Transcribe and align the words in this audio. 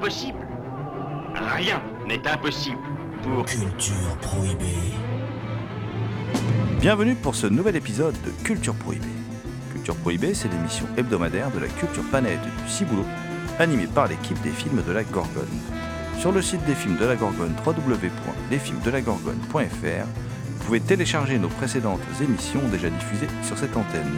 Rien 0.00 1.82
n'est 2.06 2.28
impossible 2.28 2.78
pour... 3.22 3.44
Culture 3.44 4.16
prohibée. 4.20 4.94
Bienvenue 6.80 7.16
pour 7.16 7.34
ce 7.34 7.48
nouvel 7.48 7.74
épisode 7.74 8.14
de 8.24 8.30
Culture 8.44 8.74
Prohibée. 8.74 9.08
Culture 9.72 9.96
Prohibée, 9.96 10.34
c'est 10.34 10.46
l'émission 10.48 10.86
hebdomadaire 10.96 11.50
de 11.50 11.58
la 11.58 11.66
culture 11.66 12.04
planète 12.04 12.38
du 12.42 12.68
Ciboulot, 12.70 13.06
animée 13.58 13.88
par 13.92 14.06
l'équipe 14.06 14.40
des 14.42 14.52
films 14.52 14.84
de 14.86 14.92
la 14.92 15.02
Gorgone. 15.02 15.48
Sur 16.20 16.30
le 16.30 16.42
site 16.42 16.64
des 16.64 16.76
films 16.76 16.96
de 16.96 17.04
la 17.04 17.16
Gorgone, 17.16 17.56
www.lesfilmsdelagorgone.fr, 17.66 20.06
vous 20.46 20.64
pouvez 20.64 20.80
télécharger 20.80 21.38
nos 21.38 21.48
précédentes 21.48 21.98
émissions 22.22 22.62
déjà 22.70 22.88
diffusées 22.88 23.26
sur 23.42 23.58
cette 23.58 23.76
antenne. 23.76 24.16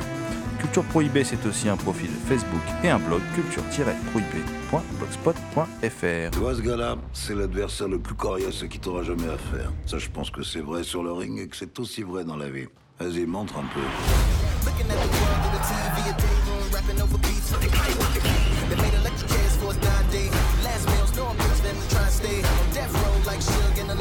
Culture 0.61 0.85
Prohibée, 0.85 1.25
c'est 1.25 1.45
aussi 1.47 1.71
un 1.71 1.77
profil 1.77 2.11
Facebook 2.29 2.61
et 2.85 2.91
un 2.91 2.99
blog 2.99 3.23
culture-prohibée.blogspot.fr. 3.35 6.31
Tu 6.33 6.39
vois 6.39 6.55
ce 6.55 6.61
gars-là, 6.61 6.99
c'est 7.15 7.35
l'adversaire 7.35 7.89
le 7.89 7.99
plus 7.99 8.15
coriace 8.15 8.67
qui 8.69 8.79
t'aura 8.79 9.03
jamais 9.03 9.29
à 9.29 9.39
faire. 9.39 9.73
Ça, 9.87 9.97
je 9.97 10.11
pense 10.11 10.29
que 10.31 10.43
c'est 10.43 10.61
vrai 10.61 10.83
sur 10.83 11.03
le 11.03 11.13
ring 11.13 11.41
et 11.41 11.49
que 11.49 11.57
c'est 11.57 11.79
aussi 11.79 12.03
vrai 12.03 12.25
dans 12.25 12.37
la 12.37 12.51
vie. 12.51 12.67
Vas-y, 12.99 13.25
montre 13.25 13.57
un 13.57 13.65
peu. 13.75 13.81
Last 20.61 21.91
try 21.91 22.09
stay 22.09 22.43
on 22.43 22.71
death 22.73 22.93
row 22.93 23.21
like 23.27 23.41
Suge 23.41 23.87
the 23.87 23.95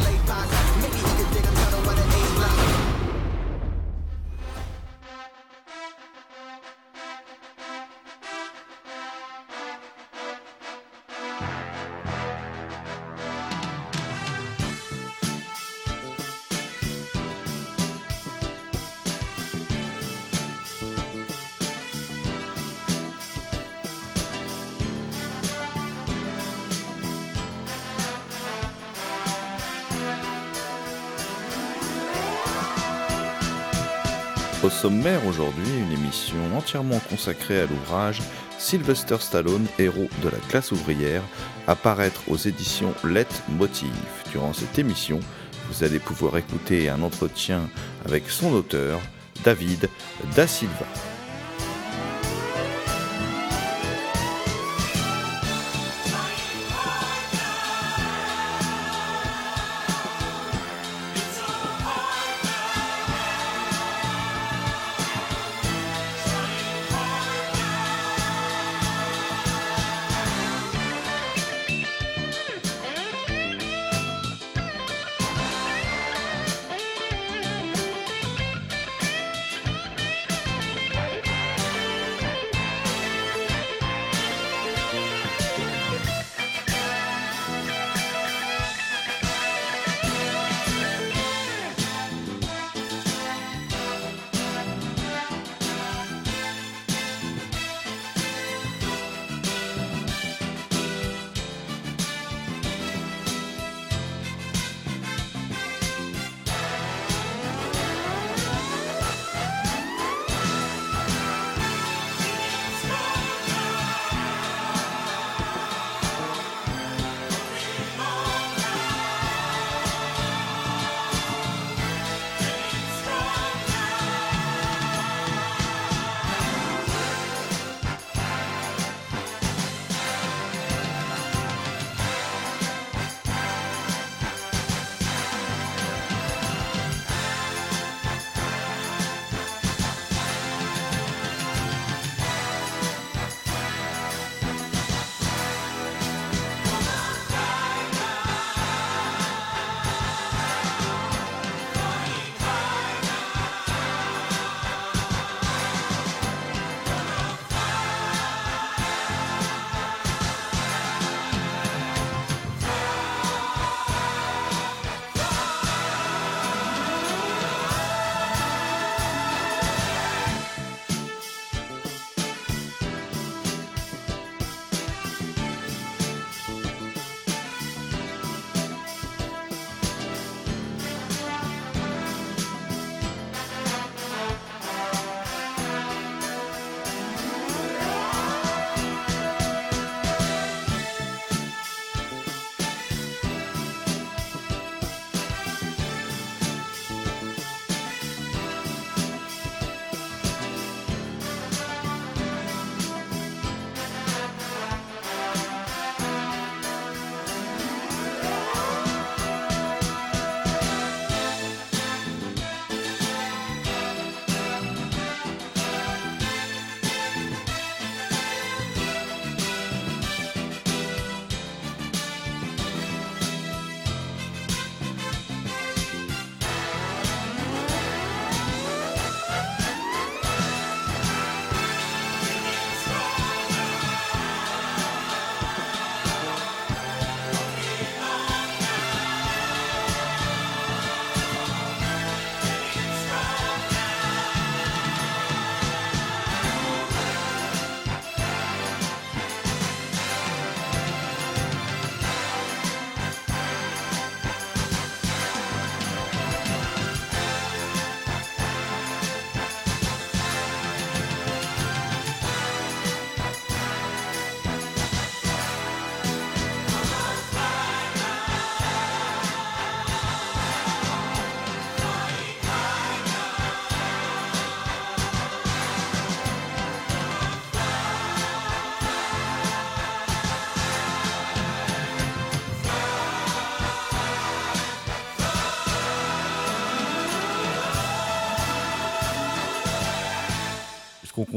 Au 34.62 34.70
sommaire 34.70 35.26
aujourd'hui, 35.26 35.70
une 35.78 35.94
émission 35.94 36.36
entièrement 36.54 37.00
consacrée 37.10 37.62
à 37.62 37.66
l'ouvrage 37.66 38.22
Sylvester 38.58 39.16
Stallone, 39.22 39.66
héros 39.80 40.10
de 40.22 40.28
la 40.28 40.38
classe 40.50 40.74
ouvrière, 40.74 41.24
apparaître 41.66 42.22
aux 42.28 42.36
éditions 42.36 42.94
Let 43.06 43.28
Motive. 43.48 43.90
Durant 44.32 44.52
cette 44.52 44.78
émission, 44.78 45.22
vous 45.70 45.86
allez 45.86 46.00
pouvoir 46.00 46.36
écouter 46.36 46.90
un 46.90 47.02
entretien 47.04 47.70
avec 48.06 48.30
son 48.30 48.52
auteur, 48.52 49.00
David 49.46 49.88
Da 50.36 50.46
Silva. 50.46 51.09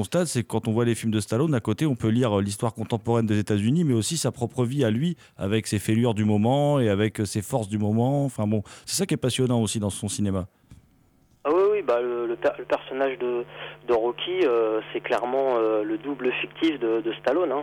Constate, 0.03 0.27
c'est 0.27 0.43
que 0.43 0.49
quand 0.49 0.67
on 0.67 0.73
voit 0.73 0.85
les 0.85 0.97
films 0.97 1.13
de 1.13 1.21
Stallone, 1.21 1.55
à 1.55 1.61
côté, 1.61 1.87
on 1.87 1.95
peut 1.95 2.09
lire 2.09 2.41
l'histoire 2.41 2.75
contemporaine 2.75 3.25
des 3.25 3.39
États-Unis, 3.39 3.85
mais 3.85 3.95
aussi 3.95 4.17
sa 4.17 4.33
propre 4.33 4.65
vie 4.65 4.85
à 4.85 4.91
lui, 4.91 5.17
avec 5.37 5.69
ses 5.69 5.79
fêlures 5.79 6.13
du 6.15 6.25
moment 6.25 6.81
et 6.81 6.89
avec 6.89 7.19
ses 7.25 7.41
forces 7.41 7.69
du 7.69 7.79
moment. 7.79 8.25
Enfin 8.25 8.49
bon, 8.49 8.65
c'est 8.85 8.97
ça 8.97 9.07
qui 9.07 9.15
est 9.15 9.17
passionnant 9.29 9.63
aussi 9.63 9.79
dans 9.79 9.91
son 9.91 10.09
cinéma. 10.09 10.47
Ah 11.45 11.51
oui, 11.55 11.63
oui, 11.71 11.83
bah 11.83 12.01
le, 12.01 12.27
le 12.27 12.35
per- 12.35 12.59
le 12.59 12.65
personnage 12.65 13.17
de, 13.19 13.45
Rocky, 13.95 14.41
euh, 14.45 14.81
c'est 14.93 15.01
clairement 15.01 15.57
euh, 15.57 15.85
le 15.85 15.99
double 15.99 16.33
fictif 16.41 16.81
de, 16.81 17.13
Stallone. 17.21 17.53
hein. 17.53 17.63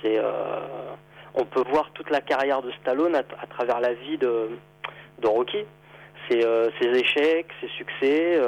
C'est, 0.00 0.18
euh, 0.18 0.94
on 1.34 1.44
peut 1.44 1.64
voir 1.70 1.90
toute 1.92 2.08
la 2.08 2.22
carrière 2.22 2.62
de 2.62 2.70
Stallone 2.80 3.14
à, 3.16 3.46
travers 3.48 3.80
la 3.80 3.92
vie 3.92 4.16
de, 4.16 4.48
de 5.20 5.26
Rocky. 5.28 5.58
C'est 6.30 6.40
ses 6.80 6.88
échecs, 6.88 7.48
ses 7.60 7.68
succès. 7.76 8.40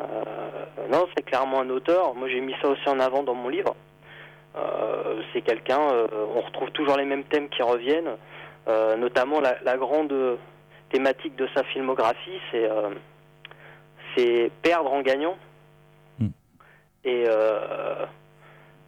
Euh, 0.00 0.86
non, 0.90 1.06
c'est 1.16 1.24
clairement 1.24 1.60
un 1.60 1.70
auteur. 1.70 2.14
Moi, 2.14 2.28
j'ai 2.28 2.40
mis 2.40 2.54
ça 2.60 2.68
aussi 2.68 2.88
en 2.88 3.00
avant 3.00 3.22
dans 3.22 3.34
mon 3.34 3.48
livre. 3.48 3.74
Euh, 4.56 5.22
c'est 5.32 5.42
quelqu'un. 5.42 5.80
euh, 5.80 6.06
on 6.34 6.40
retrouve 6.40 6.70
toujours 6.70 6.96
les 6.96 7.04
mêmes 7.04 7.24
thèmes 7.24 7.48
qui 7.48 7.62
reviennent, 7.62 8.16
notamment 8.98 9.40
la, 9.40 9.56
la 9.62 9.76
grande 9.76 10.14
thématique 10.90 11.36
de 11.36 11.48
sa 11.54 11.62
filmographie, 11.64 12.40
c'est 12.50 12.68
c'est 14.16 14.50
perdre 14.62 14.92
en 14.92 15.02
gagnant. 15.02 15.36
Hmm. 16.18 16.28
Et, 17.04 17.24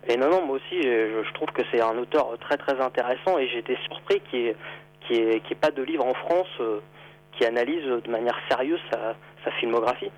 et 0.08 0.16
non, 0.16 0.31
non, 0.31 0.43
moi 0.46 0.56
aussi, 0.56 0.82
je, 0.82 1.22
je 1.22 1.32
trouve 1.34 1.49
que 1.49 1.62
c'est 1.70 1.82
un 1.82 1.96
auteur 1.99 2.37
très 2.40 2.56
très 2.56 2.81
intéressant 2.81 3.38
et 3.38 3.46
j'étais 3.49 3.76
surpris 3.90 4.20
qu'il 4.31 4.54
n'y 5.11 5.19
ait, 5.19 5.54
pas 5.61 5.70
de 5.70 5.82
livre 5.82 6.06
en 6.06 6.14
France 6.14 6.49
euh, 6.61 6.81
qui 7.32 7.44
analyse 7.44 7.84
de 7.84 8.11
manière 8.11 8.38
sérieuse 8.49 8.81
sa, 8.90 9.14
sa 9.44 9.50
filmographie. 9.52 10.11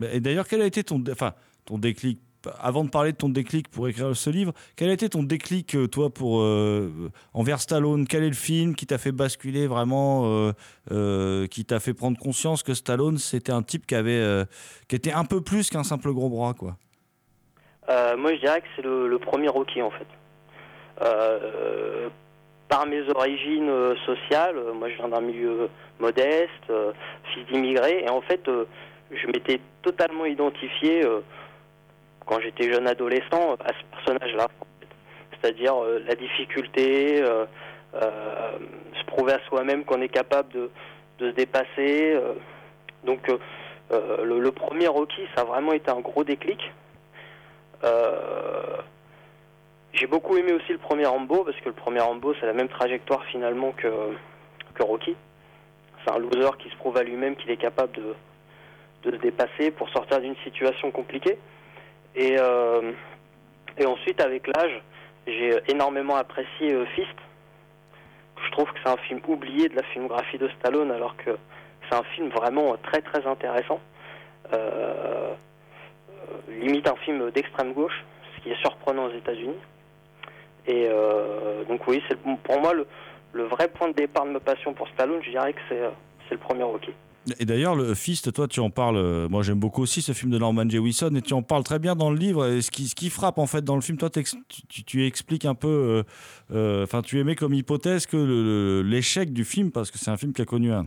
Mais- 0.00 0.16
Et 0.16 0.20
d'ailleurs, 0.20 0.48
quel 0.48 0.62
a 0.62 0.66
été 0.66 0.82
ton, 0.82 1.02
enfin, 1.10 1.34
ton 1.64 1.78
déclic 1.78 2.18
avant 2.58 2.84
de 2.84 2.88
parler 2.88 3.12
de 3.12 3.18
ton 3.18 3.28
déclic 3.28 3.68
pour 3.68 3.86
écrire 3.86 4.16
ce 4.16 4.30
livre, 4.30 4.54
quel 4.74 4.88
a 4.88 4.94
été 4.94 5.10
ton 5.10 5.22
déclic, 5.22 5.74
euh, 5.74 5.86
toi, 5.88 6.08
pour 6.08 6.40
euh, 6.40 7.10
envers 7.34 7.60
Stallone? 7.60 8.06
Quel 8.06 8.24
est 8.24 8.28
le 8.28 8.34
film 8.34 8.74
qui 8.74 8.86
t'a 8.86 8.96
fait 8.96 9.12
basculer 9.12 9.66
vraiment, 9.66 10.52
euh, 10.90 11.46
qui 11.48 11.66
t'a 11.66 11.80
fait 11.80 11.92
prendre 11.92 12.18
conscience 12.18 12.62
que 12.62 12.72
Stallone, 12.72 13.18
c'était 13.18 13.52
un 13.52 13.62
type 13.62 13.86
qui 13.86 13.94
avait, 13.94 14.44
qui 14.88 14.96
était 14.96 15.12
un 15.12 15.26
peu 15.26 15.42
plus 15.42 15.68
qu'un 15.68 15.84
simple 15.84 16.12
gros 16.12 16.30
bras, 16.30 16.54
quoi? 16.54 16.76
Moi, 18.16 18.34
je 18.36 18.40
dirais 18.40 18.60
que 18.62 18.66
c'est 18.74 18.82
le, 18.82 19.06
le 19.08 19.18
premier 19.18 19.48
Rocky, 19.48 19.82
en 19.82 19.90
fait. 19.90 20.06
Par 22.68 22.86
mes 22.86 23.02
origines 23.10 23.70
sociales, 24.06 24.56
moi 24.78 24.88
je 24.88 24.94
viens 24.96 25.08
d'un 25.08 25.20
milieu 25.20 25.68
modeste, 25.98 26.72
fils 27.34 27.46
d'immigrés, 27.52 28.04
et 28.04 28.08
en 28.08 28.22
fait, 28.22 28.48
je 29.10 29.26
m'étais 29.26 29.60
totalement 29.82 30.24
identifié 30.24 31.04
euh, 31.04 31.20
quand 32.26 32.40
j'étais 32.40 32.72
jeune 32.72 32.86
adolescent 32.86 33.56
à 33.64 33.68
ce 33.68 33.84
personnage-là. 33.96 34.48
C'est-à-dire 35.32 35.82
euh, 35.82 36.02
la 36.06 36.14
difficulté, 36.14 37.22
euh, 37.22 37.46
se 37.92 39.04
prouver 39.06 39.32
à 39.32 39.40
soi-même 39.48 39.84
qu'on 39.84 40.00
est 40.00 40.08
capable 40.08 40.52
de, 40.52 40.70
se 41.18 41.24
dépasser. 41.32 42.18
donc, 43.04 43.30
le, 43.90 44.50
premier 44.50 44.86
Rocky, 44.86 45.20
ça 45.34 45.42
a 45.42 45.44
vraiment 45.44 45.72
été 45.72 45.90
un 45.90 46.00
gros 46.00 46.24
déclic. 46.24 46.60
J'ai 49.92 50.06
beaucoup 50.06 50.36
aimé 50.38 50.52
aussi 50.52 50.72
le 50.72 50.78
premier 50.78 51.04
Rambo 51.04 51.44
parce 51.44 51.58
que 51.58 51.68
le 51.68 51.74
premier 51.74 52.00
Rambo 52.00 52.32
c'est 52.40 52.46
la 52.46 52.54
même 52.54 52.68
trajectoire 52.68 53.22
finalement 53.24 53.72
que, 53.72 53.88
que 54.74 54.82
Rocky. 54.82 55.14
C'est 56.04 56.12
un 56.12 56.18
loser 56.18 56.56
qui 56.58 56.70
se 56.70 56.76
prouve 56.76 56.96
à 56.96 57.02
lui-même 57.02 57.36
qu'il 57.36 57.50
est 57.50 57.58
capable 57.58 57.92
de, 57.92 58.14
de 59.02 59.12
se 59.12 59.16
dépasser 59.16 59.70
pour 59.70 59.88
sortir 59.90 60.20
d'une 60.20 60.36
situation 60.44 60.90
compliquée. 60.90 61.38
Et, 62.14 62.36
euh, 62.38 62.92
ensuite 63.84 64.20
avec 64.20 64.46
l'âge, 64.46 64.82
j'ai 65.26 65.58
énormément 65.68 66.16
apprécié 66.16 66.72
euh, 66.72 66.84
Fist. 66.94 67.16
Je 68.44 68.50
trouve 68.52 68.70
que 68.72 68.78
c'est 68.82 68.90
un 68.90 68.96
film 68.96 69.20
oublié 69.28 69.68
de 69.68 69.76
la 69.76 69.82
filmographie 69.84 70.38
de 70.38 70.48
Stallone 70.58 70.90
alors 70.90 71.16
que 71.16 71.36
c'est 71.88 71.96
un 71.96 72.02
film 72.14 72.28
vraiment 72.28 72.76
très 72.82 73.00
très 73.00 73.26
intéressant. 73.26 73.80
Euh, 74.52 75.32
euh, 76.30 76.60
limite 76.60 76.88
un 76.88 76.96
film 76.96 77.30
d'extrême 77.30 77.72
gauche, 77.72 78.04
ce 78.36 78.42
qui 78.42 78.50
est 78.50 78.60
surprenant 78.60 79.06
aux 79.06 79.12
États-Unis. 79.12 79.58
Et 80.66 80.86
euh, 80.88 81.64
donc 81.64 81.86
oui, 81.86 82.02
c'est 82.08 82.18
pour 82.18 82.60
moi 82.60 82.72
le, 83.32 83.44
vrai 83.44 83.68
point 83.68 83.88
de 83.88 83.94
départ 83.94 84.26
de 84.26 84.30
ma 84.30 84.40
passion 84.40 84.72
pour 84.74 84.88
Stallone, 84.88 85.22
je 85.22 85.30
dirais 85.30 85.52
que 85.52 85.60
c'est 85.68 85.80
euh, 85.80 85.90
le 86.30 86.36
premier 86.36 86.62
Rocky. 86.62 86.92
Et 87.38 87.44
d'ailleurs, 87.44 87.74
le 87.74 87.94
Fist, 87.94 88.32
toi, 88.32 88.48
tu 88.48 88.60
en 88.60 88.70
parles. 88.70 88.96
euh, 88.96 89.28
Moi, 89.28 89.42
j'aime 89.42 89.60
beaucoup 89.60 89.82
aussi 89.82 90.00
ce 90.00 90.12
film 90.12 90.30
de 90.30 90.38
Norman 90.38 90.68
Jewison, 90.68 91.14
et 91.14 91.20
tu 91.22 91.34
en 91.34 91.42
parles 91.42 91.64
très 91.64 91.78
bien 91.78 91.94
dans 91.94 92.10
le 92.10 92.16
livre. 92.16 92.46
Et 92.46 92.62
ce 92.62 92.70
qui, 92.70 92.88
ce 92.88 92.94
qui 92.94 93.10
frappe 93.10 93.38
en 93.38 93.46
fait 93.46 93.62
dans 93.62 93.74
le 93.74 93.82
film, 93.82 93.98
toi, 93.98 94.08
tu, 94.10 94.84
tu- 94.84 95.04
expliques 95.06 95.44
un 95.44 95.54
peu. 95.54 95.68
euh, 95.68 96.02
euh, 96.52 96.84
Enfin, 96.84 97.02
tu 97.02 97.18
émets 97.18 97.34
comme 97.36 97.52
hypothèse 97.52 98.06
que 98.06 98.82
l'échec 98.84 99.32
du 99.32 99.44
film, 99.44 99.70
parce 99.70 99.90
que 99.90 99.98
c'est 99.98 100.10
un 100.10 100.16
film 100.16 100.32
qui 100.32 100.42
a 100.42 100.46
connu 100.46 100.72
un 100.72 100.86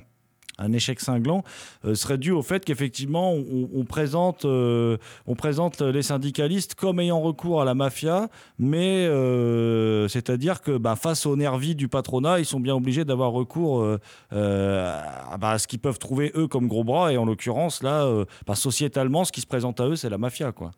un 0.57 0.71
échec 0.71 0.99
cinglant 0.99 1.43
euh, 1.85 1.95
serait 1.95 2.17
dû 2.17 2.31
au 2.31 2.41
fait 2.41 2.63
qu'effectivement 2.65 3.33
on, 3.33 3.69
on 3.75 3.83
présente 3.85 4.45
euh, 4.45 4.97
on 5.27 5.35
présente 5.35 5.81
les 5.81 6.01
syndicalistes 6.01 6.75
comme 6.75 6.99
ayant 6.99 7.21
recours 7.21 7.61
à 7.61 7.65
la 7.65 7.73
mafia 7.73 8.27
mais 8.59 9.05
euh, 9.05 10.07
c'est-à-dire 10.07 10.61
que 10.61 10.77
bah, 10.77 10.95
face 10.95 11.25
aux 11.25 11.35
nervis 11.35 11.75
du 11.75 11.87
patronat 11.87 12.39
ils 12.39 12.45
sont 12.45 12.59
bien 12.59 12.75
obligés 12.75 13.05
d'avoir 13.05 13.31
recours 13.31 13.83
à, 14.31 15.37
bah, 15.37 15.49
à 15.49 15.57
ce 15.57 15.67
qu'ils 15.67 15.79
peuvent 15.79 15.99
trouver 15.99 16.31
eux 16.35 16.47
comme 16.47 16.67
gros 16.67 16.83
bras. 16.83 17.11
Et 17.11 17.17
en 17.17 17.25
l'occurrence 17.25 17.83
là 17.83 18.07
bah, 18.45 18.55
sociétalement 18.55 19.25
ce 19.25 19.31
qui 19.31 19.41
se 19.41 19.47
présente 19.47 19.79
à 19.79 19.87
eux 19.87 19.95
c'est 19.95 20.09
la 20.09 20.17
mafia 20.17 20.51
quoi. 20.51 20.71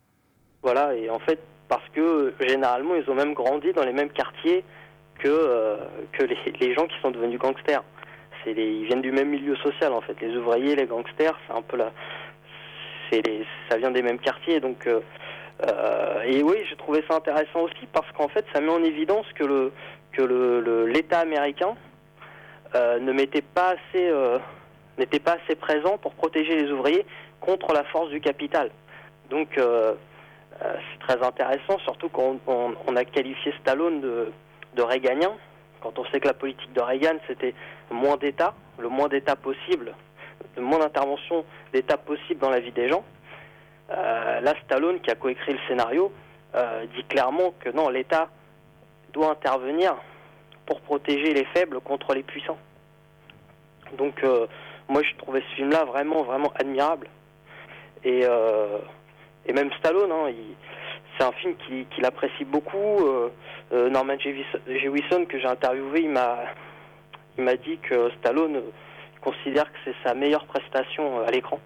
Voilà, 0.65 0.95
et 0.95 1.11
en 1.11 1.19
fait, 1.19 1.37
parce 1.69 1.87
que 1.93 2.33
généralement, 2.39 2.95
ils 2.95 3.07
ont 3.07 3.13
même 3.13 3.35
grandi 3.35 3.71
dans 3.73 3.83
les 3.83 3.93
mêmes 3.93 4.09
quartiers 4.09 4.63
que, 5.19 5.77
les 6.59 6.73
gens 6.73 6.87
qui 6.87 6.95
sont 7.03 7.11
devenus 7.11 7.39
gangsters. 7.39 7.83
Ils 8.51 8.85
viennent 8.85 9.01
du 9.01 9.11
même 9.11 9.29
milieu 9.29 9.55
social, 9.57 9.93
en 9.93 10.01
fait. 10.01 10.19
Les 10.21 10.35
ouvriers, 10.35 10.75
les 10.75 10.85
gangsters, 10.85 11.37
c'est 11.47 11.53
un 11.53 11.61
peu 11.61 11.77
la. 11.77 11.91
Ça 13.69 13.77
vient 13.77 13.91
des 13.91 14.01
mêmes 14.01 14.19
quartiers. 14.19 14.59
Donc, 14.59 14.87
euh, 14.87 14.99
euh, 15.67 16.21
et 16.23 16.43
oui, 16.43 16.57
j'ai 16.69 16.75
trouvé 16.75 17.03
ça 17.09 17.15
intéressant 17.15 17.61
aussi 17.61 17.87
parce 17.93 18.11
qu'en 18.11 18.27
fait, 18.27 18.45
ça 18.53 18.61
met 18.61 18.71
en 18.71 18.83
évidence 18.83 19.25
que 19.35 19.43
le 19.43 19.71
que 20.11 20.21
le, 20.21 20.85
l'État 20.85 21.19
américain 21.19 21.75
euh, 22.73 22.99
ne 22.99 23.11
mettait 23.11 23.41
pas 23.41 23.75
assez 23.75 24.11
n'était 24.97 25.19
pas 25.19 25.37
assez 25.43 25.55
présent 25.55 25.97
pour 25.97 26.13
protéger 26.13 26.55
les 26.55 26.71
ouvriers 26.71 27.05
contre 27.41 27.73
la 27.73 27.83
force 27.85 28.09
du 28.09 28.21
capital. 28.21 28.69
Donc 29.29 29.49
c'est 29.57 30.99
très 30.99 31.21
intéressant, 31.21 31.77
surtout 31.79 32.09
quand 32.09 32.37
on, 32.47 32.95
a 32.95 33.03
qualifié 33.03 33.53
Stallone 33.61 33.99
de, 33.99 34.31
de 34.75 34.81
Reaganien, 34.81 35.33
quand 35.81 35.97
on 35.99 36.05
sait 36.05 36.19
que 36.19 36.27
la 36.27 36.33
politique 36.33 36.71
de 36.73 36.81
Reagan 36.81 37.17
c'était 37.27 37.53
moins 37.91 38.17
d'État, 38.17 38.53
le 38.79 38.89
moins 38.89 39.07
d'État 39.07 39.35
possible, 39.35 39.93
le 40.55 40.61
moins 40.61 40.79
d'intervention 40.79 41.45
d'État 41.73 41.97
possible 41.97 42.39
dans 42.39 42.49
la 42.49 42.59
vie 42.59 42.71
des 42.71 42.89
gens. 42.89 43.03
Euh, 43.91 44.41
là, 44.41 44.53
Stallone, 44.63 44.99
qui 45.01 45.11
a 45.11 45.15
coécrit 45.15 45.53
le 45.53 45.59
scénario, 45.67 46.11
euh, 46.55 46.85
dit 46.95 47.03
clairement 47.03 47.53
que 47.59 47.69
non, 47.69 47.89
l'État 47.89 48.29
doit 49.13 49.29
intervenir 49.31 49.95
pour 50.65 50.81
protéger 50.81 51.33
les 51.33 51.45
faibles 51.45 51.79
contre 51.81 52.13
les 52.15 52.23
puissants. 52.23 52.57
Donc, 53.97 54.23
euh, 54.23 54.47
moi, 54.89 55.03
je 55.03 55.15
trouvais 55.17 55.41
ce 55.41 55.55
film-là 55.55 55.85
vraiment, 55.85 56.23
vraiment 56.23 56.51
admirable. 56.55 57.07
Et, 58.03 58.21
et 59.47 59.53
même 59.53 59.71
Stallone, 59.79 60.11
hein, 60.11 60.29
il- 60.29 60.55
c'est 61.17 61.23
un 61.23 61.31
film 61.33 61.55
qu'il 61.89 62.05
apprécie 62.05 62.45
beaucoup. 62.45 62.77
Euh, 62.77 63.29
euh, 63.73 63.89
Norman 63.89 64.17
Jewison, 64.19 65.25
que 65.25 65.39
j'ai 65.39 65.47
interviewé, 65.47 66.01
il 66.01 66.09
m'a 66.09 67.55
dit 67.57 67.77
que 67.77 68.11
Stallone 68.19 68.61
considère 69.21 69.65
que 69.65 69.77
c'est 69.83 69.95
sa 70.03 70.13
meilleure 70.13 70.45
prestation 70.45 71.19
euh, 71.19 71.27
à 71.27 71.31
l'écran. 71.31 71.59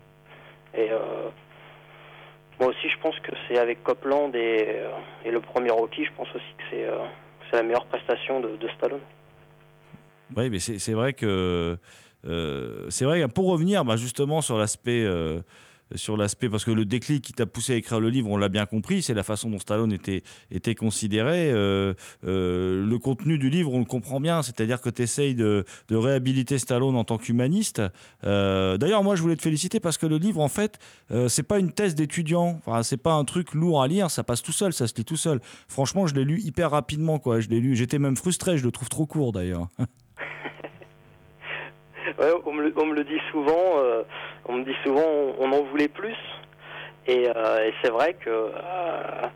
Et 0.78 0.90
moi 2.60 2.70
aussi, 2.70 2.90
je 2.90 2.98
pense 3.02 3.20
que 3.22 3.32
c'est 3.48 3.58
avec 3.58 3.84
Copland 3.84 4.32
et, 4.36 4.84
le 5.26 5.40
premier 5.40 5.72
Rocky, 5.72 6.06
je 6.06 6.12
pense 6.16 6.28
aussi 6.30 6.54
que 6.58 6.64
c'est 7.50 7.56
la 7.56 7.64
meilleure 7.64 7.88
prestation 7.88 8.40
de, 8.40 8.68
Stallone. 8.78 9.00
Oui, 10.38 10.52
mais 10.52 10.60
c'est 10.60 10.94
vrai 10.94 11.14
que 11.14 11.78
c'est 12.24 13.06
vrai 13.06 13.28
pour 13.28 13.48
revenir 13.48 13.84
bah, 13.84 13.96
justement 13.96 14.42
sur 14.42 14.60
l'aspect 14.60 15.08
sur 15.96 16.18
l'aspect 16.18 16.50
parce 16.50 16.66
que 16.66 16.72
le 16.72 16.86
déclic 16.86 17.24
qui 17.24 17.34
t'a 17.34 17.46
poussé 17.46 17.74
à 17.74 17.76
écrire 17.76 18.00
le 18.00 18.10
livre, 18.10 18.30
on 18.30 18.38
l'a 18.38 18.50
bien 18.50 18.66
compris, 18.66 19.02
c'est 19.02 19.14
la 19.14 19.24
façon 19.24 19.50
dont 19.50 19.60
Stallone 19.60 19.92
était 19.92 20.24
était 20.52 20.76
considéré. 20.76 21.52
Euh, 21.52 21.94
euh, 22.26 22.86
le 22.86 23.00
contenu 23.00 23.38
du 23.38 23.50
livre, 23.50 23.74
on 23.74 23.80
le 23.80 23.86
comprend 23.86 24.20
bien, 24.20 24.42
c'est-à-dire 24.42 24.82
que 24.82 24.90
tu 24.90 25.02
essayes 25.02 25.36
de, 25.36 25.66
réhabiliter 25.90 26.58
Stallone 26.58 26.96
en 26.96 27.04
tant 27.04 27.18
qu'humaniste. 27.18 27.82
Euh, 28.24 28.78
D'ailleurs, 28.78 29.04
moi, 29.04 29.16
je 29.16 29.22
voulais 29.22 29.36
te 29.36 29.42
féliciter 29.42 29.80
parce 29.80 29.98
que 29.98 30.06
le 30.06 30.18
livre, 30.18 30.42
en 30.42 30.48
fait, 30.48 30.80
c'est 31.28 31.44
pas 31.44 31.60
une 31.60 31.72
thèse 31.72 31.96
d'étudiant. 31.96 32.62
Enfin, 32.66 32.84
c'est 32.84 32.98
pas 32.98 33.14
un 33.14 33.26
truc 33.26 33.54
lourd 33.54 33.82
à 33.82 33.88
lire, 33.88 34.12
ça 34.12 34.24
passe 34.24 34.42
tout 34.42 34.52
seul, 34.52 34.74
ça 34.74 34.88
se 34.88 34.94
lit 34.96 35.06
tout 35.06 35.18
seul. 35.18 35.40
Franchement, 35.68 36.08
je 36.08 36.16
l'ai 36.16 36.24
lu 36.24 36.40
hyper 36.42 36.72
rapidement, 36.72 37.20
quoi. 37.20 37.40
Je 37.40 37.50
l'ai 37.50 37.60
lu, 37.60 37.76
j'étais 37.76 38.00
même 38.00 38.16
frustré, 38.16 38.58
je 38.58 38.64
le 38.64 38.72
trouve 38.72 38.90
trop 38.90 39.06
court 39.06 39.32
d'ailleurs. 39.32 39.68
On, 42.46 42.54
me 42.54 42.94
le, 42.94 43.04
dit 43.04 43.20
souvent, 43.32 43.78
euh, 43.78 44.04
on 44.46 44.54
me 44.54 44.64
dit 44.64 44.76
souvent 44.84 45.06
on, 45.38 45.52
en 45.52 45.64
voulait 45.64 45.88
plus. 45.88 46.18
Et, 47.08 47.30
euh, 47.36 47.72
c'est 47.82 47.90
vrai 47.90 48.14
que, 48.14 48.30
euh, 48.30 49.28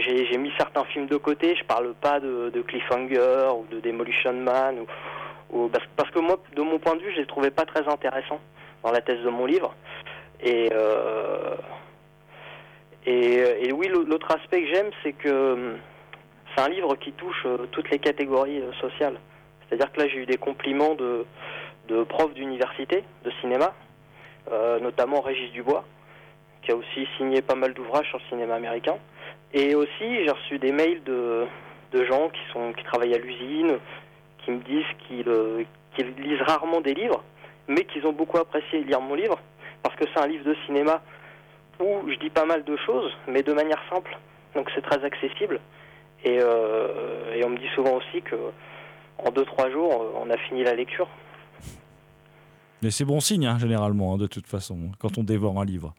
j'ai 0.00 0.38
mis 0.38 0.52
certains 0.56 0.84
films 0.84 1.06
de 1.06 1.16
côté. 1.16 1.54
Je 1.56 1.64
parle 1.64 1.94
pas 1.94 2.20
de, 2.20 2.62
Cliffhanger 2.62 3.50
ou 3.56 3.66
de 3.70 3.80
Demolition 3.80 4.32
Man. 4.32 4.84
Parce, 5.96 6.10
que 6.10 6.18
moi, 6.18 6.38
de 6.54 6.62
mon 6.62 6.78
point 6.78 6.96
de 6.96 7.00
vue, 7.00 7.12
je 7.12 7.20
les 7.20 7.26
trouvais 7.26 7.50
pas 7.50 7.64
très 7.64 7.86
intéressants 7.88 8.40
dans 8.82 8.90
la 8.90 9.00
thèse 9.00 9.22
de 9.22 9.30
mon 9.30 9.46
livre. 9.46 9.74
Et, 10.42 10.70
oui, 13.72 13.88
l'autre 13.88 14.34
aspect 14.34 14.62
que 14.62 14.74
j'aime, 14.74 14.90
c'est 15.02 15.12
que 15.12 15.52
hum, 15.52 15.78
c'est 16.54 16.62
un 16.62 16.68
livre 16.68 16.96
qui 16.96 17.12
touche 17.12 17.46
toutes 17.72 17.90
les 17.90 17.98
catégories 17.98 18.62
sociales. 18.80 19.18
C'est-à-dire 19.68 19.92
que 19.92 20.00
là, 20.00 20.08
j'ai 20.08 20.18
eu 20.18 20.26
des 20.26 20.38
compliments 20.38 20.94
de, 20.94 21.24
profs 22.04 22.34
d'université 22.34 23.04
de 23.24 23.30
cinéma, 23.40 23.74
euh, 24.50 24.80
notamment 24.80 25.20
Régis 25.20 25.52
Dubois, 25.52 25.84
qui 26.62 26.72
a 26.72 26.76
aussi 26.76 27.06
signé 27.16 27.42
pas 27.42 27.54
mal 27.54 27.74
d'ouvrages 27.74 28.08
sur 28.08 28.18
le 28.18 28.24
cinéma 28.28 28.54
américain. 28.54 28.96
Et 29.52 29.74
aussi, 29.74 30.24
j'ai 30.24 30.30
reçu 30.30 30.58
des 30.58 30.72
mails 30.72 31.02
de, 31.04 31.46
gens 32.04 32.28
qui, 32.28 32.40
sont, 32.52 32.72
qui 32.72 32.84
travaillent 32.84 33.14
à 33.14 33.18
l'usine, 33.18 33.78
qui 34.44 34.50
me 34.52 34.60
disent 34.60 34.84
qu'ils 35.06 35.28
euh, 35.28 35.64
qu'ils 35.94 36.14
lisent 36.14 36.42
rarement 36.42 36.80
des 36.80 36.94
livres, 36.94 37.22
mais 37.66 37.84
qu'ils 37.84 38.06
ont 38.06 38.12
beaucoup 38.12 38.38
apprécié 38.38 38.82
lire 38.84 39.00
mon 39.00 39.14
livre, 39.14 39.38
parce 39.82 39.96
que 39.96 40.04
c'est 40.12 40.20
un 40.20 40.26
livre 40.26 40.44
de 40.44 40.54
cinéma 40.66 41.02
où 41.80 42.08
je 42.08 42.14
dis 42.16 42.30
pas 42.30 42.44
mal 42.44 42.64
de 42.64 42.76
choses, 42.76 43.16
mais 43.26 43.42
de 43.42 43.52
manière 43.52 43.80
simple. 43.90 44.16
Donc 44.54 44.70
c'est 44.74 44.82
très 44.82 45.02
accessible. 45.04 45.60
Et, 46.24 46.38
euh, 46.40 47.34
et 47.34 47.44
on 47.44 47.50
me 47.50 47.58
dit 47.58 47.68
souvent 47.74 47.94
aussi 47.94 48.22
que 48.22 48.36
en 49.18 49.30
2-3 49.30 49.70
jours, 49.72 50.02
euh, 50.02 50.12
on 50.22 50.30
a 50.30 50.36
fini 50.36 50.62
la 50.64 50.74
lecture. 50.74 51.08
Mais 52.82 52.90
c'est 52.90 53.04
bon 53.04 53.20
signe, 53.20 53.46
hein, 53.46 53.58
généralement, 53.58 54.14
hein, 54.14 54.18
de 54.18 54.26
toute 54.26 54.46
façon, 54.46 54.92
quand 55.00 55.18
on 55.18 55.24
dévore 55.24 55.60
un 55.60 55.64
livre. 55.64 55.94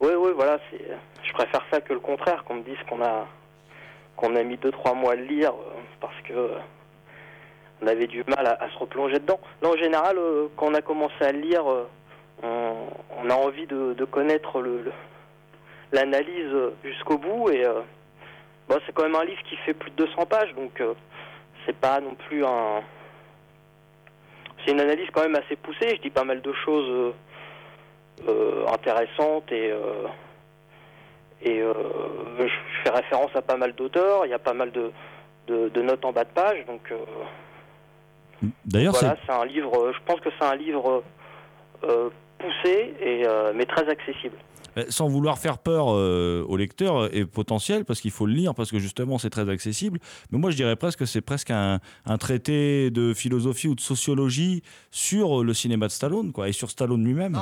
Oui, 0.00 0.10
oui, 0.16 0.30
voilà. 0.34 0.58
c'est- 0.70 0.90
Je 1.26 1.32
préfère 1.32 1.62
ça 1.72 1.80
que 1.80 1.92
le 1.94 2.00
contraire, 2.00 2.44
qu'on 2.44 2.54
me 2.56 2.62
dise 2.62 2.76
qu'on 2.88 3.02
a 3.02 3.26
qu'on 4.16 4.36
a 4.36 4.44
mis 4.44 4.56
2-3 4.56 4.94
mois 4.94 5.12
à 5.12 5.16
le 5.16 5.24
lire 5.24 5.50
euh, 5.50 5.80
parce 6.00 6.14
que 6.22 6.32
euh, 6.32 6.58
on 7.82 7.86
avait 7.88 8.06
du 8.06 8.22
mal 8.28 8.46
à, 8.46 8.62
à 8.62 8.70
se 8.70 8.78
replonger 8.78 9.18
dedans. 9.18 9.40
Là, 9.60 9.70
en 9.70 9.76
général, 9.76 10.16
euh, 10.18 10.46
quand 10.56 10.66
on 10.68 10.74
a 10.74 10.82
commencé 10.82 11.14
à 11.22 11.32
le 11.32 11.40
lire, 11.40 11.68
euh, 11.68 11.88
on, 12.44 12.74
on 13.18 13.30
a 13.30 13.34
envie 13.34 13.66
de, 13.66 13.94
de 13.94 14.04
connaître 14.04 14.60
le- 14.60 14.82
le- 14.82 14.92
l'analyse 15.90 16.46
euh, 16.52 16.70
jusqu'au 16.84 17.18
bout. 17.18 17.50
Et 17.50 17.64
euh, 17.64 17.80
bon, 18.68 18.76
c'est 18.86 18.92
quand 18.92 19.02
même 19.02 19.16
un 19.16 19.24
livre 19.24 19.42
qui 19.48 19.56
fait 19.66 19.74
plus 19.74 19.90
de 19.90 19.96
200 19.96 20.26
pages, 20.26 20.54
donc 20.54 20.80
euh, 20.80 20.94
c'est 21.66 21.76
pas 21.76 22.00
non 22.00 22.14
plus 22.14 22.44
un. 22.44 22.82
C'est 24.64 24.72
une 24.72 24.80
analyse 24.80 25.08
quand 25.12 25.22
même 25.22 25.36
assez 25.36 25.56
poussée. 25.56 25.96
Je 25.96 26.02
dis 26.02 26.10
pas 26.10 26.24
mal 26.24 26.40
de 26.40 26.52
choses. 26.52 26.88
euh, 26.88 27.12
euh, 28.28 28.64
intéressante 28.68 29.50
et 29.50 29.70
euh, 29.72 30.06
et 31.42 31.60
euh, 31.60 31.74
je, 32.38 32.46
fais 32.82 32.90
référence 32.90 33.34
à 33.34 33.42
pas 33.42 33.56
mal 33.56 33.74
d'auteurs. 33.74 34.24
Il 34.24 34.30
y 34.30 34.34
a 34.34 34.38
pas 34.38 34.54
mal 34.54 34.70
de, 34.70 34.92
de, 35.48 35.68
de 35.68 35.82
notes 35.82 36.04
en 36.04 36.12
bas 36.12 36.24
de 36.24 36.30
page, 36.30 36.64
donc 36.66 36.92
D'ailleurs, 38.64 38.92
voilà, 38.92 39.16
c'est 39.26 39.32
un 39.32 39.44
livre. 39.44 39.92
Je 39.92 39.98
pense 40.06 40.20
que 40.20 40.30
c'est 40.38 40.44
un 40.44 40.54
livre 40.54 41.02
poussé 42.38 42.94
et 43.00 43.24
mais 43.54 43.66
très 43.66 43.88
accessible. 43.88 44.36
Sans 44.88 45.08
vouloir 45.08 45.38
faire 45.38 45.58
peur 45.58 45.86
euh, 45.88 46.44
au 46.48 46.56
lecteur 46.56 47.14
et 47.14 47.24
potentiel, 47.24 47.84
parce 47.84 48.00
qu'il 48.00 48.10
faut 48.10 48.26
le 48.26 48.32
lire, 48.32 48.54
parce 48.54 48.70
que 48.70 48.78
justement 48.78 49.18
c'est 49.18 49.30
très 49.30 49.48
accessible. 49.48 49.98
Mais 50.30 50.38
moi 50.38 50.50
je 50.50 50.56
dirais 50.56 50.76
presque 50.76 51.00
que 51.00 51.06
c'est 51.06 51.20
presque 51.20 51.50
un, 51.50 51.80
un 52.06 52.18
traité 52.18 52.90
de 52.90 53.14
philosophie 53.14 53.68
ou 53.68 53.74
de 53.74 53.80
sociologie 53.80 54.62
sur 54.90 55.42
le 55.42 55.54
cinéma 55.54 55.86
de 55.86 55.92
Stallone, 55.92 56.32
quoi, 56.32 56.48
et 56.48 56.52
sur 56.52 56.70
Stallone 56.70 57.04
lui-même. 57.04 57.38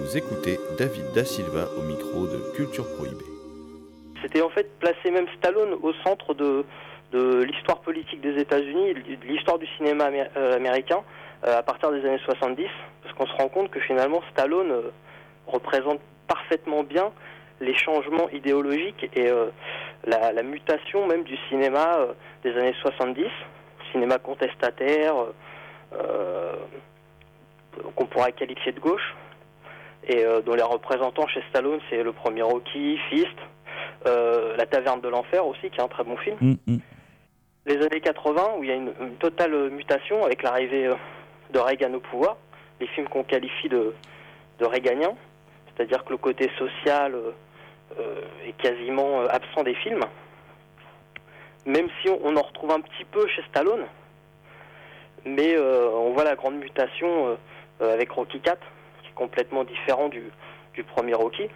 Vous 0.00 0.16
écoutez 0.16 0.58
David 0.78 1.12
Da 1.14 1.24
Silva 1.24 1.68
au 1.76 1.82
micro 1.82 2.26
de 2.26 2.38
Culture 2.56 2.86
Prohibée. 2.94 3.27
C'était 4.22 4.42
en 4.42 4.50
fait 4.50 4.78
placer 4.78 5.10
même 5.10 5.26
Stallone 5.38 5.74
au 5.82 5.92
centre 6.04 6.34
de, 6.34 6.64
l'histoire 7.12 7.80
politique 7.80 8.20
des 8.20 8.38
États-Unis, 8.40 8.94
de 8.94 9.26
l'histoire 9.26 9.58
du 9.58 9.66
cinéma 9.76 10.08
euh, 10.36 10.56
américain 10.56 11.02
euh, 11.46 11.58
à 11.58 11.62
partir 11.62 11.90
des 11.90 12.04
années 12.04 12.20
70, 12.24 12.66
parce 13.02 13.14
qu'on 13.14 13.26
se 13.26 13.32
rend 13.34 13.48
compte 13.48 13.70
que 13.70 13.80
finalement 13.80 14.20
Stallone 14.32 14.70
euh, 14.70 14.90
représente 15.46 16.00
parfaitement 16.26 16.82
bien 16.82 17.12
les 17.60 17.76
changements 17.76 18.28
idéologiques 18.30 19.10
et 19.16 19.32
la, 20.04 20.42
mutation 20.44 21.06
même 21.08 21.24
du 21.24 21.36
cinéma 21.48 22.06
des 22.44 22.56
années 22.56 22.74
70, 22.82 23.24
cinéma 23.90 24.18
contestataire, 24.18 25.14
qu'on 27.96 28.06
pourrait 28.06 28.30
qualifier 28.30 28.70
de 28.70 28.78
gauche, 28.78 29.16
et 30.06 30.24
dont 30.46 30.54
les 30.54 30.62
représentants 30.62 31.26
chez 31.26 31.42
Stallone, 31.48 31.80
c'est 31.90 32.04
le 32.04 32.12
premier 32.12 32.42
Rocky, 32.42 32.96
Fist, 33.10 33.38
La 34.04 34.66
Taverne 34.66 35.00
de 35.00 35.08
l'Enfer 35.08 35.46
aussi, 35.46 35.70
qui 35.70 35.78
est 35.78 35.82
un 35.82 35.88
très 35.88 36.04
bon 36.04 36.16
film. 36.16 36.36
Hum, 36.40 36.56
hum. 36.66 36.80
Les 37.68 37.76
années 37.84 38.00
80, 38.00 38.54
où 38.56 38.64
il 38.64 38.70
y 38.70 38.72
a 38.72 38.76
une, 38.76 38.94
une 38.98 39.16
totale 39.16 39.52
euh, 39.52 39.68
mutation 39.68 40.24
avec 40.24 40.42
l'arrivée 40.42 40.86
euh, 40.86 40.94
de 41.50 41.58
Reagan 41.58 41.92
au 41.92 42.00
pouvoir, 42.00 42.38
les 42.80 42.86
films 42.86 43.08
qu'on 43.08 43.24
qualifie 43.24 43.68
de, 43.68 43.94
de 44.58 44.64
Reaganiens, 44.64 45.14
c'est-à-dire 45.66 46.02
que 46.04 46.10
le 46.10 46.16
côté 46.16 46.50
social 46.58 47.14
euh, 47.14 47.32
euh, 48.00 48.22
est 48.46 48.56
quasiment 48.56 49.20
euh, 49.20 49.26
absent 49.28 49.64
des 49.64 49.74
films, 49.74 50.04
même 51.66 51.88
si 52.00 52.08
on, 52.08 52.36
en 52.36 52.42
retrouve 52.42 52.70
un 52.70 52.80
petit 52.80 53.04
peu 53.04 53.26
chez 53.28 53.42
Stallone, 53.50 53.84
mais 55.26 55.54
euh, 55.54 55.90
on 55.90 56.12
voit 56.12 56.24
la 56.24 56.36
grande 56.36 56.56
mutation 56.56 57.28
euh, 57.28 57.36
euh, 57.82 57.92
avec 57.92 58.10
Rocky 58.10 58.40
4, 58.40 58.58
qui 59.02 59.08
est 59.10 59.14
complètement 59.14 59.64
différent 59.64 60.08
du, 60.08 60.22
du 60.72 60.84
premier 60.84 61.12
Rocky, 61.12 61.42
euh, 61.44 61.48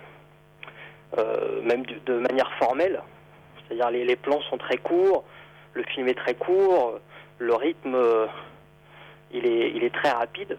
même 1.63 1.85
du- 1.87 2.01
de 2.07 2.19
manière 2.19 2.51
formelle, 2.59 3.03
c'est-à-dire 3.69 3.91
les, 3.91 4.17
plans 4.17 4.41
sont 4.43 4.59
très 4.59 4.79
courts, 4.79 5.25
le 5.75 5.83
film 5.85 6.09
est 6.09 6.15
très 6.15 6.35
court, 6.35 6.99
le 7.39 7.55
rythme 7.55 7.95
euh, 7.95 8.27
il 9.33 9.47
est, 9.47 9.71
il 9.71 9.85
est 9.85 9.95
très 9.95 10.11
rapide. 10.11 10.59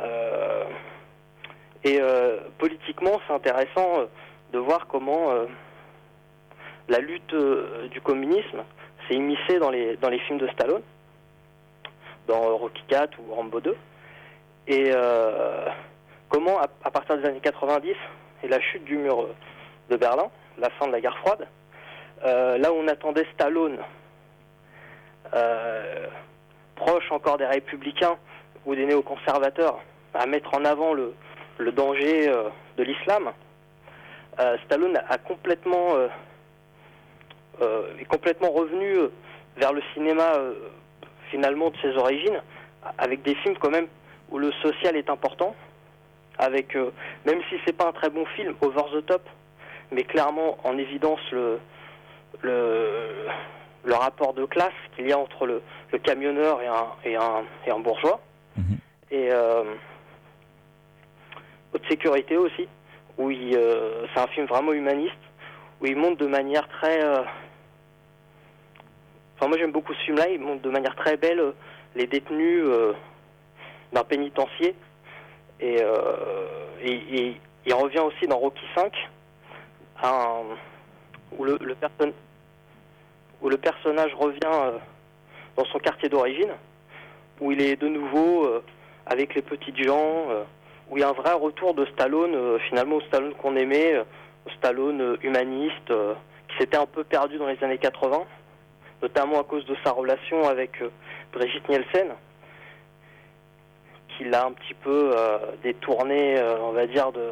Euh, 0.00 0.64
et 1.84 2.00
euh, 2.00 2.38
politiquement, 2.58 3.20
c'est 3.26 3.32
intéressant 3.34 4.00
euh, 4.00 4.06
de 4.52 4.58
voir 4.58 4.86
comment 4.86 5.30
euh, 5.30 5.46
la 6.88 6.98
lutte 6.98 7.34
euh, 7.34 7.88
du 7.88 8.00
communisme 8.00 8.64
s'est 9.06 9.14
immiscée 9.14 9.58
dans 9.58 9.70
les, 9.70 9.96
dans 9.96 10.08
les 10.08 10.18
films 10.20 10.38
de 10.38 10.48
Stallone, 10.48 10.82
dans 12.26 12.42
euh, 12.44 12.54
Rocky 12.54 12.82
4 12.88 13.18
ou 13.20 13.34
Rambo 13.34 13.60
2. 13.60 13.76
Et 14.66 14.90
euh, 14.94 15.66
comment, 16.28 16.58
à, 16.58 16.90
partir 16.90 17.18
des 17.18 17.26
années 17.26 17.40
90 17.40 17.94
et 18.42 18.48
la 18.48 18.60
chute 18.60 18.84
du 18.84 18.96
mur 18.96 19.20
euh, 19.22 19.34
de 19.90 19.96
Berlin, 19.96 20.30
la 20.58 20.70
fin 20.70 20.86
de 20.86 20.92
la 20.92 21.00
guerre 21.00 21.16
froide, 21.18 21.46
euh, 22.24 22.58
là 22.58 22.72
où 22.72 22.76
on 22.76 22.88
attendait 22.88 23.26
Stallone, 23.34 23.78
euh, 25.34 26.06
proche 26.76 27.10
encore 27.10 27.38
des 27.38 27.46
républicains 27.46 28.16
ou 28.64 28.74
des 28.74 28.86
néoconservateurs, 28.86 29.78
à 30.14 30.26
mettre 30.26 30.54
en 30.54 30.64
avant 30.64 30.94
le, 30.94 31.14
danger 31.72 32.28
euh, 32.28 32.48
de 32.76 32.82
l'islam, 32.82 33.32
Stallone 34.64 35.00
a 35.08 35.16
complètement, 35.18 35.94
est 37.62 38.04
complètement 38.06 38.50
revenu 38.50 38.96
vers 39.56 39.72
le 39.72 39.80
cinéma 39.94 40.32
finalement 41.30 41.70
de 41.70 41.76
ses 41.76 41.96
origines, 41.96 42.42
avec 42.98 43.22
des 43.22 43.36
films 43.36 43.56
quand 43.60 43.70
même 43.70 43.86
où 44.30 44.38
le 44.38 44.50
social 44.54 44.96
est 44.96 45.08
important, 45.08 45.54
avec 46.38 46.74
même 46.74 47.40
si 47.48 47.54
c'est 47.64 47.76
pas 47.76 47.86
un 47.86 47.92
très 47.92 48.10
bon 48.10 48.26
film, 48.26 48.56
over 48.60 48.82
the 48.92 49.06
top, 49.06 49.22
mais 49.92 50.04
clairement 50.04 50.58
en 50.64 50.76
évidence 50.78 51.20
le, 51.32 51.58
le, 52.42 53.26
le 53.84 53.94
rapport 53.94 54.34
de 54.34 54.44
classe 54.44 54.72
qu'il 54.96 55.08
y 55.08 55.12
a 55.12 55.18
entre 55.18 55.46
le, 55.46 55.62
le 55.92 55.98
camionneur 55.98 56.60
et 56.62 56.66
un, 56.66 56.86
et 57.04 57.16
un, 57.16 57.44
et 57.66 57.70
un 57.70 57.78
bourgeois. 57.78 58.20
Mhm. 58.56 58.78
Et 59.10 59.28
euh, 59.32 59.64
Haute 61.72 61.86
sécurité 61.88 62.36
aussi, 62.36 62.68
où 63.18 63.30
il, 63.30 63.56
euh, 63.56 64.06
c'est 64.14 64.20
un 64.20 64.26
film 64.28 64.46
vraiment 64.46 64.72
humaniste, 64.72 65.14
où 65.80 65.86
il 65.86 65.96
montre 65.96 66.18
de 66.18 66.26
manière 66.26 66.68
très. 66.68 67.02
euh, 67.04 67.22
Enfin, 69.36 69.48
moi 69.48 69.58
j'aime 69.58 69.72
beaucoup 69.72 69.92
ce 69.94 70.00
film-là, 70.04 70.28
il 70.28 70.40
montre 70.40 70.62
de 70.62 70.70
manière 70.70 70.94
très 70.94 71.16
belle 71.16 71.52
les 71.96 72.06
détenus 72.06 72.64
d'un 73.92 74.04
pénitencier. 74.04 74.76
Et, 75.60 75.82
et- 76.80 77.18
et 77.18 77.36
il 77.66 77.74
revient 77.74 78.00
aussi 78.00 78.26
dans 78.28 78.38
Rocky 78.38 78.64
V, 78.76 78.90
où, 81.38 81.44
le, 81.44 81.58
où 83.40 83.48
le 83.48 83.56
personnage 83.56 84.14
revient 84.14 84.38
euh, 84.44 84.78
dans 85.56 85.64
son 85.66 85.78
quartier 85.78 86.08
d'origine, 86.08 86.52
où 87.40 87.52
il 87.52 87.62
est 87.62 87.76
de 87.76 87.88
nouveau 87.88 88.44
euh, 88.44 88.62
avec 89.06 89.34
les 89.34 89.42
petites 89.42 89.82
gens, 89.82 90.30
euh, 90.30 90.42
où 90.90 90.96
il 90.96 91.00
y 91.00 91.04
a 91.04 91.08
un 91.08 91.12
vrai 91.12 91.32
retour 91.32 91.74
de 91.74 91.86
Stallone, 91.86 92.58
finalement 92.68 92.96
au 92.96 93.00
Stallone 93.02 93.34
qu'on 93.34 93.56
aimait, 93.56 93.98
au 93.98 94.50
Stallone 94.58 95.16
humaniste, 95.22 95.92
qui 96.48 96.56
s'était 96.58 96.76
un 96.76 96.86
peu 96.86 97.04
perdu 97.04 97.38
dans 97.38 97.46
les 97.46 97.62
années 97.64 97.78
80, 97.78 98.22
notamment 99.00 99.40
à 99.40 99.44
cause 99.44 99.64
de 99.64 99.74
sa 99.82 99.92
relation 99.92 100.46
avec 100.46 100.82
Brigitte 101.32 101.66
Nielsen, 101.70 102.08
qui 104.08 104.24
l'a 104.24 104.44
un 104.44 104.52
petit 104.52 104.74
peu 104.74 105.16
détourné, 105.62 106.38
on 106.60 106.72
va 106.72 106.86
dire, 106.86 107.12
de, 107.12 107.30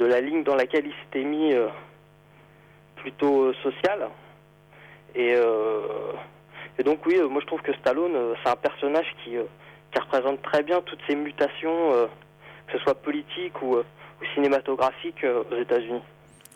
de 0.00 0.06
la 0.06 0.20
ligne 0.20 0.42
dans 0.42 0.56
laquelle 0.56 0.86
il 0.86 0.94
s'était 1.04 1.24
mis 1.24 1.52
euh, 1.52 1.68
plutôt 2.96 3.44
euh, 3.44 3.54
social. 3.62 4.08
Et, 5.14 5.34
euh, 5.34 6.12
et 6.78 6.82
donc 6.82 7.04
oui, 7.06 7.20
moi 7.28 7.40
je 7.40 7.46
trouve 7.46 7.60
que 7.60 7.74
Stallone, 7.74 8.34
c'est 8.42 8.50
un 8.50 8.56
personnage 8.56 9.06
qui, 9.22 9.32
qui 9.92 9.98
représente 10.00 10.40
très 10.42 10.62
bien 10.62 10.80
toutes 10.80 11.00
ces 11.06 11.14
mutations, 11.14 12.08
que 12.66 12.72
ce 12.72 12.78
soit 12.78 12.94
politiques 12.94 13.60
ou, 13.60 13.76
ou 13.76 14.24
cinématographiques 14.34 15.24
euh, 15.24 15.42
aux 15.50 15.56
États-Unis. 15.56 16.02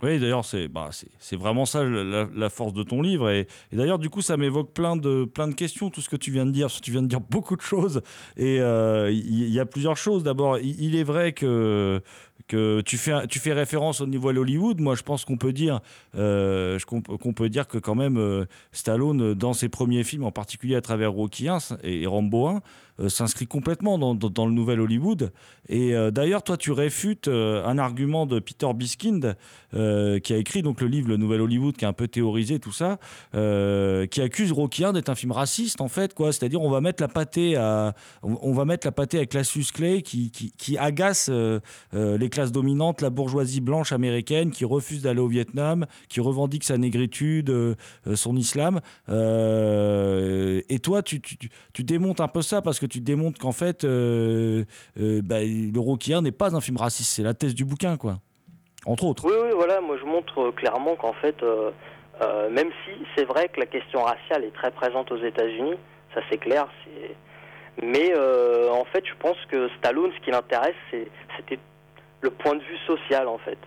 Oui, 0.02 0.18
d'ailleurs, 0.18 0.44
c'est 0.44 0.68
bah, 0.68 0.90
vraiment 1.32 1.64
ça 1.64 1.82
la, 1.82 2.50
force 2.50 2.74
de 2.74 2.82
ton 2.82 3.00
livre. 3.00 3.30
Et, 3.30 3.46
d'ailleurs, 3.72 3.98
du 3.98 4.10
coup, 4.10 4.20
ça 4.20 4.36
m'évoque 4.36 4.72
plein 4.72 4.96
de, 4.96 5.24
plein 5.24 5.48
de 5.48 5.54
questions, 5.54 5.88
tout 5.88 6.02
ce 6.02 6.10
que 6.10 6.16
tu 6.16 6.30
viens 6.30 6.44
de 6.44 6.50
dire. 6.50 6.68
Tu 6.82 6.90
viens 6.90 7.00
de 7.00 7.06
dire 7.06 7.20
beaucoup 7.20 7.56
de 7.56 7.62
choses. 7.62 8.02
Et 8.36 8.56
il 8.56 9.48
y, 9.48 9.60
a 9.60 9.64
plusieurs 9.64 9.96
choses. 9.96 10.22
D'abord, 10.22 10.58
il 10.58 10.96
est 10.96 11.04
vrai 11.04 11.32
que, 11.32 12.02
que 12.46 12.82
tu, 12.82 12.98
fais, 12.98 13.26
tu 13.26 13.38
fais 13.38 13.52
référence 13.52 14.00
au 14.00 14.06
niveau 14.06 14.32
de 14.32 14.38
Hollywood. 14.38 14.80
Moi, 14.80 14.94
je 14.94 15.02
pense 15.02 15.24
qu'on 15.24 15.36
peut 15.36 15.52
dire, 15.52 15.80
euh, 16.16 16.78
qu'on 16.86 17.32
peut- 17.32 17.48
dire 17.48 17.66
que 17.66 17.78
quand 17.78 17.94
même, 17.94 18.16
euh, 18.16 18.44
Stallone, 18.72 19.34
dans 19.34 19.52
ses 19.52 19.68
premiers 19.68 20.04
films, 20.04 20.24
en 20.24 20.32
particulier 20.32 20.76
à 20.76 20.80
travers 20.80 21.12
Rocky 21.12 21.48
1 21.48 21.58
et, 21.82 22.06
Rambo 22.06 22.46
1, 22.48 22.60
euh, 23.00 23.08
s'inscrit 23.08 23.46
complètement 23.46 23.98
dans, 23.98 24.46
le 24.46 24.52
nouvel 24.52 24.80
Hollywood. 24.80 25.32
Et 25.68 25.94
euh, 25.94 26.10
d'ailleurs, 26.10 26.42
toi, 26.42 26.56
tu 26.56 26.70
réfutes 26.70 27.28
euh, 27.28 27.64
un 27.64 27.78
argument 27.78 28.26
de 28.26 28.38
Peter 28.38 28.68
Biskind, 28.74 29.36
euh, 29.74 30.18
qui 30.20 30.32
a 30.32 30.36
écrit 30.36 30.62
donc 30.62 30.80
le 30.80 30.86
livre 30.86 31.08
Le 31.08 31.16
Nouvel 31.16 31.40
Hollywood, 31.40 31.76
qui 31.76 31.84
a 31.84 31.88
un 31.88 31.92
peu 31.92 32.06
théorisé 32.06 32.60
tout 32.60 32.72
ça, 32.72 32.98
euh, 33.34 34.06
qui 34.06 34.20
accuse 34.20 34.52
Rocky 34.52 34.84
1 34.84 34.92
d'être 34.92 35.08
un 35.08 35.14
film 35.14 35.32
raciste 35.32 35.80
en 35.80 35.88
fait, 35.88 36.14
quoi. 36.14 36.32
C'est-à-dire, 36.32 36.60
on 36.60 36.70
va 36.70 36.80
mettre 36.80 37.02
la 37.02 37.08
pâtée 37.08 37.56
à, 37.56 37.94
on 38.22 38.52
va 38.52 38.64
mettre 38.64 38.86
la 38.86 38.92
pâtée 38.92 39.16
avec 39.16 39.30
Cassius 39.30 39.72
Clay, 39.72 40.02
qui, 40.02 40.30
qui, 40.30 40.52
qui 40.52 40.78
agace 40.78 41.28
euh, 41.32 41.58
euh, 41.94 42.16
les 42.24 42.30
classes 42.30 42.52
dominantes, 42.52 43.02
la 43.02 43.10
bourgeoisie 43.10 43.60
blanche 43.60 43.92
américaine, 43.92 44.50
qui 44.50 44.64
refuse 44.64 45.02
d'aller 45.02 45.20
au 45.20 45.28
Vietnam, 45.28 45.84
qui 46.08 46.20
revendique 46.20 46.64
sa 46.64 46.78
négritude, 46.78 47.50
euh, 47.50 47.74
euh, 48.06 48.16
son 48.16 48.34
islam. 48.34 48.80
Euh, 49.10 50.62
et 50.70 50.78
toi, 50.78 51.02
tu, 51.02 51.20
tu, 51.20 51.82
démontes 51.84 52.20
un 52.20 52.28
peu 52.28 52.40
ça 52.40 52.62
parce 52.62 52.80
que 52.80 52.86
tu 52.86 53.00
démontres 53.00 53.38
qu'en 53.38 53.52
fait, 53.52 53.84
bah, 53.84 55.40
le 55.44 55.78
Rocky 55.78 56.14
1 56.14 56.22
n'est 56.22 56.32
pas 56.32 56.56
un 56.56 56.60
film 56.62 56.78
raciste. 56.78 57.10
C'est 57.14 57.22
la 57.22 57.34
thèse 57.34 57.54
du 57.54 57.66
bouquin, 57.66 57.98
quoi. 57.98 58.20
Entre 58.86 59.04
autres. 59.04 59.24
Oui, 59.26 59.34
oui, 59.42 59.50
voilà, 59.54 59.80
moi 59.80 59.96
je 59.98 60.04
montre 60.04 60.50
clairement 60.52 60.96
qu'en 60.96 61.12
fait, 61.14 61.36
même 62.50 62.70
si 62.84 62.92
c'est 63.16 63.24
vrai 63.24 63.48
que 63.48 63.60
la 63.60 63.66
question 63.66 64.02
raciale 64.02 64.44
est 64.44 64.54
très 64.54 64.70
présente 64.70 65.12
aux 65.12 65.22
États-Unis, 65.22 65.76
ça 66.14 66.20
c'est 66.30 66.38
clair, 66.38 66.68
mais 67.82 68.14
en 68.14 68.84
fait 68.92 69.04
je 69.06 69.14
pense 69.18 69.38
que 69.50 69.68
Stallone, 69.78 70.12
ce 70.18 70.24
qui 70.24 70.30
l'intéresse, 70.30 70.74
c'était 70.90 71.58
le 72.24 72.30
point 72.30 72.54
de 72.56 72.62
vue 72.62 72.78
social 72.86 73.28
en 73.28 73.38
fait. 73.38 73.58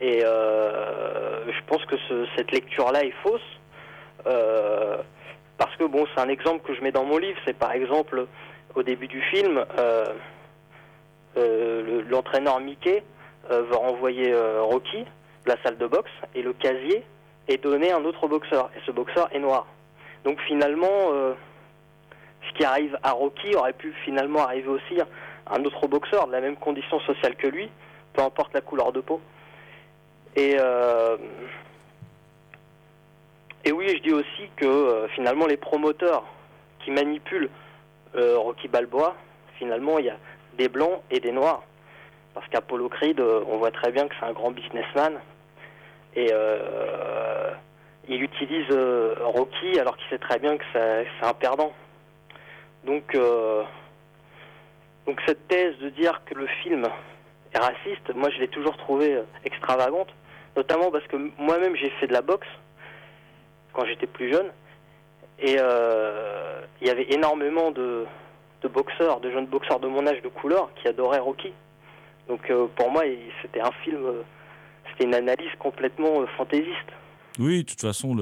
Et 0.00 0.22
euh, 0.24 1.44
je 1.50 1.60
pense 1.66 1.84
que 1.86 1.96
ce- 2.08 2.26
cette 2.36 2.52
lecture-là 2.52 3.04
est 3.04 3.14
fausse, 3.22 3.50
euh, 4.26 4.98
parce 5.56 5.74
que 5.76 5.84
bon, 5.84 6.06
c'est 6.14 6.20
un 6.20 6.28
exemple 6.28 6.60
que 6.66 6.74
je 6.74 6.80
mets 6.82 6.92
dans 6.92 7.04
mon 7.04 7.16
livre, 7.18 7.38
c'est 7.44 7.56
par 7.56 7.72
exemple 7.72 8.26
au 8.74 8.82
début 8.82 9.06
du 9.08 9.22
film, 9.22 9.64
euh, 9.78 10.04
le- 11.36 12.02
l'entraîneur 12.02 12.60
Mickey 12.60 13.02
va 13.48 13.76
renvoyer 13.76 14.34
Rocky 14.60 15.04
la 15.46 15.56
salle 15.62 15.76
de 15.78 15.86
boxe 15.86 16.10
et 16.34 16.42
le 16.42 16.52
casier 16.54 17.02
est 17.48 17.62
donné 17.62 17.90
à 17.92 17.96
un 17.98 18.04
autre 18.04 18.26
boxeur 18.26 18.70
et 18.76 18.80
ce 18.86 18.90
boxeur 18.90 19.28
est 19.34 19.38
noir. 19.38 19.66
Donc 20.24 20.40
finalement, 20.42 20.96
ce 22.48 22.52
qui 22.56 22.64
arrive 22.64 22.96
à 23.02 23.10
Rocky 23.12 23.54
aurait 23.54 23.74
pu 23.74 23.92
finalement 24.04 24.40
arriver 24.44 24.68
aussi 24.68 24.98
à 25.00 25.06
un 25.54 25.62
autre 25.64 25.86
boxeur 25.86 26.26
de 26.26 26.32
la 26.32 26.40
même 26.40 26.56
condition 26.56 26.98
sociale 27.00 27.34
que 27.36 27.46
lui, 27.48 27.68
peu 28.14 28.22
importe 28.22 28.54
la 28.54 28.62
couleur 28.62 28.92
de 28.92 29.00
peau. 29.00 29.20
Et 30.36 30.56
euh, 30.58 31.16
et 33.64 33.72
oui, 33.72 33.88
je 33.88 34.02
dis 34.02 34.12
aussi 34.12 34.50
que 34.56 34.66
euh, 34.66 35.08
finalement 35.08 35.46
les 35.46 35.56
promoteurs 35.56 36.24
qui 36.80 36.90
manipulent 36.90 37.50
euh, 38.14 38.38
Rocky 38.38 38.68
Balboa, 38.68 39.14
finalement 39.58 39.98
il 39.98 40.06
y 40.06 40.10
a 40.10 40.16
des 40.56 40.68
blancs 40.68 41.02
et 41.10 41.20
des 41.20 41.32
noirs. 41.32 41.62
Parce 42.34 42.48
qu'Apollo 42.48 42.88
Creed, 42.88 43.20
on 43.20 43.58
voit 43.58 43.70
très 43.70 43.92
bien 43.92 44.08
que 44.08 44.14
c'est 44.18 44.26
un 44.26 44.32
grand 44.32 44.50
businessman. 44.50 45.20
Et 46.16 46.32
il 48.08 48.22
utilise 48.24 48.66
Rocky 49.20 49.78
alors 49.78 49.96
qu'il 49.96 50.08
sait 50.10 50.18
très 50.18 50.40
bien 50.40 50.56
que 50.56 50.64
c'est 50.72 51.06
un 51.22 51.32
perdant. 51.32 51.72
Donc, 52.82 53.16
donc 55.06 55.20
cette 55.26 55.46
thèse 55.46 55.78
de 55.78 55.90
dire 55.90 56.22
que 56.26 56.34
le 56.34 56.48
film 56.64 56.88
raciste, 57.60 58.14
moi 58.14 58.30
je 58.30 58.38
l'ai 58.38 58.48
toujours 58.48 58.76
trouvé 58.76 59.14
euh, 59.14 59.22
extravagante. 59.44 60.08
Notamment 60.56 60.90
parce 60.90 61.06
que 61.06 61.16
moi-même 61.38 61.76
j'ai 61.76 61.90
fait 62.00 62.06
de 62.06 62.12
la 62.12 62.22
boxe 62.22 62.46
quand 63.72 63.84
j'étais 63.86 64.06
plus 64.06 64.32
jeune. 64.32 64.50
Et 65.38 65.56
euh, 65.58 66.60
il 66.80 66.86
y 66.86 66.90
avait 66.90 67.12
énormément 67.12 67.70
de, 67.72 68.06
boxeurs, 68.72 69.20
de 69.20 69.30
jeunes 69.30 69.46
boxeurs 69.46 69.80
de 69.80 69.88
mon 69.88 70.06
âge 70.06 70.22
de 70.22 70.28
couleur 70.28 70.70
qui 70.76 70.88
adoraient 70.88 71.18
Rocky. 71.18 71.52
Donc 72.28 72.48
euh, 72.50 72.66
pour 72.76 72.90
moi, 72.90 73.02
c'était 73.42 73.60
un 73.60 73.72
film, 73.82 74.00
c'était 74.90 75.04
une 75.04 75.14
analyse 75.14 75.50
complètement 75.58 76.24
fantaisiste. 76.36 76.92
Oui, 77.38 77.64
de 77.64 77.68
toute 77.68 77.80
façon, 77.80 78.16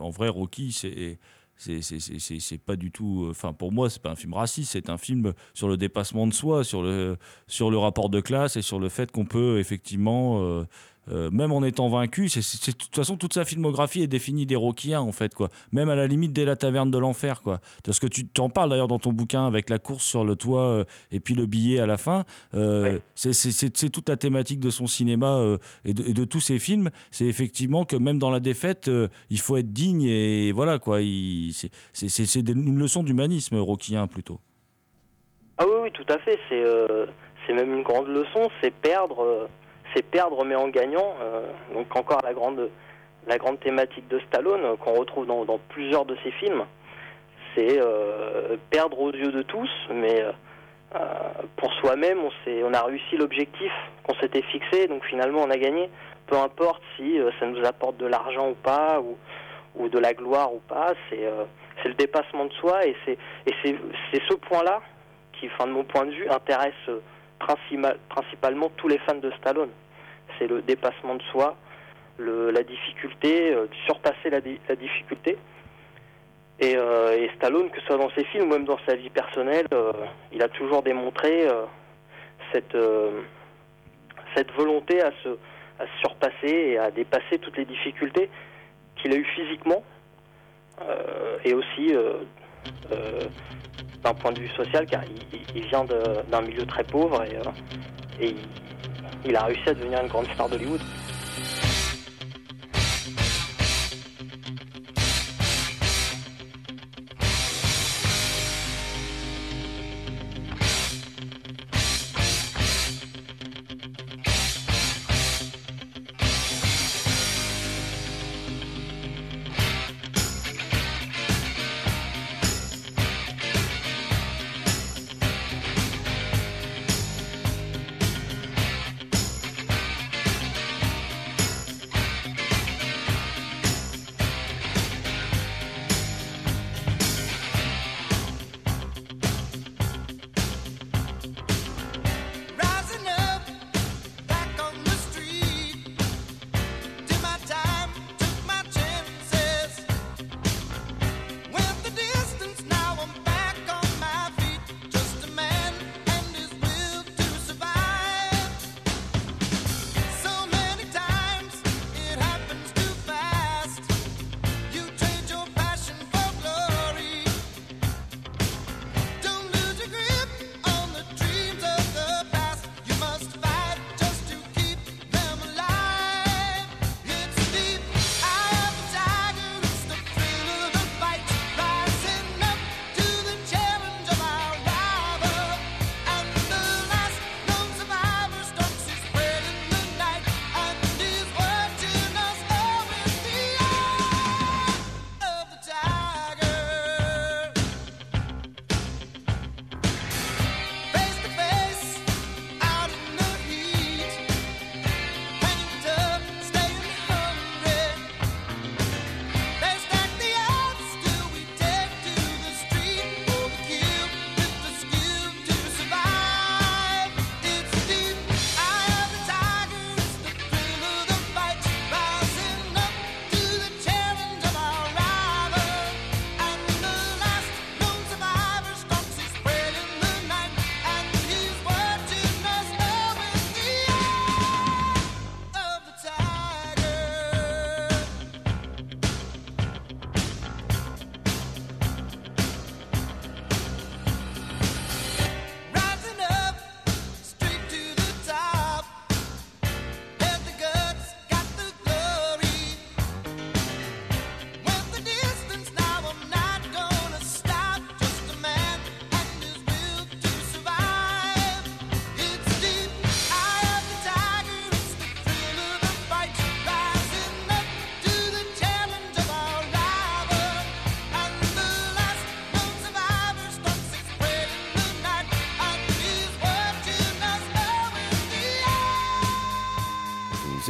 en 0.00 0.10
vrai, 0.10 0.28
Rocky, 0.28 0.72
c'est. 0.72 1.18
C'est 1.56 2.58
pas 2.64 2.76
du 2.76 2.90
tout. 2.90 3.26
Enfin, 3.30 3.52
pour 3.52 3.72
moi, 3.72 3.88
c'est 3.88 4.02
pas 4.02 4.10
un 4.10 4.16
film 4.16 4.34
raciste, 4.34 4.72
c'est 4.72 4.90
un 4.90 4.98
film 4.98 5.32
sur 5.54 5.68
le 5.68 5.76
dépassement 5.76 6.26
de 6.26 6.32
soi, 6.32 6.64
sur 6.64 6.82
le, 6.82 7.16
sur 7.46 7.70
le 7.70 7.78
rapport 7.78 8.08
de 8.08 8.20
classe 8.20 8.56
et 8.56 8.62
sur 8.62 8.80
le 8.80 8.88
fait 8.88 9.12
qu'on 9.12 9.26
peut 9.26 9.58
effectivement, 9.58 10.42
euh, 10.42 10.64
euh, 11.10 11.30
même 11.30 11.50
en 11.52 11.64
étant 11.64 11.88
vaincu, 11.88 12.28
c'est 12.28 12.40
de 12.70 12.76
toute 12.76 12.94
façon, 12.94 13.16
toute 13.16 13.34
sa 13.34 13.44
filmographie 13.44 14.02
est 14.02 14.06
définie 14.06 14.46
des 14.46 14.54
Rockiens, 14.56 15.00
en 15.00 15.12
fait, 15.12 15.34
quoi. 15.34 15.48
Même 15.72 15.88
à 15.88 15.94
la 15.96 16.06
limite 16.06 16.32
dès 16.32 16.44
la 16.44 16.54
taverne 16.56 16.90
de 16.90 16.98
l'enfer, 16.98 17.42
quoi. 17.42 17.60
Parce 17.84 17.98
que 17.98 18.06
tu 18.06 18.26
t'en 18.26 18.48
parles 18.48 18.70
d'ailleurs 18.70 18.88
dans 18.88 18.98
ton 18.98 19.12
bouquin 19.12 19.46
avec 19.46 19.68
la 19.70 19.78
course 19.78 20.04
sur 20.04 20.24
le 20.24 20.36
toit 20.36 20.62
euh, 20.68 20.84
et 21.10 21.18
puis 21.20 21.34
le 21.34 21.46
billet 21.46 21.80
à 21.80 21.86
la 21.86 21.96
fin. 21.96 22.24
Euh, 22.54 22.98
c'est- 23.14 23.90
toute 23.90 24.08
la 24.08 24.16
thématique 24.16 24.60
de 24.60 24.70
son 24.70 24.86
cinéma 24.86 25.42
et, 25.84 25.92
de, 25.94 26.02
et 26.08 26.12
de 26.14 26.24
tous 26.24 26.40
ses 26.40 26.58
films. 26.58 26.90
C'est 27.10 27.26
effectivement 27.26 27.84
que 27.84 27.96
même 27.96 28.18
dans 28.18 28.30
la 28.30 28.40
défaite, 28.40 28.90
il 29.30 29.40
faut 29.40 29.56
être 29.56 29.72
digne 29.72 30.02
et 30.04 30.52
voilà, 30.52 30.78
quoi. 30.78 30.98
C'est- 31.92 32.40
une 32.48 32.78
leçon 32.78 33.02
d'humanisme, 33.02 33.56
Rockien, 33.56 34.06
plutôt. 34.06 34.38
Ah 35.58 35.64
oui, 35.66 35.74
oui, 35.84 35.90
tout 35.92 36.06
à 36.12 36.18
fait. 36.18 36.38
C'est 37.46 37.52
même 37.54 37.72
une 37.74 37.82
grande 37.82 38.08
leçon. 38.08 38.48
C'est 38.62 38.72
perdre, 38.72 39.48
c'est 39.94 40.02
perdre 40.02 40.44
mais 40.44 40.54
en 40.54 40.68
gagnant. 40.68 41.14
Euh, 41.20 41.46
donc 41.74 41.94
encore 41.96 42.20
la 42.22 42.32
grande, 42.32 42.70
la 43.26 43.38
grande 43.38 43.60
thématique 43.60 44.08
de 44.08 44.20
Stallone 44.28 44.64
euh, 44.64 44.76
qu'on 44.76 44.94
retrouve 44.94 45.26
dans, 45.26 45.58
plusieurs 45.68 46.04
de 46.04 46.16
ses 46.22 46.30
films. 46.32 46.64
C'est 47.54 47.80
euh, 47.80 48.56
perdre 48.70 49.00
aux 49.00 49.12
yeux 49.12 49.32
de 49.32 49.42
tous, 49.42 49.70
mais 49.90 50.24
pour 51.56 51.72
soi-même, 51.74 52.18
on, 52.18 52.30
on 52.64 52.74
a 52.74 52.82
réussi 52.82 53.16
l'objectif 53.16 53.72
qu'on 54.04 54.14
s'était 54.14 54.42
fixé. 54.42 54.88
Donc 54.88 55.04
finalement, 55.04 55.42
on 55.42 55.50
a 55.50 55.58
gagné. 55.58 55.90
Peu 56.26 56.36
importe 56.36 56.82
si 56.96 57.18
ça 57.38 57.46
nous 57.46 57.62
apporte 57.66 57.98
de 57.98 58.06
l'argent 58.06 58.50
ou 58.50 58.54
pas, 58.54 59.00
ou, 59.00 59.18
ou 59.76 59.88
de 59.90 59.98
la 59.98 60.14
gloire 60.14 60.54
ou 60.54 60.60
pas. 60.60 60.94
C'est 61.10 61.28
c'est 61.82 61.88
le 61.88 61.94
dépassement 61.94 62.46
de 62.46 62.52
soi 62.54 62.86
et 62.86 62.96
c'est 63.04 63.18
ce 64.28 64.34
point-là 64.34 64.80
qui, 65.32 65.48
enfin, 65.48 65.66
de 65.66 65.72
mon 65.72 65.84
point 65.84 66.06
de 66.06 66.12
vue, 66.12 66.28
intéresse 66.28 66.72
principalement 68.08 68.70
tous 68.76 68.88
les 68.88 68.98
fans 68.98 69.14
de 69.14 69.30
Stallone. 69.32 69.70
C'est 70.38 70.46
le 70.46 70.62
dépassement 70.62 71.14
de 71.16 71.22
soi, 71.24 71.56
la 72.18 72.62
difficulté, 72.62 73.52
euh, 73.54 73.66
surpasser 73.86 74.30
la, 74.30 74.40
di- 74.40 74.60
la 74.68 74.76
difficulté. 74.76 75.36
Et, 76.60 76.76
euh, 76.76 77.16
et 77.16 77.30
Stallone, 77.36 77.70
que 77.70 77.80
ce 77.80 77.86
soit 77.86 77.96
dans 77.98 78.10
ses 78.10 78.24
films 78.24 78.44
ou 78.44 78.52
même 78.52 78.64
dans 78.64 78.78
sa 78.86 78.94
vie 78.94 79.10
personnelle, 79.10 79.66
euh, 79.72 79.92
il 80.32 80.42
a 80.42 80.48
toujours 80.48 80.82
démontré 80.82 81.48
euh, 81.48 81.64
cette, 82.52 82.76
volonté 84.56 85.00
à 85.02 85.10
se, 85.22 85.28
à 85.80 85.86
se 85.86 85.98
surpasser 86.00 86.48
et 86.72 86.78
à 86.78 86.90
dépasser 86.90 87.38
toutes 87.40 87.56
les 87.56 87.64
difficultés 87.64 88.30
qu'il 88.96 89.12
a 89.12 89.16
eues 89.16 89.24
physiquement 89.24 89.82
et 91.44 91.54
aussi 91.54 91.94
d'un 94.02 94.14
point 94.14 94.32
de 94.32 94.40
vue 94.40 94.48
social, 94.50 94.86
car 94.86 95.02
il, 95.54 95.62
vient 95.68 95.84
d'un 96.30 96.40
milieu 96.42 96.66
très 96.66 96.84
pauvre 96.84 97.22
et, 97.24 97.36
euh, 97.36 97.50
et 98.20 98.28
il, 98.30 98.36
il 99.24 99.36
a 99.36 99.44
réussi 99.44 99.68
à 99.68 99.74
devenir 99.74 100.00
une 100.02 100.08
grande 100.08 100.26
star 100.34 100.48
d'Hollywood. 100.48 100.80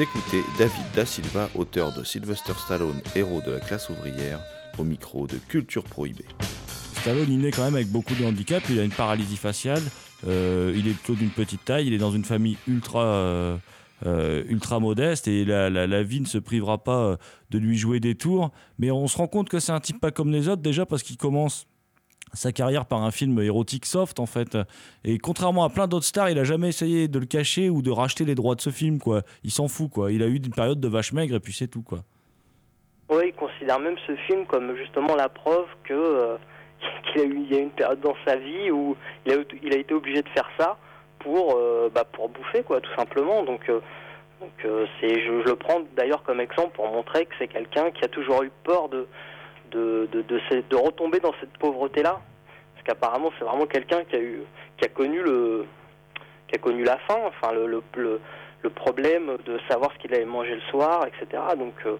Écoutez 0.03 0.43
David 0.59 0.85
Da 0.97 1.07
Silva, 1.07 1.49
auteur 1.55 1.93
de 1.93 2.03
Sylvester 2.03 2.55
Stallone, 2.59 3.01
héros 3.15 3.41
de 3.41 3.53
la 3.53 3.61
classe 3.61 3.89
ouvrière, 3.89 4.41
au 4.77 4.83
micro 4.83 5.29
de 5.29 5.37
Culture 5.37 5.85
Prohibée. 5.85 6.25
Stallone, 6.97 7.31
il 7.31 7.39
naît 7.39 7.53
quand 7.53 7.63
même 7.63 7.77
avec 7.77 7.87
beaucoup 7.87 8.15
de 8.17 8.25
handicap. 8.25 8.65
Il 8.69 8.81
a 8.81 8.83
une 8.83 8.91
paralysie 8.91 9.37
faciale. 9.37 9.83
euh, 10.27 10.73
il 10.75 10.89
est 10.89 10.95
plutôt 10.95 11.15
d'une 11.15 11.31
petite 11.31 11.65
taille. 11.65 11.87
Il 11.87 11.93
est 11.93 11.99
dans 11.99 12.11
une 12.11 12.25
famille 12.25 12.57
ultra, 12.67 13.05
euh, 13.05 13.57
euh, 14.05 14.43
ultra 14.49 14.81
modeste 14.81 15.29
et 15.29 15.45
la, 15.45 16.03
vie 16.03 16.21
ne 16.21 16.27
se 16.27 16.39
privera 16.39 16.83
pas 16.83 17.17
de 17.51 17.59
lui 17.59 17.79
jouer 17.79 18.01
des 18.01 18.17
tours. 18.17 18.51
Mais 18.81 18.91
on 18.91 19.07
se 19.07 19.17
rend 19.17 19.29
compte 19.29 19.49
que 19.49 19.61
c'est 19.61 19.73
un 19.73 19.81
type 19.81 20.01
pas 20.01 20.11
comme 20.11 20.33
les 20.33 20.49
autres 20.49 20.63
déjà 20.63 20.85
parce 20.85 21.05
qu'il 21.05 21.17
commence 21.17 21.69
sa 22.33 22.53
carrière 22.53 22.87
par 22.87 23.03
un 23.03 23.11
film 23.11 23.41
érotique 23.41 23.87
soft 23.87 24.21
en 24.21 24.27
fait. 24.27 24.57
Et 25.05 25.19
contrairement 25.19 25.65
à 25.65 25.71
plein 25.71 25.87
d'autres 25.87 26.07
stars, 26.07 26.31
il 26.31 26.39
a 26.39 26.45
jamais 26.45 26.69
essayé 26.69 27.09
de 27.09 27.19
le 27.19 27.27
cacher 27.27 27.71
ou 27.71 27.83
de 27.83 27.91
racheter 27.91 28.25
les 28.25 28.35
droits 28.35 28.55
de 28.55 28.61
ce 28.61 28.71
film 28.71 28.99
quoi. 28.99 29.23
Il 29.45 29.51
s'en 29.51 29.69
fout 29.69 29.91
quoi. 29.91 30.13
Il 30.13 30.23
a 30.23 30.27
eu 30.27 30.37
une 30.37 30.51
période 30.51 30.81
de 30.81 30.89
vache 30.89 31.13
maigre 31.13 31.37
et 31.37 31.41
puis 31.41 31.53
c'est 31.53 31.69
tout 31.69 31.83
quoi. 31.83 31.99
Oui, 33.09 33.25
il 33.27 33.35
considère 33.35 33.79
même 33.79 33.97
ce 34.07 34.17
film 34.27 34.47
comme 34.47 34.75
justement 34.77 35.15
la 35.15 35.29
preuve 35.29 35.67
que 35.85 35.93
euh, 35.93 36.37
qu'il 37.13 37.21
a 37.21 37.25
eu 37.25 37.37
il 37.37 37.53
y 37.53 37.57
a 37.57 37.61
une 37.61 37.71
période 37.71 38.01
dans 38.01 38.17
sa 38.27 38.37
vie 38.37 38.71
où 38.71 38.97
il 39.27 39.33
a, 39.33 39.77
été 39.77 39.95
obligé 39.95 40.23
de 40.23 40.29
faire 40.31 40.49
ça 40.59 40.79
pour 41.19 41.57
euh, 41.57 41.91
bah, 41.95 42.05
pour 42.05 42.29
bouffer 42.29 42.63
quoi, 42.63 42.81
tout 42.81 42.95
simplement. 42.97 43.43
Donc 43.45 43.69
euh, 43.69 43.81
donc 44.41 44.53
euh, 44.65 44.87
c'est 45.01 45.21
je 45.25 45.31
le 45.31 45.57
prends 45.57 45.81
d'ailleurs 45.97 46.23
comme 46.25 46.41
exemple 46.41 46.75
pour 46.75 46.91
montrer 46.91 47.27
que 47.27 47.35
c'est 47.39 47.49
quelqu'un 47.49 47.91
qui 47.91 48.05
a 48.05 48.09
toujours 48.09 48.43
eu 48.43 48.51
peur 48.65 48.89
de 48.89 49.07
de 49.73 50.09
de, 50.13 50.23
de, 50.23 50.77
retomber 50.77 51.21
dans 51.21 51.33
cette 51.41 51.57
pauvreté 51.59 52.03
là, 52.03 52.21
parce 52.75 52.87
qu'apparemment 52.87 53.31
c'est 53.39 53.45
vraiment 53.45 53.67
quelqu'un 53.67 54.05
qui 54.05 54.17
a 54.17 54.21
eu 54.21 54.43
qui 54.77 54.85
a 54.85 54.89
connu 54.89 55.23
le 55.23 55.67
qui 56.49 56.57
a 56.57 56.59
connu 56.59 56.85
la 56.85 56.99
faim, 56.99 57.19
enfin 57.27 57.53
le 57.53 57.67
le, 57.67 58.21
le, 58.63 58.71
problème 58.71 59.37
de 59.45 59.59
savoir 59.69 59.93
ce 59.93 59.99
qu'il 59.99 60.15
allait 60.15 60.25
manger 60.25 60.55
le 60.55 60.61
soir, 60.71 61.07
etc. 61.07 61.43
Donc 61.59 61.75
euh, 61.87 61.97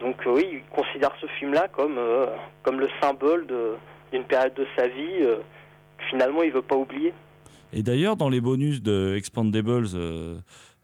donc 0.00 0.16
euh, 0.26 0.34
oui, 0.34 0.46
il 0.52 0.62
considère 0.74 1.12
ce 1.20 1.26
film-là 1.38 1.68
comme, 1.68 1.98
euh, 1.98 2.26
comme 2.62 2.80
le 2.80 2.88
symbole 3.02 3.46
d'une 4.12 4.24
période 4.24 4.54
de 4.54 4.66
sa 4.76 4.88
vie 4.88 5.20
que 5.98 6.04
finalement 6.08 6.42
il 6.42 6.52
veut 6.52 6.62
pas 6.62 6.76
oublier. 6.76 7.12
Et 7.72 7.82
d'ailleurs, 7.82 8.16
dans 8.16 8.28
les 8.28 8.40
bonus 8.40 8.82
de 8.82 9.14
Expandables, 9.14 9.86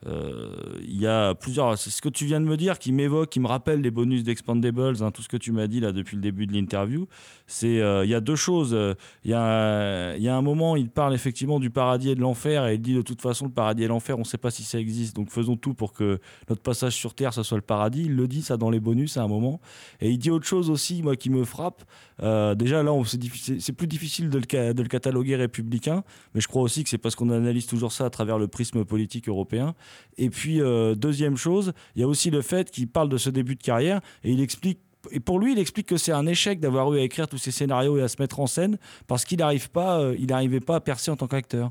il 0.05 1.01
y 1.01 1.07
a 1.07 1.35
plusieurs. 1.35 1.77
C'est 1.79 1.91
ce 1.91 2.01
que 2.01 2.09
tu 2.09 2.27
viens 2.27 2.41
de 2.41 2.47
me 2.47 2.57
dire 2.57 2.79
qui 2.79 2.93
m'évoque, 2.93 3.31
qui 3.31 3.41
me 3.41 3.49
rappelle 3.49 3.81
les 3.81 3.91
bonus 3.91 4.23
d'Expandables, 4.23 5.03
hein, 5.03 5.11
tout 5.11 5.23
ce 5.23 5.29
que 5.29 5.37
tu 5.37 5.53
m'as 5.53 5.67
dit 5.67 5.81
là 5.81 5.93
depuis 5.93 6.17
le 6.17 6.23
début 6.23 6.47
de 6.47 6.53
l'interview. 6.53 7.09
C'est 7.47 7.81
euh, 7.81 8.05
il 8.05 8.11
y 8.11 8.15
a 8.15 8.21
deux 8.21 8.37
choses. 8.37 8.77
Il 9.25 9.31
y, 9.31 9.35
a, 9.35 10.17
y 10.17 10.29
a 10.29 10.37
un 10.37 10.43
moment, 10.43 10.77
il 10.77 10.91
parle 10.91 11.15
effectivement 11.15 11.59
du 11.59 11.71
paradis 11.71 12.11
et 12.11 12.15
de 12.15 12.21
l'enfer 12.21 12.67
et 12.67 12.75
il 12.75 12.81
dit 12.81 12.95
de 12.95 13.03
toute 13.03 13.21
façon 13.21 13.47
le 13.47 13.53
paradis 13.53 13.85
et 13.85 13.89
l'enfer, 13.89 14.17
on 14.17 14.21
ne 14.21 14.25
sait 14.25 14.39
pas 14.39 14.51
si 14.51 14.63
ça 14.63 14.79
existe, 14.79 15.17
donc 15.17 15.31
faisons 15.31 15.57
tout 15.57 15.75
pour 15.75 15.93
que 15.93 16.21
notre 16.49 16.63
passage 16.63 16.95
sur 16.95 17.15
Terre, 17.15 17.35
ça 17.35 17.43
soit 17.43 17.59
le 17.59 17.63
paradis. 17.63 18.05
Il 18.05 18.17
le 18.17 18.29
dit 18.29 18.43
ça 18.43 18.57
dans 18.57 18.71
les 18.71 18.81
bonus 18.81 19.17
à 19.17 19.23
un 19.23 19.29
moment. 19.29 19.61
Et 20.01 20.11
il 20.11 20.19
dit 20.19 20.31
autre 20.31 20.47
chose 20.47 20.71
aussi, 20.71 21.03
moi 21.03 21.17
qui 21.17 21.31
me 21.31 21.45
frappe. 21.45 21.83
Euh, 22.23 22.55
déjà 22.55 22.83
là, 22.83 22.93
c'est 23.05 23.73
plus 23.73 23.87
difficile 23.87 24.31
de 24.31 24.39
le, 24.39 24.73
de 24.73 24.83
le 24.83 24.89
cataloguer 24.89 25.37
républicain, 25.37 26.03
mais 26.35 26.41
je 26.41 26.49
crois 26.49 26.63
aussi 26.63 26.83
que 26.83 26.91
c'est 26.91 26.99
parce 26.99 27.15
qu'on 27.15 27.31
analyse 27.31 27.67
toujours 27.67 27.93
ça 27.93 28.07
à 28.07 28.11
travers 28.11 28.39
le 28.39 28.49
prisme 28.49 28.85
politique 28.85 29.29
européen. 29.29 29.75
Et 30.19 30.31
puis, 30.31 30.61
euh, 30.61 30.95
deuxième 30.95 31.37
chose, 31.37 31.73
il 31.95 32.01
y 32.01 32.05
a 32.05 32.09
aussi 32.09 32.31
le 32.31 32.43
fait 32.43 32.71
qu'il 32.71 32.89
parle 32.89 33.09
de 33.09 33.19
ce 33.19 33.31
début 33.31 33.55
de 33.55 33.63
carrière 33.63 34.01
et 34.25 34.31
il 34.31 34.41
explique 34.41 34.81
et 35.13 35.21
pour 35.21 35.39
lui, 35.39 35.53
il 35.53 35.59
explique 35.61 35.87
que 35.87 35.99
c'est 35.99 36.11
un 36.11 36.27
échec 36.27 36.59
d'avoir 36.59 36.93
eu 36.93 36.99
à 36.99 37.03
écrire 37.03 37.29
tous 37.29 37.39
ces 37.39 37.53
scénarios 37.53 37.97
et 37.97 38.03
à 38.03 38.09
se 38.09 38.21
mettre 38.21 38.41
en 38.41 38.49
scène 38.49 38.77
parce 39.07 39.25
qu'il 39.25 39.39
n'arrive 39.39 39.71
pas, 39.71 40.01
euh, 40.01 40.17
il 40.19 40.27
n'arrivait 40.27 40.59
pas 40.59 40.75
à 40.75 40.81
percer 40.81 41.13
en 41.13 41.17
tant 41.17 41.29
qu'acteur. 41.29 41.71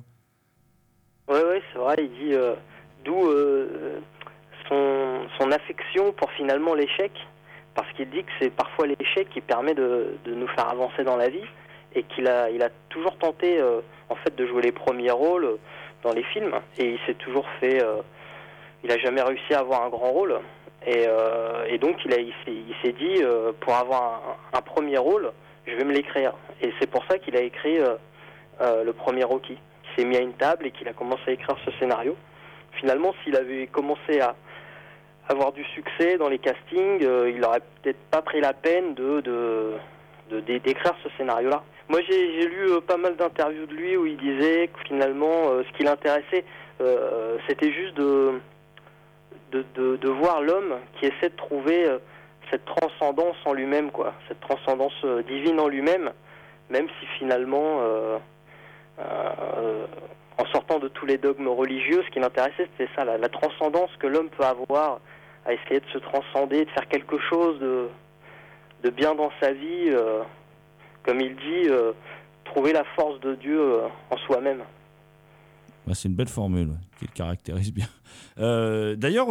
Oui, 1.28 1.36
ouais, 1.36 1.62
c'est 1.73 1.80
vrai. 1.80 1.95
Il 1.99 2.12
dit 2.12 2.34
d'où 3.04 3.30
son, 4.69 5.51
affection 5.51 6.13
pour 6.13 6.32
finalement 6.32 6.75
l'échec, 6.75 7.12
parce 7.73 7.91
qu'il 7.97 8.10
dit 8.10 8.23
que 8.23 8.32
c'est 8.39 8.51
parfois 8.51 8.88
l'échec 8.88 9.28
qui 9.32 9.41
permet 9.41 9.73
de, 9.73 10.15
nous 10.28 10.47
faire 10.49 10.69
avancer 10.69 11.04
dans 11.04 11.17
la 11.17 11.28
vie 11.28 11.43
et 11.93 12.04
qu'il 12.04 12.30
a, 12.30 12.45
a 12.45 12.69
toujours 12.88 13.17
tenté 13.17 13.62
en 14.10 14.15
fait 14.15 14.34
de 14.36 14.47
jouer 14.47 14.62
les 14.62 14.71
premiers 14.71 15.12
rôles 15.12 15.58
dans 16.06 16.13
les 16.13 16.24
films. 16.24 16.54
Et 16.78 16.91
il 16.91 17.00
s'est 17.06 17.15
toujours 17.15 17.46
fait 17.60 17.84
euh, 17.84 17.98
il 18.84 18.91
a 18.91 18.98
jamais 19.00 19.22
réussi 19.22 19.54
à 19.54 19.60
avoir 19.60 19.84
un 19.84 19.89
grand 19.89 20.12
rôle. 20.12 20.39
Et, 20.86 21.06
euh, 21.08 21.78
donc 21.80 21.98
il 22.06 22.13
a 22.13 22.18
il 22.20 22.34
s'est 22.84 22.94
dit 22.94 23.24
euh, 23.24 23.52
pour 23.60 23.74
avoir 23.76 24.22
un, 24.54 24.62
premier 24.62 24.98
rôle 24.98 25.32
je 25.68 25.76
vais 25.76 25.84
me 25.84 25.91
l'écrire. 25.91 26.34
Et 26.62 26.72
c'est 26.80 26.89
pour 26.89 27.04
ça 27.10 27.18
qu'il 27.18 27.36
a 27.36 27.41
écrit 27.41 27.80
le 28.60 28.91
premier 28.94 29.24
Rocky 29.24 29.58
il 29.58 30.02
s'est 30.02 30.08
mis 30.08 30.18
à 30.18 30.22
une 30.22 30.34
table 30.34 30.68
et 30.68 30.72
qu'il 30.72 30.88
a 30.88 30.94
commencé 30.94 31.24
à 31.28 31.32
écrire 31.32 31.58
ce 31.65 31.72
scénario. 31.80 32.15
Finalement 32.74 33.13
s'il 33.24 33.36
avait 33.36 33.68
commencé 33.68 34.22
à 34.22 34.36
avoir 35.28 35.52
du 35.54 35.63
succès 35.65 36.18
dans 36.18 36.30
les 36.30 36.38
castings 36.38 37.02
il 37.02 37.44
aurait 37.44 37.62
peut-être 37.82 38.00
pas 38.12 38.22
pris 38.22 38.41
la 38.41 38.54
peine 38.54 38.94
de 38.94 39.22
de 39.22 40.39
d'écrire 40.39 40.94
ce 41.04 41.10
scénario 41.18 41.50
là 41.50 41.63
moi, 41.88 42.02
j'ai 42.10 42.48
lu 42.48 42.71
euh, 42.71 42.82
pas 42.82 42.98
mal 42.98 43.15
d'interviews 43.15 43.67
de 43.67 43.74
lui 43.74 43.95
où 43.95 44.08
il 44.08 44.17
disait 44.17 44.69
que 44.69 44.80
finalement, 44.88 45.50
euh, 45.50 45.63
ce 45.63 45.78
qui 45.78 45.84
l'intéressait, 45.84 46.43
euh, 46.82 47.38
c'était 47.48 47.71
juste 47.71 47.95
de, 47.95 48.41
de, 49.52 50.10
voir 50.10 50.41
l'homme 50.41 50.80
qui 51.00 51.06
essaie 51.06 51.30
de 51.30 51.36
trouver 51.36 51.86
cette 52.50 52.65
transcendance 52.65 53.36
en 53.45 53.54
lui-même, 53.54 53.91
quoi, 53.91 54.13
cette 54.28 54.39
transcendance 54.39 55.06
divine 55.28 55.60
en 55.60 55.67
lui-même, 55.67 56.12
même 56.69 56.88
si 57.00 57.06
finalement, 57.17 57.80
en 58.98 60.45
sortant 60.52 60.80
de 60.80 60.88
tous 60.89 61.06
les 61.06 61.17
dogmes 61.17 61.48
religieux, 61.48 62.04
ce 62.06 62.12
qui 62.12 62.19
l'intéressait, 62.19 62.67
c'était 62.78 62.91
ça, 62.95 63.06
la, 63.06 63.17
la, 63.17 63.30
transcendance 63.30 63.91
que 64.00 64.08
l'homme 64.08 64.30
peut 64.30 64.43
avoir 64.43 65.00
à 65.45 65.54
essayer 65.54 65.80
de 65.80 65.89
se 65.93 66.00
transcender, 66.00 66.65
de 66.65 66.71
faire 66.71 66.88
quelque 66.89 67.19
chose 67.19 67.60
de, 67.60 67.88
de 68.84 68.89
bien 68.89 69.15
dans 69.15 69.32
sa 69.39 69.54
vie 69.54 69.95
comme 71.06 71.22
il 71.22 71.36
dit, 71.36 71.70
euh, 71.70 71.94
trouver 72.44 72.74
la 72.74 72.84
force 72.96 73.20
de 73.22 73.36
Dieu 73.36 73.60
euh, 73.60 73.88
en 74.10 74.18
soi-même. 74.26 74.63
Bah, 75.86 75.94
c'est 75.94 76.10
une 76.10 76.15
belle 76.15 76.28
formule 76.28 76.72
qui 76.98 77.06
le 77.06 77.13
caractérise 77.13 77.72
bien. 77.72 77.88
Euh, 78.38 78.96
d'ailleurs, 78.96 79.28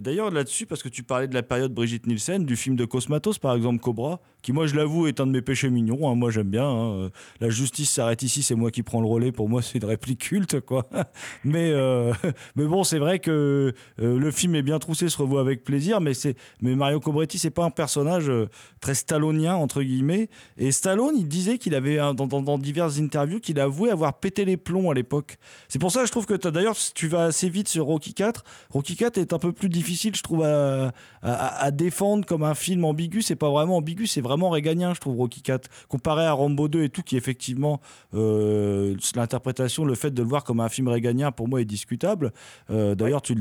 d'ailleurs 0.00 0.30
là-dessus, 0.30 0.64
parce 0.64 0.82
que 0.82 0.88
tu 0.88 1.02
parlais 1.02 1.26
de 1.26 1.34
la 1.34 1.42
période 1.42 1.72
Brigitte 1.72 2.06
Nielsen, 2.06 2.44
du 2.44 2.54
film 2.54 2.76
de 2.76 2.84
Cosmatos 2.84 3.38
par 3.38 3.54
exemple, 3.54 3.80
Cobra, 3.80 4.20
qui 4.44 4.52
moi 4.52 4.66
je 4.66 4.76
l'avoue 4.76 5.06
est 5.06 5.20
un 5.20 5.26
de 5.26 5.32
mes 5.32 5.40
péchés 5.40 5.70
mignons, 5.70 6.06
hein. 6.06 6.14
moi 6.14 6.30
j'aime 6.30 6.50
bien. 6.50 6.68
Hein. 6.68 7.10
La 7.40 7.48
justice 7.48 7.90
s'arrête 7.90 8.22
ici, 8.22 8.42
c'est 8.42 8.54
moi 8.54 8.70
qui 8.70 8.82
prends 8.82 9.00
le 9.00 9.06
relais, 9.06 9.32
pour 9.32 9.48
moi 9.48 9.62
c'est 9.62 9.78
une 9.78 9.86
réplique 9.86 10.20
culte 10.20 10.60
quoi. 10.60 10.86
mais, 11.44 11.70
euh, 11.72 12.12
mais 12.54 12.66
bon, 12.66 12.84
c'est 12.84 12.98
vrai 12.98 13.20
que 13.20 13.72
euh, 14.02 14.18
le 14.18 14.30
film 14.30 14.54
est 14.54 14.62
bien 14.62 14.78
troussé, 14.78 15.08
se 15.08 15.16
revoit 15.16 15.40
avec 15.40 15.64
plaisir, 15.64 16.02
mais, 16.02 16.12
mais 16.60 16.76
Mario 16.76 17.00
Cobretti 17.00 17.38
c'est 17.38 17.50
pas 17.50 17.64
un 17.64 17.70
personnage 17.70 18.28
euh, 18.28 18.50
très 18.82 18.94
stallonien 18.94 19.54
entre 19.54 19.82
guillemets. 19.82 20.28
Et 20.58 20.72
Stallone 20.72 21.14
il 21.16 21.26
disait 21.26 21.56
qu'il 21.56 21.74
avait, 21.74 21.96
dans, 21.96 22.26
dans, 22.26 22.58
diverses 22.58 22.98
interviews, 22.98 23.40
qu'il 23.40 23.58
avouait 23.58 23.90
avoir 23.90 24.12
pété 24.20 24.44
les 24.44 24.58
plombs 24.58 24.90
à 24.90 24.94
l'époque. 24.94 25.38
C'est 25.68 25.78
pour 25.78 25.90
ça 25.90 26.00
que 26.00 26.06
je 26.06 26.12
trouve 26.12 26.26
que 26.26 26.34
d'ailleurs 26.34 26.76
tu 26.94 27.08
vas 27.08 27.24
assez 27.24 27.48
vite 27.48 27.68
sur 27.68 27.86
Rocky 27.86 28.12
4. 28.12 28.44
Rocky 28.68 28.94
4 28.94 29.16
est 29.16 29.32
un 29.32 29.38
peu 29.38 29.52
plus 29.52 29.70
difficile 29.70 30.14
je 30.14 30.22
trouve 30.22 30.42
à, 30.42 30.92
à, 31.22 31.64
à 31.64 31.70
défendre 31.70 32.26
comme 32.26 32.42
un 32.42 32.54
film 32.54 32.84
ambigu, 32.84 33.22
c'est 33.22 33.36
pas 33.36 33.48
vraiment 33.48 33.78
ambigu, 33.78 34.06
c'est 34.06 34.20
vraiment 34.20 34.33
vraiment 34.34 34.50
réganien, 34.50 34.94
je 34.94 35.00
trouve, 35.00 35.16
Rocky 35.16 35.42
4. 35.42 35.68
Comparé 35.88 36.26
à 36.26 36.32
Rambo 36.32 36.66
2 36.66 36.82
et 36.82 36.88
tout, 36.88 37.02
qui 37.02 37.16
effectivement, 37.16 37.80
euh, 38.14 38.96
l'interprétation, 39.14 39.84
le 39.84 39.94
fait 39.94 40.10
de 40.10 40.22
le 40.22 40.28
voir 40.28 40.42
comme 40.42 40.58
un 40.58 40.68
film 40.68 40.88
réganien, 40.88 41.30
pour 41.30 41.46
moi, 41.46 41.60
est 41.60 41.64
discutable. 41.64 42.32
Euh, 42.70 42.96
d'ailleurs, 42.96 43.22
tu 43.22 43.34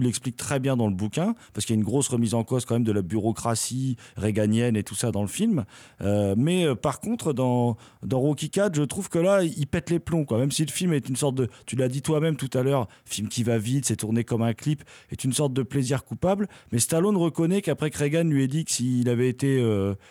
l'expliques 0.00 0.36
très 0.36 0.58
bien 0.58 0.76
dans 0.76 0.88
le 0.88 0.94
bouquin, 0.94 1.34
parce 1.54 1.64
qu'il 1.64 1.76
y 1.76 1.78
a 1.78 1.80
une 1.80 1.86
grosse 1.86 2.08
remise 2.08 2.34
en 2.34 2.42
cause 2.42 2.64
quand 2.64 2.74
même 2.74 2.84
de 2.84 2.90
la 2.90 3.02
bureaucratie 3.02 3.96
réganienne 4.16 4.76
et 4.76 4.82
tout 4.82 4.96
ça 4.96 5.12
dans 5.12 5.22
le 5.22 5.28
film. 5.28 5.64
Euh, 6.00 6.34
mais 6.36 6.74
par 6.74 6.98
contre, 6.98 7.32
dans, 7.32 7.76
Rocky 8.10 8.50
4, 8.50 8.74
je 8.74 8.82
trouve 8.82 9.08
que 9.08 9.20
là, 9.20 9.44
il 9.44 9.66
pète 9.68 9.90
les 9.90 10.00
plombs, 10.00 10.24
quoi. 10.24 10.38
Même 10.38 10.50
si 10.50 10.64
le 10.64 10.72
film 10.72 10.92
est 10.92 11.08
une 11.08 11.16
sorte 11.16 11.36
de, 11.36 11.48
tu 11.66 11.76
l'as 11.76 11.88
dit 11.88 12.02
toi-même 12.02 12.34
tout 12.34 12.50
à 12.54 12.64
l'heure, 12.64 12.88
film 13.04 13.28
qui 13.28 13.44
va 13.44 13.56
vite, 13.56 13.84
c'est 13.86 13.96
tourné 13.96 14.24
comme 14.24 14.42
un 14.42 14.54
clip, 14.54 14.82
est 15.12 15.22
une 15.22 15.32
sorte 15.32 15.52
de 15.52 15.62
plaisir 15.62 16.04
coupable. 16.04 16.48
Mais 16.72 16.80
Stallone 16.80 17.16
reconnaît 17.16 17.62
qu'après 17.62 17.90
que 17.90 17.98
Reagan 17.98 18.24
lui 18.24 18.42
ait 18.42 18.48
dit 18.48 18.64
que 18.64 18.72
s'il 18.72 19.08
avait 19.08 19.28
été 19.28 19.60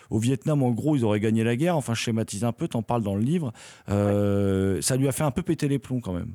au 0.09 0.19
en 0.47 0.71
gros, 0.71 0.95
ils 0.95 1.05
auraient 1.05 1.19
gagné 1.19 1.43
la 1.43 1.55
guerre. 1.55 1.75
Enfin, 1.75 1.93
je 1.93 2.01
schématise 2.01 2.43
un 2.43 2.51
peu, 2.51 2.67
t'en 2.67 2.81
parles 2.81 3.03
dans 3.03 3.15
le 3.15 3.21
livre. 3.21 3.51
Euh, 3.89 4.81
ça 4.81 4.95
lui 4.95 5.07
a 5.07 5.11
fait 5.11 5.23
un 5.23 5.31
peu 5.31 5.41
péter 5.41 5.67
les 5.67 5.79
plombs 5.79 6.01
quand 6.01 6.13
même. 6.13 6.33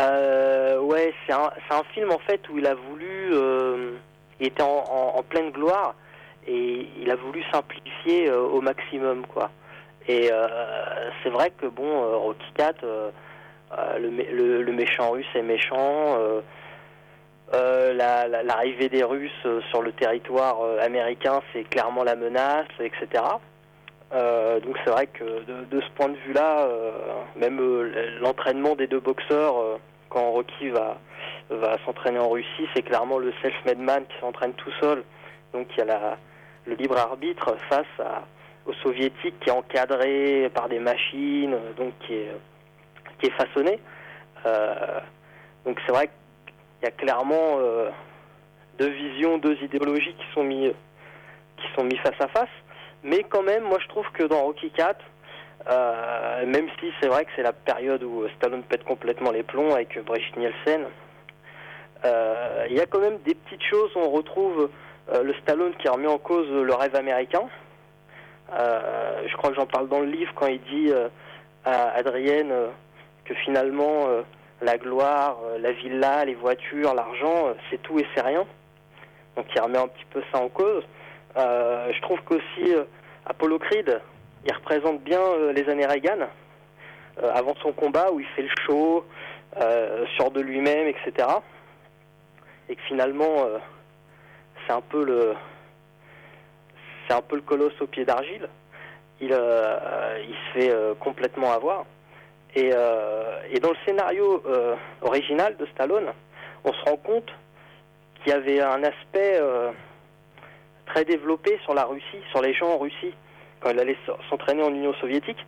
Euh, 0.00 0.80
ouais, 0.80 1.12
c'est 1.26 1.32
un, 1.32 1.50
film 1.92 2.10
en 2.10 2.18
fait 2.18 2.40
où 2.48 2.58
il 2.58 2.66
a 2.66 2.74
voulu. 2.74 3.34
Euh, 3.34 3.92
il 4.40 4.46
était 4.46 4.62
en, 4.62 5.22
pleine 5.28 5.50
gloire 5.50 5.94
et 6.46 6.88
il 7.00 7.10
a 7.10 7.16
voulu 7.16 7.42
simplifier 7.52 8.30
au 8.30 8.60
maximum, 8.60 9.24
quoi. 9.26 9.50
Et 10.08 10.30
c'est 11.22 11.30
vrai 11.30 11.52
que, 11.56 11.66
bon, 11.66 12.18
Rocky 12.18 12.52
4, 12.56 12.84
le, 14.00 14.62
le, 14.62 14.72
méchant 14.72 15.10
russe 15.12 15.26
est 15.36 15.42
méchant. 15.42 16.18
Euh, 17.54 17.92
l'arrivée 18.44 18.88
des 18.88 19.04
Russes 19.04 19.30
euh, 19.44 19.60
sur 19.68 19.82
le 19.82 19.92
territoire 19.92 20.62
euh, 20.62 20.78
américain, 20.80 21.42
c'est 21.52 21.64
clairement 21.64 22.02
la 22.02 22.16
menace, 22.16 22.66
etc. 22.80 23.22
donc 24.10 24.76
c'est 24.84 24.90
vrai 24.90 25.06
que 25.06 25.24
de, 25.44 25.80
ce 25.80 25.90
point 25.96 26.08
de 26.08 26.16
vue-là, 26.26 26.68
même 27.36 27.58
l'entraînement 28.20 28.74
des 28.74 28.86
deux 28.86 29.00
boxeurs, 29.00 29.78
quand 30.10 30.30
Rocky 30.32 30.68
va, 30.68 30.98
va 31.48 31.78
s'entraîner 31.86 32.18
en 32.18 32.28
Russie, 32.28 32.68
c'est 32.74 32.82
clairement 32.82 33.18
le 33.18 33.32
self-made 33.40 33.78
man 33.78 34.04
qui 34.06 34.18
s'entraîne 34.20 34.52
tout 34.52 34.70
seul. 34.80 35.02
Donc 35.54 35.66
il 35.76 35.78
y 35.78 35.90
a 35.90 36.18
le 36.66 36.74
libre 36.74 36.98
arbitre 36.98 37.56
face 37.70 38.06
aux 38.66 38.74
soviétiques 38.82 39.40
qui 39.40 39.48
est 39.48 39.52
encadré 39.52 40.50
par 40.54 40.68
des 40.68 40.78
machines, 40.78 41.56
donc 41.78 41.94
qui 42.06 42.14
est, 42.14 43.30
façonné. 43.38 43.80
donc 45.64 45.80
c'est 45.86 45.92
vrai 45.92 46.08
que 46.08 46.21
y 46.82 46.86
a 46.86 46.90
clairement 46.90 47.58
euh, 47.58 47.90
deux 48.78 48.90
visions, 48.90 49.38
deux 49.38 49.56
idéologies 49.62 50.14
qui 50.14 50.26
sont 50.34 50.44
mis 50.44 50.72
qui 51.56 51.66
sont 51.76 51.84
mis 51.84 51.96
face 51.98 52.20
à 52.20 52.28
face. 52.28 52.50
Mais 53.04 53.22
quand 53.28 53.42
même, 53.42 53.62
moi 53.64 53.78
je 53.80 53.88
trouve 53.88 54.06
que 54.12 54.24
dans 54.24 54.42
Rocky 54.42 54.70
4, 54.70 55.00
euh, 55.68 56.46
même 56.46 56.68
si 56.80 56.92
c'est 57.00 57.08
vrai 57.08 57.24
que 57.24 57.30
c'est 57.36 57.42
la 57.42 57.52
période 57.52 58.02
où 58.02 58.26
Stallone 58.36 58.64
pète 58.64 58.84
complètement 58.84 59.30
les 59.30 59.44
plombs 59.44 59.72
avec 59.72 60.02
Brigitte 60.04 60.36
Nielsen, 60.36 60.86
euh, 62.04 62.66
il 62.68 62.76
y 62.76 62.80
a 62.80 62.86
quand 62.86 62.98
même 62.98 63.18
des 63.18 63.34
petites 63.34 63.62
choses. 63.62 63.92
On 63.94 64.10
retrouve 64.10 64.70
le 65.12 65.34
Stallone 65.42 65.74
qui 65.76 65.88
a 65.88 65.92
remis 65.92 66.06
en 66.06 66.18
cause 66.18 66.48
le 66.50 66.74
rêve 66.74 66.96
américain. 66.96 67.42
je 68.50 69.36
crois 69.36 69.50
que 69.50 69.56
j'en 69.56 69.66
parle 69.66 69.88
dans 69.88 70.00
le 70.00 70.06
livre 70.06 70.32
quand 70.34 70.46
il 70.46 70.60
dit 70.62 70.92
à 71.64 71.90
Adrienne 71.90 72.52
que 73.24 73.34
finalement 73.34 74.24
la 74.62 74.78
gloire, 74.78 75.38
euh, 75.44 75.58
la 75.58 75.72
villa, 75.72 76.24
les 76.24 76.34
voitures, 76.34 76.94
l'argent, 76.94 77.48
euh, 77.48 77.54
c'est 77.68 77.82
tout 77.82 77.98
et 77.98 78.06
c'est 78.14 78.22
rien. 78.22 78.46
Donc 79.36 79.46
il 79.54 79.60
remet 79.60 79.78
un 79.78 79.88
petit 79.88 80.04
peu 80.10 80.22
ça 80.32 80.38
en 80.40 80.48
cause. 80.48 80.84
Euh, 81.36 81.92
je 81.92 82.00
trouve 82.02 82.20
qu'aussi 82.22 82.74
Apollo 83.26 83.58
Creed, 83.58 84.00
il 84.46 84.54
représente 84.54 85.02
bien 85.02 85.20
les 85.54 85.68
années 85.68 85.86
Reagan, 85.86 86.28
avant 87.22 87.54
son 87.62 87.72
combat 87.72 88.10
où 88.12 88.20
il 88.20 88.26
fait 88.26 88.42
le 88.42 88.50
show, 88.66 89.06
sur 90.16 90.30
de 90.30 90.40
lui-même, 90.40 90.88
etc. 90.88 91.28
Et 92.68 92.76
que 92.76 92.82
finalement, 92.82 93.46
c'est 94.66 94.72
un 94.72 94.82
peu 94.82 95.04
le, 95.04 95.34
c'est 97.06 97.14
un 97.14 97.22
peu 97.22 97.36
le 97.36 97.42
colosse 97.42 97.80
au 97.80 97.86
pied 97.86 98.04
d'argile. 98.04 98.48
Il, 99.20 99.28
il 99.30 100.34
se 100.34 100.58
fait 100.58 100.74
complètement 100.98 101.52
avoir. 101.52 101.86
Et, 102.54 102.70
euh, 102.74 103.40
et 103.50 103.60
dans 103.60 103.70
le 103.70 103.76
scénario 103.86 104.42
euh, 104.46 104.76
original 105.00 105.56
de 105.56 105.66
Stallone, 105.66 106.12
on 106.64 106.72
se 106.72 106.80
rend 106.84 106.96
compte 106.96 107.32
qu'il 108.16 108.32
y 108.32 108.36
avait 108.36 108.60
un 108.60 108.82
aspect 108.84 109.38
euh, 109.40 109.70
très 110.86 111.04
développé 111.04 111.58
sur 111.64 111.74
la 111.74 111.84
Russie, 111.84 112.20
sur 112.30 112.42
les 112.42 112.52
gens 112.52 112.68
en 112.68 112.78
Russie. 112.78 113.14
Quand 113.60 113.70
il 113.70 113.80
allait 113.80 113.96
s'entraîner 114.28 114.62
en 114.62 114.74
Union 114.74 114.92
soviétique, 114.94 115.38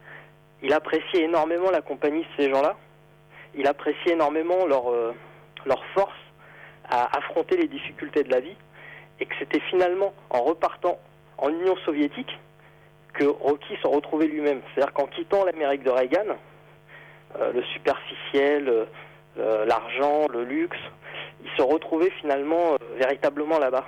il 0.63 0.73
appréciait 0.73 1.25
énormément 1.25 1.71
la 1.71 1.83
compagnie 1.83 2.23
de 2.23 2.29
ces 2.39 2.51
gens-là. 2.51 2.77
Il 3.55 3.67
appréciait 3.67 4.13
énormément 4.13 4.67
leur, 4.67 4.85
leur 5.67 5.85
force 5.95 6.13
à 6.89 7.17
affronter 7.19 7.57
les 7.57 7.69
difficultés 7.69 8.23
de 8.23 8.31
la 8.31 8.41
vie. 8.41 8.57
Et 9.21 9.27
que 9.27 9.35
c'était 9.39 9.61
finalement 9.71 10.13
en 10.31 10.43
repartant 10.43 10.99
en 11.39 11.49
Union 11.51 11.77
soviétique 11.85 12.39
que 13.15 13.25
Rocky 13.25 13.77
se 13.83 13.87
retrouvait 13.87 14.27
lui-même. 14.27 14.61
C'est-à-dire 14.75 14.93
qu'en 14.93 15.07
quittant 15.07 15.45
l'Amérique 15.45 15.83
de 15.83 15.91
Reagan, 15.91 16.37
le 17.53 17.63
superficiel, 17.65 18.69
euh, 18.69 18.85
euh, 19.39 19.65
l'argent, 19.67 20.27
le 20.33 20.45
luxe, 20.45 20.77
il 21.45 21.51
se 21.57 21.63
retrouvait 21.63 22.11
finalement 22.21 22.75
euh, 22.75 22.77
véritablement 22.99 23.59
là-bas. 23.59 23.85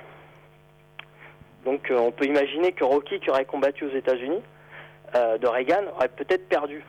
Donc 1.65 1.89
euh, 1.91 1.97
on 1.97 2.11
peut 2.11 2.25
imaginer 2.25 2.71
que 2.71 2.83
Rocky, 2.83 3.19
qui 3.19 3.29
aurait 3.29 3.45
combattu 3.45 3.85
aux 3.85 3.95
États-Unis, 3.95 4.41
euh, 5.15 5.37
de 5.37 5.47
Reagan, 5.47 5.83
aurait 5.95 6.09
peut-être 6.09 6.47
perdu. 6.47 6.83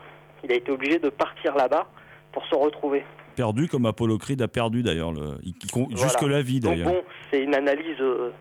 Il 0.44 0.52
a 0.52 0.54
été 0.54 0.70
obligé 0.70 0.98
de 0.98 1.08
partir 1.08 1.54
là-bas 1.56 1.86
pour 2.32 2.44
se 2.46 2.54
retrouver. 2.54 3.04
Perdu 3.36 3.68
comme 3.68 3.86
Apollo 3.86 4.18
Creed 4.18 4.42
a 4.42 4.48
perdu 4.48 4.82
d'ailleurs, 4.82 5.12
le- 5.12 5.38
Voilà. 5.72 5.96
jusque 5.96 6.22
la 6.22 6.42
vie 6.42 6.60
d'ailleurs. 6.60 6.88
bon, 6.88 7.02
c'est 7.30 7.40
une 7.42 7.54
analyse 7.54 8.00
euh, 8.00 8.32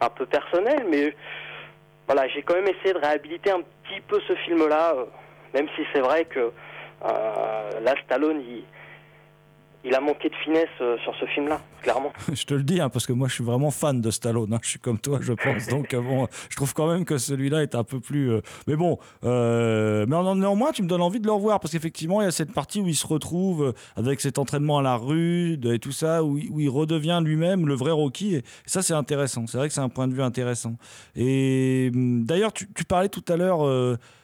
un 0.00 0.08
peu 0.10 0.26
personnelle, 0.26 0.86
mais 0.90 1.14
voilà, 2.06 2.28
j'ai 2.28 2.42
quand 2.42 2.54
même 2.54 2.68
essayé 2.68 2.92
de 2.94 2.98
réhabiliter 2.98 3.50
un 3.50 3.60
petit 3.60 4.00
peu 4.06 4.20
ce 4.28 4.34
film-là, 4.36 4.94
euh, 4.94 5.04
même 5.54 5.66
si 5.74 5.82
c'est 5.92 6.00
vrai 6.00 6.24
que 6.26 6.38
euh, 6.40 6.50
là, 7.82 7.94
Stallone, 8.04 8.40
il, 9.84 9.94
a 9.94 10.00
manqué 10.00 10.28
de 10.28 10.34
finesse 10.44 10.66
euh, 10.80 10.96
sur 11.04 11.14
ce 11.20 11.26
film-là, 11.26 11.60
clairement. 11.80 12.12
Je 12.32 12.44
te 12.44 12.54
le 12.54 12.64
dis, 12.64 12.80
hein, 12.80 12.88
parce 12.88 13.06
que 13.06 13.12
moi 13.12 13.28
je 13.28 13.34
suis 13.34 13.44
vraiment 13.44 13.70
fan 13.70 14.00
de 14.00 14.10
Stallone. 14.10 14.52
hein. 14.52 14.58
Je 14.62 14.70
suis 14.70 14.78
comme 14.80 14.98
toi, 14.98 15.18
je 15.22 15.32
pense. 15.32 15.68
Donc 15.68 15.94
euh, 15.94 16.00
bon, 16.00 16.26
je 16.50 16.56
trouve 16.56 16.74
quand 16.74 16.88
même 16.92 17.04
que 17.04 17.18
celui-là 17.18 17.62
est 17.62 17.76
un 17.76 17.84
peu 17.84 18.00
plus. 18.00 18.32
euh, 18.32 18.40
Mais 18.66 18.74
bon, 18.74 18.98
euh, 19.24 20.04
mais 20.08 20.16
néanmoins, 20.34 20.72
tu 20.72 20.82
me 20.82 20.88
donnes 20.88 21.02
envie 21.02 21.20
de 21.20 21.26
le 21.26 21.32
revoir 21.32 21.60
parce 21.60 21.70
qu'effectivement, 21.72 22.20
il 22.20 22.24
y 22.24 22.26
a 22.26 22.32
cette 22.32 22.52
partie 22.52 22.80
où 22.80 22.88
il 22.88 22.96
se 22.96 23.06
retrouve 23.06 23.62
euh, 23.66 23.72
avec 23.94 24.20
cet 24.20 24.38
entraînement 24.40 24.78
à 24.78 24.82
la 24.82 24.96
rue 24.96 25.56
et 25.64 25.78
tout 25.78 25.92
ça, 25.92 26.24
où, 26.24 26.36
il- 26.36 26.68
redevient 26.68 27.20
lui-même 27.24 27.68
le 27.68 27.74
vrai 27.74 27.92
Rocky. 27.92 28.34
Et 28.34 28.42
ça, 28.66 28.82
c'est 28.82 28.92
intéressant. 28.94 29.46
C'est 29.46 29.56
vrai 29.58 29.68
que 29.68 29.74
c'est 29.74 29.80
un 29.80 29.88
point 29.88 30.08
de 30.08 30.14
vue 30.14 30.22
intéressant. 30.22 30.74
Et 31.14 31.92
hum, 31.94 32.24
d'ailleurs, 32.24 32.52
tu 32.52 32.66
parlais 32.88 33.08
tout 33.08 33.24
à 33.28 33.36
l'heure. 33.36 33.60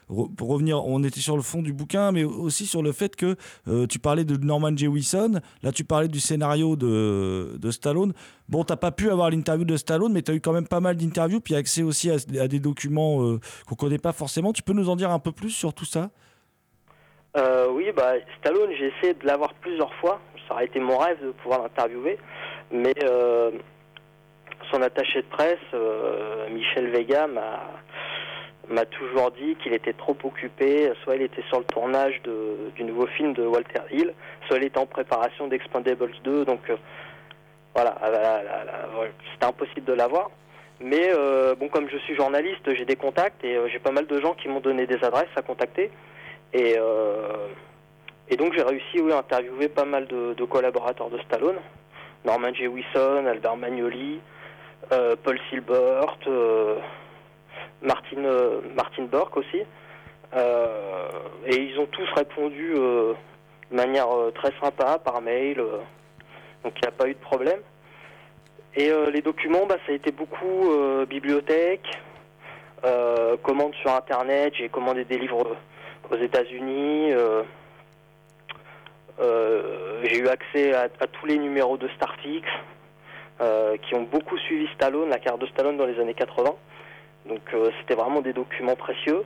Pour 0.08 0.48
revenir, 0.48 0.84
on 0.84 1.02
était 1.04 1.20
sur 1.20 1.36
le 1.36 1.42
fond 1.42 1.62
du 1.62 1.72
bouquin, 1.72 2.12
mais 2.12 2.24
aussi 2.24 2.66
sur 2.66 2.82
le 2.82 2.92
fait 2.92 3.16
que 3.16 3.36
euh, 3.68 3.86
tu 3.86 3.98
parlais 3.98 4.24
de 4.24 4.36
Norman 4.36 4.76
J. 4.76 4.88
Wilson, 4.88 5.40
là 5.62 5.72
tu 5.72 5.84
parlais 5.84 6.08
du 6.08 6.20
scénario 6.20 6.76
de, 6.76 7.70
Stallone. 7.70 8.12
Bon, 8.48 8.64
t'as 8.64 8.76
pas 8.76 8.90
pu 8.90 9.10
avoir 9.10 9.30
l'interview 9.30 9.64
de 9.64 9.76
Stallone, 9.76 10.12
mais 10.12 10.22
tu 10.22 10.30
as 10.30 10.34
eu 10.34 10.40
quand 10.40 10.52
même 10.52 10.68
pas 10.68 10.80
mal 10.80 10.96
d'interviews, 10.96 11.40
puis 11.40 11.54
accès 11.54 11.82
aussi 11.82 12.10
à, 12.10 12.48
des 12.48 12.60
documents 12.60 13.22
euh, 13.22 13.40
qu'on 13.66 13.74
connaît 13.74 13.98
pas 13.98 14.12
forcément. 14.12 14.52
Tu 14.52 14.62
peux 14.62 14.74
nous 14.74 14.90
en 14.90 14.96
dire 14.96 15.10
un 15.10 15.18
peu 15.18 15.32
plus 15.32 15.50
sur 15.50 15.72
tout 15.72 15.86
ça? 15.86 16.10
Euh, 17.36 17.68
oui, 17.70 17.90
bah, 17.96 18.12
Stallone, 18.40 18.70
j'ai 18.78 18.92
essayé 18.98 19.14
de 19.14 19.26
l'avoir 19.26 19.54
plusieurs 19.54 19.94
fois. 19.94 20.20
Ça 20.46 20.54
aurait 20.54 20.66
été 20.66 20.80
mon 20.80 20.98
rêve 20.98 21.24
de 21.24 21.30
pouvoir 21.30 21.62
l'interviewer. 21.62 22.18
Mais 22.70 22.94
euh, 23.04 23.52
son 24.70 24.82
attaché 24.82 25.22
de 25.22 25.28
presse, 25.28 25.58
Michel 26.50 26.90
Vega, 26.90 27.26
m'a 27.26 27.60
m'a 28.72 28.86
toujours 28.86 29.30
dit 29.32 29.56
qu'il 29.62 29.72
était 29.74 29.92
trop 29.92 30.16
occupé. 30.24 30.92
Soit 31.02 31.16
il 31.16 31.22
était 31.22 31.42
sur 31.48 31.58
le 31.58 31.64
tournage 31.64 32.20
du 32.22 32.84
nouveau 32.84 33.06
film 33.06 33.32
de 33.34 33.46
Walter 33.46 33.82
Hill, 33.90 34.12
soit 34.46 34.58
il 34.58 34.64
était 34.64 34.78
en 34.78 34.86
préparation 34.86 35.48
d'Expandables 35.48 36.12
2. 36.24 36.44
Donc 36.44 36.60
euh, 36.70 36.76
voilà, 37.74 37.96
c'était 39.32 39.46
impossible 39.46 39.84
de 39.84 39.92
l'avoir. 39.92 40.30
Mais 40.80 41.10
euh, 41.12 41.54
bon, 41.54 41.68
comme 41.68 41.88
je 41.88 41.98
suis 41.98 42.16
journaliste, 42.16 42.74
j'ai 42.74 42.84
des 42.84 42.96
contacts 42.96 43.44
et 43.44 43.56
euh, 43.56 43.68
j'ai 43.68 43.78
pas 43.78 43.92
mal 43.92 44.06
de 44.06 44.20
gens 44.20 44.34
qui 44.34 44.48
m'ont 44.48 44.60
donné 44.60 44.86
des 44.86 45.02
adresses 45.04 45.28
à 45.36 45.42
contacter. 45.42 45.90
Et, 46.52 46.76
donc 48.38 48.54
j'ai 48.54 48.62
réussi 48.62 48.98
à 49.12 49.18
interviewer 49.18 49.68
pas 49.68 49.84
mal 49.84 50.06
de, 50.06 50.44
collaborateurs 50.44 51.10
de 51.10 51.18
Stallone. 51.20 51.58
Norman 52.24 52.54
J. 52.54 52.66
Wilson, 52.66 53.26
Albert 53.26 53.56
Magnoli, 53.56 54.20
Paul 54.88 55.38
Silbert, 55.48 56.16
euh, 57.82 57.86
Martin, 57.86 58.24
euh, 58.24 58.60
Martin 58.74 59.04
Burke 59.04 59.36
aussi. 59.36 59.62
Euh, 60.34 61.08
et 61.46 61.56
ils 61.56 61.78
ont 61.78 61.86
tous 61.86 62.08
répondu 62.16 62.74
euh, 62.76 63.12
de 63.70 63.76
manière 63.76 64.08
très 64.34 64.52
sympa 64.62 64.98
par 64.98 65.20
mail. 65.20 65.56
donc 66.64 66.72
il 66.76 66.82
n'y 66.82 66.88
a 66.88 66.92
pas 66.92 67.08
eu 67.08 67.14
de 67.14 67.18
problème. 67.18 67.60
Et 68.74 68.90
les 69.12 69.20
documents, 69.20 69.66
bah, 69.66 69.76
ça 69.84 69.92
a 69.92 69.94
été 69.94 70.12
beaucoup 70.12 70.70
bibliothèque, 71.06 71.86
euh, 72.84 73.36
commandes 73.42 73.74
sur 73.74 73.92
Internet. 73.92 74.54
J'ai 74.56 74.70
commandé 74.70 75.04
des 75.04 75.18
livres 75.18 75.58
aux 76.10 76.16
États-Unis. 76.16 77.12
j'ai 80.04 80.18
eu 80.18 80.28
accès 80.28 80.72
à, 80.72 80.88
à 81.00 81.06
tous 81.06 81.26
les 81.26 81.36
numéros 81.36 81.76
de 81.76 81.88
Starfix 81.96 82.48
qui 83.82 83.94
ont 83.94 84.04
beaucoup 84.04 84.38
suivi 84.38 84.66
Stallone, 84.74 85.10
la 85.10 85.18
carte 85.18 85.40
de 85.40 85.46
Stallone 85.46 85.76
dans 85.76 85.86
les 85.86 86.00
années 86.00 86.14
80. 86.14 86.54
Donc 87.26 87.40
euh, 87.54 87.70
c'était 87.80 87.94
vraiment 87.94 88.20
des 88.20 88.32
documents 88.32 88.76
précieux. 88.76 89.22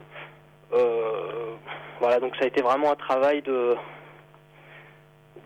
Euh, 0.72 1.54
voilà, 2.00 2.20
donc 2.20 2.36
ça 2.36 2.44
a 2.44 2.48
été 2.48 2.60
vraiment 2.62 2.92
un 2.92 2.96
travail 2.96 3.42
de 3.42 3.76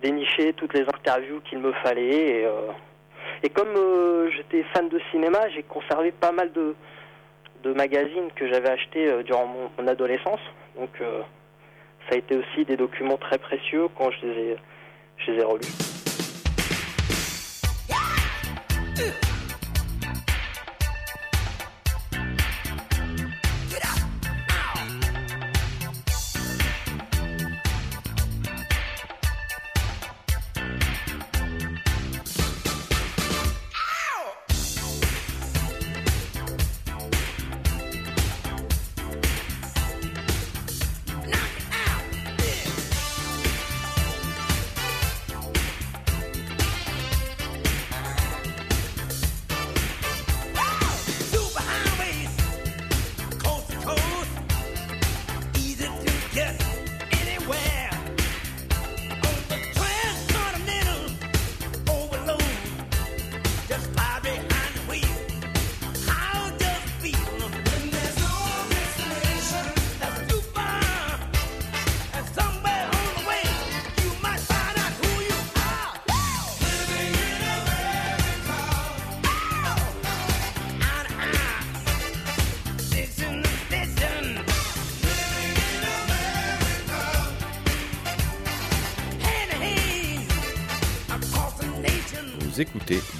dénicher 0.03 0.53
toutes 0.55 0.75
les 0.75 0.83
interviews 0.83 1.41
qu'il 1.43 1.59
me 1.59 1.73
fallait. 1.85 2.41
Et, 2.41 2.45
euh, 2.45 2.69
comme 3.55 4.31
j'étais 4.37 4.65
fan 4.75 4.89
de 4.89 5.01
cinéma, 5.11 5.49
j'ai 5.51 5.63
conservé 5.63 6.13
pas 6.13 6.33
mal 6.33 6.51
de, 6.53 6.75
magazines 7.75 8.31
que 8.35 8.49
j'avais 8.49 8.71
achetés 8.71 9.23
durant 9.25 9.47
mon, 9.47 9.87
adolescence. 9.87 10.41
Donc 10.77 10.91
ça 10.99 12.15
a 12.15 12.17
été 12.17 12.37
aussi 12.37 12.65
des 12.65 12.77
documents 12.77 13.19
très 13.19 13.39
précieux 13.39 13.89
quand 13.97 14.11
je 14.11 14.27
les 14.27 14.41
ai, 14.41 14.57
je 15.19 15.33
les 15.33 15.41
ai 15.41 15.45
relus. 15.45 16.00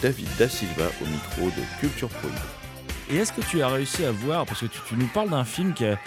David 0.03 0.29
Da 0.39 0.49
Silva 0.49 0.85
au 1.03 1.07
micro 1.07 1.47
de 1.47 1.81
Culture 1.81 2.09
Prohibée. 2.09 2.39
Et 3.11 3.17
est-ce 3.17 3.33
que 3.33 3.41
tu 3.43 3.61
as 3.63 3.69
réussi 3.69 4.05
à 4.05 4.13
voir, 4.13 4.47
parce 4.47 4.61
que 4.61 4.67
tu, 4.67 4.79
tu 4.89 4.95
nous 4.97 5.09
parles 5.09 5.31
d'un 5.31 5.45
film 5.45 5.75
qui 5.75 5.85
a 5.85 5.99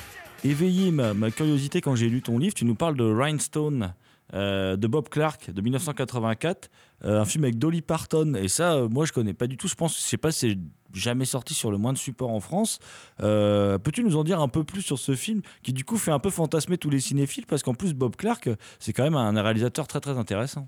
éveillé 0.43 0.91
ma, 0.91 1.13
ma 1.13 1.31
curiosité 1.31 1.81
quand 1.81 1.95
j'ai 1.95 2.09
lu 2.09 2.21
ton 2.21 2.37
livre, 2.37 2.53
tu 2.53 2.65
nous 2.65 2.75
parles 2.75 2.95
de 2.95 3.03
Rhinestone. 3.03 3.93
euh, 4.33 4.77
de 4.77 4.87
Bob 4.87 5.09
Clark 5.09 5.51
de 5.51 5.61
1984, 5.61 6.71
euh, 7.05 7.19
un 7.21 7.25
film 7.25 7.43
avec 7.43 7.59
Dolly 7.59 7.81
Parton. 7.81 8.33
Et 8.35 8.47
ça, 8.47 8.73
euh, 8.73 8.87
moi, 8.89 9.05
je 9.05 9.11
connais 9.13 9.33
pas 9.33 9.45
du 9.47 9.57
tout. 9.57 9.67
Je 9.67 9.75
pense, 9.75 9.95
je 9.95 10.01
sais 10.01 10.17
pas, 10.17 10.31
si 10.31 10.39
c'est 10.49 10.57
jamais 10.99 11.25
sorti 11.25 11.53
sur 11.53 11.69
le 11.69 11.77
moins 11.77 11.93
de 11.93 11.97
support 11.99 12.31
en 12.31 12.39
France. 12.39 12.79
Euh, 13.21 13.77
Peux-tu 13.77 14.03
nous 14.03 14.15
en 14.15 14.23
dire 14.23 14.39
un 14.41 14.47
peu 14.47 14.63
plus 14.63 14.81
sur 14.81 14.97
ce 14.97 15.13
film 15.15 15.41
qui, 15.61 15.71
du 15.73 15.83
coup, 15.83 15.97
fait 15.97 16.09
un 16.11 16.19
peu 16.19 16.31
fantasmer 16.31 16.77
tous 16.79 16.89
les 16.89 16.99
cinéphiles 16.99 17.45
parce 17.45 17.61
qu'en 17.61 17.75
plus, 17.75 17.93
Bob 17.93 18.15
Clark, 18.15 18.49
c'est 18.79 18.93
quand 18.93 19.03
même 19.03 19.15
un 19.15 19.39
réalisateur 19.39 19.85
très 19.87 19.99
très 19.99 20.17
intéressant. 20.17 20.67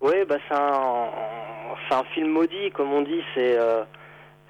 Oui, 0.00 0.14
bah 0.28 0.36
c'est 0.48 0.54
un, 0.54 1.08
c'est 1.88 1.94
un 1.94 2.04
film 2.04 2.28
maudit, 2.28 2.70
comme 2.72 2.92
on 2.92 3.02
dit. 3.02 3.22
C'est 3.34 3.58
euh, 3.58 3.84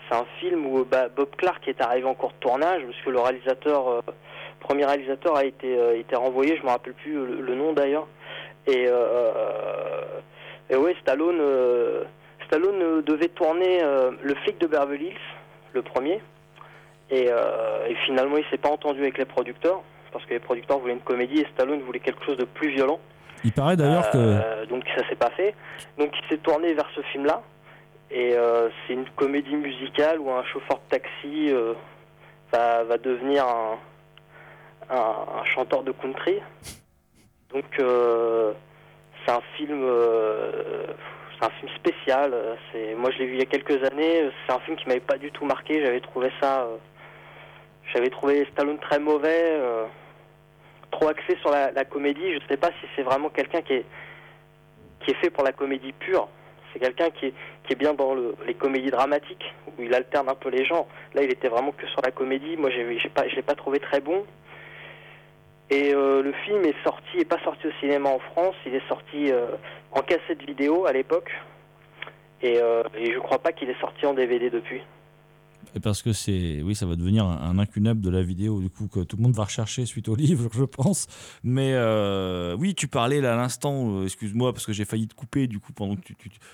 c'est 0.08 0.16
un 0.16 0.26
film 0.40 0.66
où 0.66 0.84
bah, 0.84 1.08
Bob 1.08 1.30
Clark 1.36 1.66
est 1.68 1.80
arrivé 1.80 2.06
en 2.06 2.14
cours 2.14 2.32
de 2.32 2.38
tournage, 2.40 2.82
parce 2.84 3.00
que 3.04 3.10
le 3.10 3.20
réalisateur, 3.20 3.88
euh, 3.88 4.00
premier 4.60 4.84
réalisateur, 4.84 5.36
a 5.36 5.44
été, 5.44 5.76
euh, 5.78 5.98
été 5.98 6.16
renvoyé. 6.16 6.56
Je 6.56 6.62
me 6.62 6.68
rappelle 6.68 6.94
plus 6.94 7.14
le, 7.14 7.54
nom 7.54 7.72
d'ailleurs. 7.72 8.06
Et, 8.66 8.88
et 10.70 10.76
ouais, 10.76 10.94
Stallone, 11.00 11.40
Stallone 12.46 13.02
devait 13.02 13.28
tourner 13.28 13.80
le 14.22 14.34
flic 14.36 14.58
de 14.58 14.68
Beverly 14.68 15.06
Hills, 15.06 15.16
le 15.72 15.82
premier. 15.82 16.20
Et, 17.10 17.24
et 17.24 17.94
finalement, 18.06 18.36
il 18.36 18.44
s'est 18.50 18.58
pas 18.58 18.70
entendu 18.70 19.00
avec 19.00 19.18
les 19.18 19.24
producteurs, 19.24 19.82
parce 20.12 20.24
que 20.26 20.34
les 20.34 20.38
producteurs 20.38 20.78
voulaient 20.78 20.92
une 20.92 21.00
comédie 21.00 21.40
et 21.40 21.46
Stallone 21.54 21.80
voulait 21.80 21.98
quelque 21.98 22.24
chose 22.24 22.36
de 22.36 22.44
plus 22.44 22.68
violent. 22.68 23.00
Il 23.44 23.52
paraît 23.52 23.76
d'ailleurs 23.76 24.10
que. 24.10 24.18
Euh, 24.18 24.66
donc 24.66 24.84
ça 24.96 25.06
s'est 25.08 25.16
pas 25.16 25.30
fait. 25.30 25.54
Donc 25.98 26.12
il 26.16 26.28
s'est 26.28 26.38
tourné 26.38 26.74
vers 26.74 26.88
ce 26.94 27.00
film-là. 27.02 27.42
Et 28.10 28.34
euh, 28.34 28.68
c'est 28.86 28.92
une 28.92 29.08
comédie 29.16 29.56
musicale 29.56 30.20
où 30.20 30.30
un 30.30 30.44
chauffeur 30.44 30.78
de 30.78 30.90
taxi 30.90 31.50
euh, 31.50 31.72
va, 32.52 32.84
va 32.84 32.98
devenir 32.98 33.46
un, 34.90 35.44
chanteur 35.54 35.82
de 35.82 35.92
country. 35.92 36.40
Donc 37.50 37.64
c'est 37.78 39.30
un 39.30 39.40
film, 39.56 39.84
un 41.40 41.50
film 41.50 41.72
spécial. 41.76 42.34
Moi 42.96 43.10
je 43.10 43.18
l'ai 43.18 43.26
vu 43.26 43.32
il 43.34 43.38
y 43.38 43.42
a 43.42 43.46
quelques 43.46 43.82
années. 43.90 44.30
C'est 44.46 44.52
un 44.52 44.60
film 44.60 44.76
qui 44.76 44.86
m'avait 44.88 45.00
pas 45.00 45.18
du 45.18 45.30
tout 45.30 45.44
marqué. 45.44 45.82
J'avais 45.82 46.00
trouvé 46.00 46.30
ça, 46.40 46.66
j'avais 47.92 48.10
trouvé 48.10 48.46
Stallone 48.52 48.78
très 48.78 48.98
mauvais. 48.98 49.58
Trop 51.02 51.10
axé 51.10 51.36
sur 51.40 51.50
la, 51.50 51.84
comédie. 51.84 52.34
Je 52.34 52.46
sais 52.48 52.56
pas 52.56 52.68
si 52.80 52.86
c'est 52.94 53.02
vraiment 53.02 53.28
quelqu'un 53.28 53.62
qui 53.62 53.74
est, 53.74 53.84
qui 55.00 55.10
est 55.10 55.14
fait 55.14 55.30
pour 55.30 55.44
la 55.44 55.52
comédie 55.52 55.92
pure. 55.92 56.28
C'est 56.72 56.78
quelqu'un 56.78 57.10
qui 57.10 57.26
est, 57.26 57.34
qui 57.64 57.72
est 57.72 57.76
bien 57.76 57.92
dans 57.92 58.14
le, 58.14 58.34
les 58.46 58.54
comédies 58.54 58.90
dramatiques, 58.90 59.52
où 59.66 59.82
il 59.82 59.94
alterne 59.94 60.28
un 60.28 60.34
peu 60.34 60.48
les 60.48 60.64
genres. 60.64 60.86
Là, 61.14 61.22
il 61.22 61.30
était 61.30 61.48
vraiment 61.48 61.72
que 61.72 61.86
sur 61.88 62.00
la 62.02 62.10
comédie. 62.12 62.56
Moi, 62.56 62.70
je 62.70 63.36
l'ai 63.36 63.42
pas 63.42 63.54
trouvé 63.54 63.80
très 63.80 64.00
bon. 64.00 64.24
Et 65.70 65.92
euh, 65.94 66.22
le 66.22 66.32
film 66.44 66.64
est 66.64 66.82
sorti, 66.84 67.18
est 67.18 67.28
pas 67.28 67.42
sorti 67.42 67.66
au 67.66 67.72
cinéma 67.80 68.08
en 68.08 68.18
France. 68.18 68.54
Il 68.64 68.74
est 68.74 68.88
sorti 68.88 69.32
euh, 69.32 69.46
en 69.90 70.02
cassette 70.02 70.42
vidéo 70.42 70.86
à 70.86 70.92
l'époque. 70.92 71.30
Et, 72.42 72.58
euh, 72.58 72.82
et 72.96 73.12
je 73.12 73.18
crois 73.18 73.38
pas 73.38 73.52
qu'il 73.52 73.70
est 73.70 73.80
sorti 73.80 74.06
en 74.06 74.14
DVD 74.14 74.50
depuis. 74.50 74.82
Et 75.74 75.80
Parce 75.80 76.02
que 76.02 76.12
c'est, 76.12 76.62
oui, 76.62 76.74
ça 76.74 76.86
va 76.86 76.96
devenir 76.96 77.24
un, 77.24 77.40
un 77.40 77.58
incunable 77.58 78.00
de 78.00 78.10
la 78.10 78.22
vidéo, 78.22 78.60
du 78.60 78.68
coup, 78.68 78.88
que 78.88 79.00
tout 79.00 79.16
le 79.16 79.22
monde 79.22 79.34
va 79.34 79.44
rechercher 79.44 79.86
suite 79.86 80.08
au 80.08 80.14
livre, 80.16 80.48
je 80.52 80.64
pense. 80.64 81.06
Mais 81.42 81.72
euh, 81.72 82.54
oui, 82.58 82.74
tu 82.74 82.88
parlais 82.88 83.20
là 83.20 83.34
à 83.34 83.36
l'instant, 83.36 84.00
euh, 84.00 84.04
excuse-moi, 84.04 84.52
parce 84.52 84.66
que 84.66 84.72
j'ai 84.72 84.84
failli 84.84 85.08
te 85.08 85.14
couper, 85.14 85.46
du 85.46 85.60
coup, 85.60 85.72
pendant 85.72 85.96
que 85.96 86.12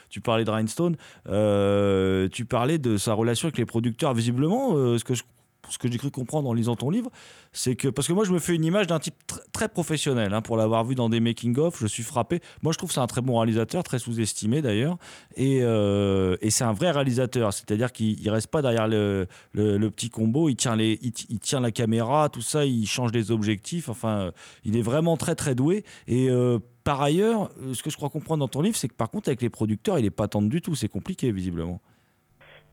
tu, 0.09 0.21
parlais 0.21 0.45
de 0.45 0.51
Rhinestone, 0.51 0.97
euh, 1.29 2.29
tu 2.29 2.45
parlais 2.45 2.79
de 2.79 2.97
sa 2.97 3.15
relation 3.15 3.47
avec 3.47 3.59
les 3.59 3.67
producteurs. 3.67 4.15
Visiblement, 4.15 4.73
ce 4.99 5.05
que 5.05 5.15
je 5.15 5.23
ce 5.69 5.79
que 5.79 5.91
j'ai 5.91 5.99
cru 5.99 6.11
comprendre 6.11 6.49
en 6.49 6.55
lisant 6.55 6.77
ton 6.77 6.91
livre, 6.91 7.11
c'est 7.53 7.77
que 7.77 7.89
parce 7.89 8.09
que 8.09 8.13
moi 8.13 8.25
je 8.25 8.33
me 8.33 8.39
fais 8.39 8.55
une 8.55 8.65
image 8.65 8.87
d'un 8.87 8.99
type 8.99 9.15
tr- 9.29 9.41
très 9.53 9.69
professionnel 9.69 10.33
hein, 10.33 10.43
pour 10.43 10.57
l'avoir 10.57 10.85
vu 10.85 10.95
dans 10.95 11.09
des 11.09 11.21
making 11.21 11.59
of, 11.59 11.79
je 11.81 11.87
suis 11.87 12.03
frappé. 12.03 12.41
Moi 12.63 12.73
je 12.73 12.79
trouve 12.79 12.89
que 12.89 12.95
c'est 12.95 13.01
un 13.01 13.07
très 13.07 13.21
bon 13.21 13.39
réalisateur, 13.39 13.83
très 13.83 13.99
sous-estimé 13.99 14.63
d'ailleurs, 14.63 14.99
et, 15.37 15.63
euh, 15.63 16.37
c'est 16.49 16.65
un 16.65 16.73
vrai 16.73 16.91
réalisateur, 16.91 17.53
c'est-à-dire 17.53 17.93
qu'il 17.93 18.21
il 18.21 18.31
reste 18.31 18.49
pas 18.49 18.63
derrière 18.63 18.89
le, 18.89 19.27
petit 19.55 20.11
combo, 20.11 20.49
il 20.49 20.57
tient 20.57 20.77
la 20.77 21.71
caméra, 21.71 22.29
tout 22.29 22.43
ça, 22.43 22.65
il 22.65 22.87
change 22.87 23.13
les 23.13 23.31
objectifs. 23.31 23.89
Enfin, 23.89 24.19
euh, 24.19 24.31
il 24.65 24.77
est 24.77 24.83
vraiment 24.83 25.17
très 25.17 25.35
très 25.35 25.55
doué 25.55 25.85
et 26.07 26.31
euh, 26.31 26.59
par 26.85 27.03
ailleurs, 27.03 27.51
ce 27.75 27.83
que 27.83 27.91
je 27.91 27.97
crois 27.97 28.09
comprendre 28.09 28.41
dans 28.41 28.49
ton 28.49 28.63
livre, 28.63 28.77
c'est 28.77 28.89
que 28.89 28.95
par 28.95 29.11
contre, 29.11 29.29
avec 29.29 29.43
les 29.43 29.51
producteurs, 29.51 29.99
il 29.99 30.07
est 30.07 30.11
pas 30.11 30.27
tendre 30.27 30.49
du 30.49 30.63
tout. 30.63 30.75
C'est 30.75 30.89
compliqué, 30.89 31.33
visiblement. 31.33 31.83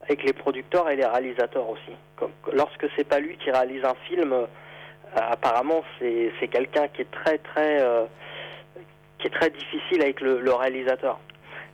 Avec 0.06 0.24
les 0.24 0.34
producteurs 0.34 0.89
et 0.89 0.95
les 0.95 1.06
réalisateurs 1.06 1.68
aussi. 1.70 1.91
Comme- 2.16 2.32
lorsque 2.53 2.88
c'est 2.95 3.08
pas 3.08 3.20
lui 3.20 3.38
qui 3.38 3.51
réalise 3.51 3.84
un 3.84 3.95
film, 4.08 4.34
euh, 4.34 4.45
apparemment 5.16 5.84
c'est 5.99 6.47
quelqu'un 6.49 6.88
qui 6.89 7.01
est 7.01 7.12
très 7.12 7.38
très 7.39 7.82
euh, 7.82 8.06
qui 9.20 9.28
est 9.28 9.32
très 9.32 9.49
difficile 9.49 10.01
avec 10.01 10.22
le, 10.22 10.53
réalisateur. 10.53 11.20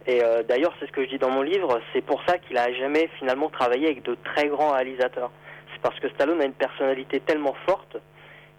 Et 0.08 0.24
euh, 0.24 0.44
d'ailleurs 0.44 0.74
c'est 0.80 0.88
ce 0.88 0.92
que 0.92 1.04
je 1.04 1.10
dis 1.10 1.18
dans 1.18 1.30
mon 1.30 1.42
livre, 1.42 1.82
c'est 1.94 2.02
pour 2.02 2.22
ça 2.28 2.38
qu'il 2.38 2.58
a 2.58 2.72
jamais 2.74 3.10
finalement 3.20 3.50
travaillé 3.50 3.88
avec 3.88 4.04
de 4.04 4.16
très 4.24 4.48
grands 4.48 4.72
réalisateurs. 4.72 5.32
C'est 5.74 5.82
parce 5.82 6.00
que 6.00 6.10
Stallone 6.10 6.42
a 6.42 6.46
une 6.46 6.54
personnalité 6.54 7.20
tellement 7.20 7.56
forte 7.66 7.98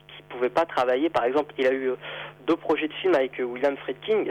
qu'il 0.08 0.24
pouvait 0.26 0.50
pas 0.50 0.66
travailler. 0.66 1.08
Par 1.08 1.24
exemple, 1.24 1.54
il 1.58 1.66
a 1.66 1.72
eu 1.72 1.92
deux 2.46 2.56
projets 2.56 2.88
de 2.88 2.92
films 2.94 3.14
avec 3.14 3.38
William 3.38 3.76
Friedkin, 3.76 4.24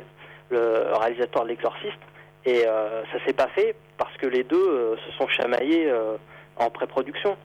le 0.50 0.94
réalisateur 0.94 1.44
de 1.44 1.50
L'Exorciste, 1.50 2.02
et 2.46 2.66
euh, 2.66 3.04
ça 3.12 3.24
s'est 3.26 3.34
pas 3.34 3.48
fait 3.50 3.76
parce 3.98 4.16
que 4.18 4.26
les 4.26 4.44
deux 4.44 4.58
euh, 4.58 4.96
se 5.06 5.12
sont 5.14 5.28
chamaillés 5.28 5.90
euh, 5.90 6.18
en 6.58 6.70
pré-production. 6.70 7.38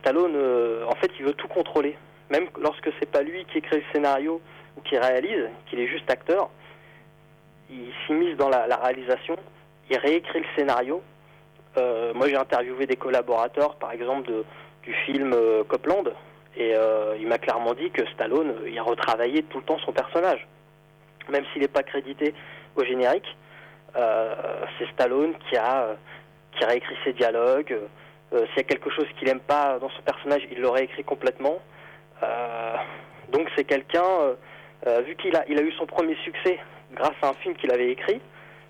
Stallone, 0.00 0.36
en 0.88 0.94
fait, 0.96 1.10
il 1.20 1.24
veut 1.24 1.34
tout 1.34 1.46
contrôler. 1.46 1.96
Même 2.30 2.48
lorsque 2.60 2.90
c'est 2.98 3.08
pas 3.08 3.22
lui 3.22 3.44
qui 3.44 3.58
écrit 3.58 3.76
le 3.76 3.84
scénario 3.92 4.40
ou 4.76 4.80
qui 4.80 4.98
réalise, 4.98 5.48
qu'il 5.66 5.78
est 5.78 5.86
juste 5.86 6.10
acteur, 6.10 6.50
il 7.70 7.92
s'immisce 8.06 8.36
dans 8.36 8.48
la, 8.48 8.76
réalisation, 8.76 9.36
il 9.88 9.98
réécrit 9.98 10.40
le 10.40 10.46
scénario. 10.56 11.00
Moi, 11.76 12.28
j'ai 12.28 12.36
interviewé 12.36 12.86
des 12.86 12.96
collaborateurs, 12.96 13.76
par 13.76 13.92
exemple, 13.92 14.28
de, 14.28 14.44
du 14.82 14.92
film 15.06 15.32
Copland, 15.68 16.12
et 16.56 16.74
il 17.20 17.28
m'a 17.28 17.38
clairement 17.38 17.74
dit 17.74 17.90
que 17.92 18.04
Stallone, 18.14 18.56
il 18.66 18.76
a 18.76 18.82
retravaillé 18.82 19.44
tout 19.44 19.58
le 19.58 19.64
temps 19.64 19.78
son 19.78 19.92
personnage. 19.92 20.44
Même 21.28 21.44
s'il 21.52 21.62
n'est 21.62 21.68
pas 21.68 21.84
crédité 21.84 22.34
au 22.74 22.84
générique, 22.84 23.36
c'est 23.94 24.88
Stallone 24.92 25.34
qui 25.48 25.56
a, 25.56 25.82
euh, 25.84 25.94
qui 26.52 26.64
réécrit 26.64 26.96
ses 27.04 27.12
dialogues. 27.12 27.78
Euh, 28.32 28.46
S'il 28.48 28.56
y 28.56 28.60
a 28.60 28.64
quelque 28.64 28.90
chose 28.90 29.06
qu'il 29.18 29.28
n'aime 29.28 29.40
pas 29.40 29.78
dans 29.78 29.90
son 29.90 30.02
personnage, 30.02 30.42
il 30.50 30.60
l'aurait 30.60 30.84
écrit 30.84 31.04
complètement. 31.04 31.58
Euh, 32.22 32.74
donc 33.30 33.48
c'est 33.56 33.64
quelqu'un, 33.64 34.02
euh, 34.04 34.34
euh, 34.86 35.00
vu 35.02 35.14
qu'il 35.16 35.34
a, 35.36 35.44
il 35.48 35.58
a 35.58 35.62
eu 35.62 35.72
son 35.72 35.86
premier 35.86 36.16
succès 36.24 36.58
grâce 36.94 37.14
à 37.22 37.28
un 37.28 37.34
film 37.34 37.54
qu'il 37.56 37.70
avait 37.72 37.90
écrit, 37.90 38.20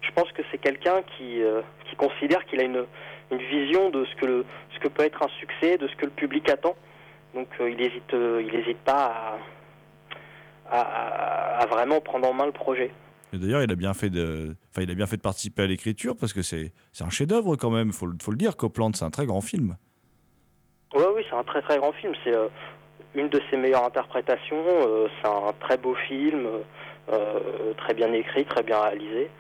je 0.02 0.10
pense 0.12 0.30
que 0.32 0.42
c'est 0.50 0.58
quelqu'un 0.58 1.02
qui, 1.16 1.42
euh, 1.42 1.62
qui 1.88 1.96
considère 1.96 2.44
qu'il 2.46 2.60
a 2.60 2.64
une, 2.64 2.84
une 3.30 3.38
vision 3.38 3.90
de 3.90 4.04
ce 4.04 4.14
que, 4.16 4.44
ce 4.74 4.78
que 4.80 4.88
peut 4.88 5.04
être 5.04 5.22
un 5.22 5.28
succès, 5.40 5.78
de 5.78 5.88
ce 5.88 5.96
que 5.96 6.04
le 6.06 6.10
public 6.12 6.48
attend. 6.50 6.74
Donc 7.34 7.48
euh, 7.60 7.70
il 7.70 7.76
n'hésite 7.76 8.78
pas 8.84 9.38
à- 10.70 11.58
à 11.60 11.66
vraiment 11.66 12.00
prendre 12.00 12.28
en 12.28 12.32
main 12.32 12.46
le 12.46 12.52
projet. 12.52 12.90
D'ailleurs, 13.38 13.62
il 13.62 13.70
a 13.70 13.74
bien 13.74 13.94
fait 13.94 14.10
de, 14.10 14.54
enfin, 14.70 14.82
il 14.82 14.90
a 14.90 14.94
bien 14.94 15.06
fait 15.06 15.16
de 15.16 15.22
participer 15.22 15.62
à 15.62 15.66
l'écriture 15.66 16.16
parce 16.16 16.32
que 16.32 16.42
c'est, 16.42 16.72
un 17.00 17.10
chef-d'œuvre 17.10 17.56
quand 17.56 17.70
même. 17.70 17.92
Faut, 17.92 18.08
faut 18.22 18.30
le 18.30 18.36
dire. 18.36 18.56
Copland, 18.56 18.94
c'est 18.94 19.04
un 19.04 19.10
très 19.10 19.26
grand 19.26 19.40
film. 19.40 19.76
Oui, 20.94 21.02
oui, 21.16 21.26
c'est 21.28 21.36
un 21.36 21.42
très 21.42 21.60
très 21.62 21.78
grand 21.78 21.92
film. 21.92 22.14
C'est 22.22 22.34
euh, 22.34 22.48
une 23.14 23.28
de 23.28 23.40
ses 23.50 23.56
meilleures 23.56 23.84
interprétations. 23.84 24.64
euh, 24.64 25.08
c'est 25.20 25.28
un 25.28 25.52
très 25.60 25.76
beau 25.76 25.94
film, 26.06 26.46
euh, 27.12 27.74
très 27.78 27.94
bien 27.94 28.12
écrit, 28.12 28.44
très 28.44 28.62
bien 28.62 28.80
réalisé. 28.80 29.30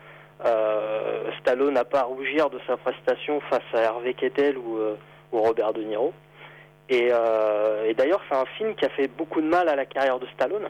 Stallone 1.40 1.74
n'a 1.74 1.84
pas 1.84 2.00
à 2.00 2.04
rougir 2.04 2.50
de 2.50 2.58
sa 2.66 2.76
prestation 2.76 3.40
face 3.48 3.62
à 3.72 3.78
Hervé 3.78 4.14
Kettel 4.14 4.58
ou, 4.58 4.78
Robert 5.32 5.72
De 5.72 5.82
Niro. 5.82 6.12
Et, 6.88 7.08
d'ailleurs, 7.96 8.20
c'est 8.28 8.36
un 8.36 8.44
film 8.58 8.74
qui 8.74 8.84
a 8.84 8.90
fait 8.90 9.08
beaucoup 9.08 9.40
de 9.40 9.46
mal 9.46 9.68
à 9.68 9.76
la 9.76 9.86
carrière 9.86 10.18
de 10.18 10.26
Stallone 10.34 10.68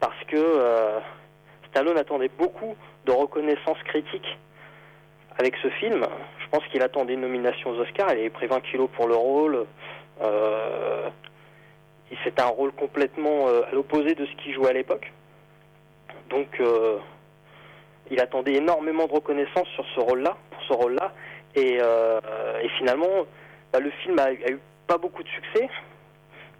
parce 0.00 0.24
que 0.26 1.00
Stallone 1.72 1.96
attendait 1.96 2.30
beaucoup 2.38 2.76
de 3.06 3.12
reconnaissance 3.12 3.78
critique 3.84 4.38
avec 5.38 5.56
ce 5.62 5.68
film. 5.70 6.06
Je 6.38 6.48
pense 6.50 6.66
qu'il 6.68 6.82
attendait 6.82 7.14
une 7.14 7.22
nomination 7.22 7.70
aux 7.70 7.78
Oscars. 7.78 8.12
Il 8.12 8.18
avait 8.18 8.30
pris 8.30 8.46
20 8.46 8.60
kilos 8.60 8.90
pour 8.94 9.08
le 9.08 9.14
rôle. 9.14 9.64
Euh, 10.20 11.08
c'était 12.24 12.42
un 12.42 12.48
rôle 12.48 12.72
complètement 12.72 13.48
euh, 13.48 13.62
à 13.62 13.74
l'opposé 13.74 14.14
de 14.14 14.26
ce 14.26 14.32
qu'il 14.36 14.52
jouait 14.52 14.68
à 14.68 14.74
l'époque. 14.74 15.10
Donc, 16.28 16.60
euh, 16.60 16.98
il 18.10 18.20
attendait 18.20 18.52
énormément 18.52 19.06
de 19.06 19.12
reconnaissance 19.12 19.66
sur 19.68 19.86
ce 19.94 20.00
rôle-là, 20.00 20.36
pour 20.50 20.62
ce 20.64 20.72
rôle-là. 20.74 21.12
Et, 21.54 21.78
finalement, 22.78 23.26
bah, 23.72 23.80
le 23.80 23.90
film 23.90 24.18
a, 24.18 24.32
eu 24.32 24.58
pas 24.86 24.98
beaucoup 24.98 25.22
de 25.22 25.28
succès. 25.28 25.68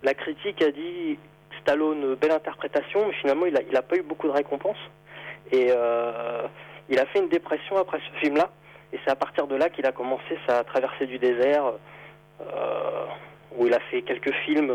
La 0.02 0.14
critique 0.14 0.62
a 0.62 0.70
dit 0.70 1.18
Stallone, 1.60 2.14
belle 2.14 2.32
interprétation, 2.32 3.06
mais 3.06 3.14
finalement, 3.14 3.46
il 3.46 3.54
n'a 3.54 3.82
pas 3.82 3.96
eu 3.96 4.02
beaucoup 4.02 4.26
de 4.26 4.32
récompenses. 4.32 4.78
Et 5.52 5.68
euh, 5.70 6.46
il 6.88 6.98
a 6.98 7.06
fait 7.06 7.20
une 7.20 7.28
dépression 7.28 7.76
après 7.76 7.98
ce 7.98 8.20
film-là. 8.20 8.50
Et 8.92 8.98
c'est 9.04 9.10
à 9.10 9.16
partir 9.16 9.46
de 9.46 9.54
là 9.54 9.70
qu'il 9.70 9.86
a 9.86 9.92
commencé 9.92 10.38
sa 10.46 10.64
traversée 10.64 11.06
du 11.06 11.18
désert, 11.18 11.64
euh, 12.40 13.04
où 13.56 13.66
il 13.66 13.74
a 13.74 13.80
fait 13.90 14.02
quelques 14.02 14.32
films 14.44 14.72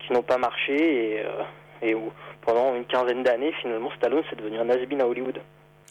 qui 0.00 0.12
n'ont 0.12 0.22
pas 0.22 0.38
marché. 0.38 0.74
Et, 0.74 1.20
euh, 1.24 1.42
Et 1.82 1.94
où 1.94 2.12
pendant 2.42 2.74
une 2.74 2.84
quinzaine 2.84 3.22
d'années, 3.22 3.52
finalement, 3.60 3.90
Stallone 3.96 4.22
c'est 4.30 4.36
devenu 4.36 4.58
un 4.58 4.70
has 4.70 4.76
à 4.76 5.06
Hollywood. 5.06 5.40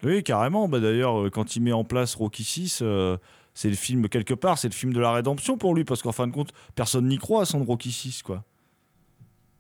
Oui, 0.04 0.24
carrément. 0.24 0.68
Bah, 0.68 0.80
D'ailleurs, 0.80 1.26
euh, 1.26 1.30
quand 1.30 1.56
il 1.56 1.62
met 1.62 1.74
en 1.74 1.84
place 1.84 2.16
Rocky 2.16 2.44
6, 2.44 2.82
euh, 2.82 3.18
c'est 3.54 3.70
le 3.70 3.76
film, 3.76 4.08
quelque 4.08 4.34
part, 4.34 4.58
c'est 4.58 4.70
le 4.70 4.74
film 4.74 4.94
de 4.94 5.00
la 5.00 5.12
rédemption 5.12 5.58
pour 5.58 5.76
lui, 5.76 5.84
parce 5.84 6.02
qu'en 6.02 6.12
fin 6.12 6.28
de 6.28 6.34
compte, 6.34 6.52
personne 6.76 7.08
n'y 7.08 7.18
croit 7.18 7.42
à 7.42 7.46
son 7.46 7.64
Rocky 7.64 7.92
6, 7.92 8.24
quoi. 8.24 8.44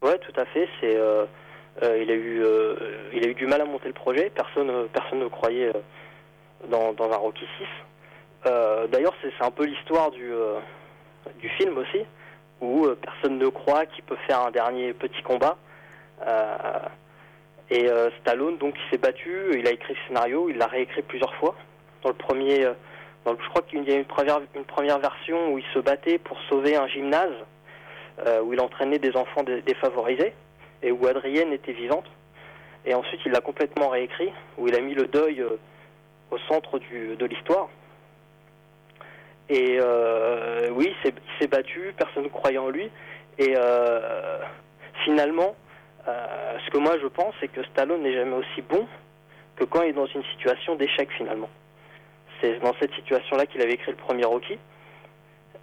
Ouais, 0.01 0.17
tout 0.19 0.39
à 0.39 0.45
fait. 0.45 0.67
C'est, 0.79 0.97
euh, 1.83 2.01
il 2.01 2.09
a 2.09 2.13
eu, 2.13 2.41
euh, 2.41 2.75
il 3.13 3.25
a 3.25 3.29
eu 3.29 3.33
du 3.33 3.47
mal 3.47 3.61
à 3.61 3.65
monter 3.65 3.87
le 3.87 3.93
projet. 3.93 4.31
Personne, 4.33 4.69
euh, 4.69 4.85
personne 4.91 5.19
ne 5.19 5.27
croyait 5.27 5.71
dans, 6.69 6.95
un 6.99 7.17
Rocky 7.17 7.45
6. 7.57 7.65
Euh, 8.45 8.87
D'ailleurs, 8.87 9.13
c'est 9.21 9.43
un 9.43 9.51
peu 9.51 9.65
l'histoire 9.65 10.11
du, 10.11 10.31
film 11.57 11.77
aussi, 11.77 12.05
où 12.61 12.87
personne 13.01 13.37
ne 13.37 13.47
croit 13.49 13.85
qu'il 13.85 14.03
peut 14.03 14.17
faire 14.27 14.41
un 14.41 14.51
dernier 14.51 14.93
petit 14.93 15.21
combat. 15.23 15.57
Et 17.69 17.87
Stallone, 18.21 18.57
donc, 18.57 18.75
il 18.77 18.91
s'est 18.91 19.01
battu. 19.01 19.57
Il 19.57 19.67
a 19.67 19.71
écrit 19.71 19.93
le 19.93 19.99
scénario. 20.07 20.49
Il 20.49 20.57
l'a 20.57 20.67
réécrit 20.67 21.01
plusieurs 21.01 21.33
fois. 21.35 21.55
Dans 22.03 22.09
le 22.09 22.15
premier, 22.15 22.61
je 23.25 23.49
crois 23.49 23.63
qu'il 23.63 23.83
y 23.87 23.91
a 23.91 23.97
une 23.97 24.05
première, 24.05 24.39
une 24.55 24.65
première 24.65 24.99
version 24.99 25.51
où 25.51 25.57
il 25.57 25.65
se 25.73 25.79
battait 25.79 26.19
pour 26.19 26.37
sauver 26.49 26.75
un 26.75 26.87
gymnase 26.87 27.33
où 28.43 28.53
il 28.53 28.61
entraînait 28.61 28.99
des 28.99 29.15
enfants 29.17 29.43
dé- 29.43 29.61
défavorisés 29.61 30.33
et 30.85 30.91
où 30.91 31.05
Adrienne 31.07 31.51
était 31.51 31.73
vivante. 31.73 32.05
Et 32.85 32.93
ensuite, 32.93 33.19
il 33.25 33.31
l'a 33.31 33.41
complètement 33.41 33.89
réécrit, 33.89 34.31
où 34.57 34.67
il 34.67 34.75
a 34.75 34.79
mis 34.79 34.93
le 34.93 35.07
deuil 35.07 35.41
euh, 35.41 35.57
au 36.31 36.37
centre 36.47 36.77
de 36.79 37.25
l'histoire. 37.25 37.67
Et 39.49 39.77
euh, 39.79 40.69
oui, 40.71 40.93
il 41.03 41.11
s'est- 41.39 41.47
battu, 41.47 41.93
personne 41.97 42.23
ne 42.23 42.29
croyait 42.29 42.57
en 42.59 42.69
lui. 42.69 42.89
Et 43.37 43.53
euh, 43.57 44.39
finalement, 45.03 45.55
ce 46.05 46.69
que 46.71 46.77
moi 46.77 46.97
je 47.01 47.07
pense, 47.07 47.33
c'est 47.39 47.47
que 47.47 47.63
Stallone 47.65 48.01
n'est 48.03 48.13
jamais 48.13 48.35
aussi 48.35 48.61
bon 48.61 48.87
que 49.55 49.63
quand 49.65 49.81
il 49.81 49.89
est 49.89 49.93
dans 49.93 50.05
une 50.05 50.23
situation 50.33 50.75
d'échec 50.75 51.09
finalement. 51.17 51.49
C'est 52.41 52.59
dans 52.59 52.73
cette 52.79 52.93
situation-là 52.93 53.45
qu'il 53.47 53.61
avait 53.61 53.73
écrit 53.73 53.91
le 53.91 53.97
premier 53.97 54.25
Rocky. 54.25 54.57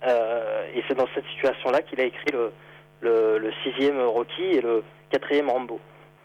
Et 0.04 0.82
c'est 0.88 0.94
dans 0.96 1.06
cette 1.14 1.26
situation-là 1.26 1.82
qu'il 1.82 2.00
a 2.00 2.04
écrit 2.04 2.32
le, 2.32 2.52
le, 3.00 3.38
le 3.38 3.52
sixième 3.62 4.00
Rocky 4.00 4.42
et 4.42 4.60
le 4.60 4.82
quatrième 5.12 5.48
Rambo. 5.50 5.78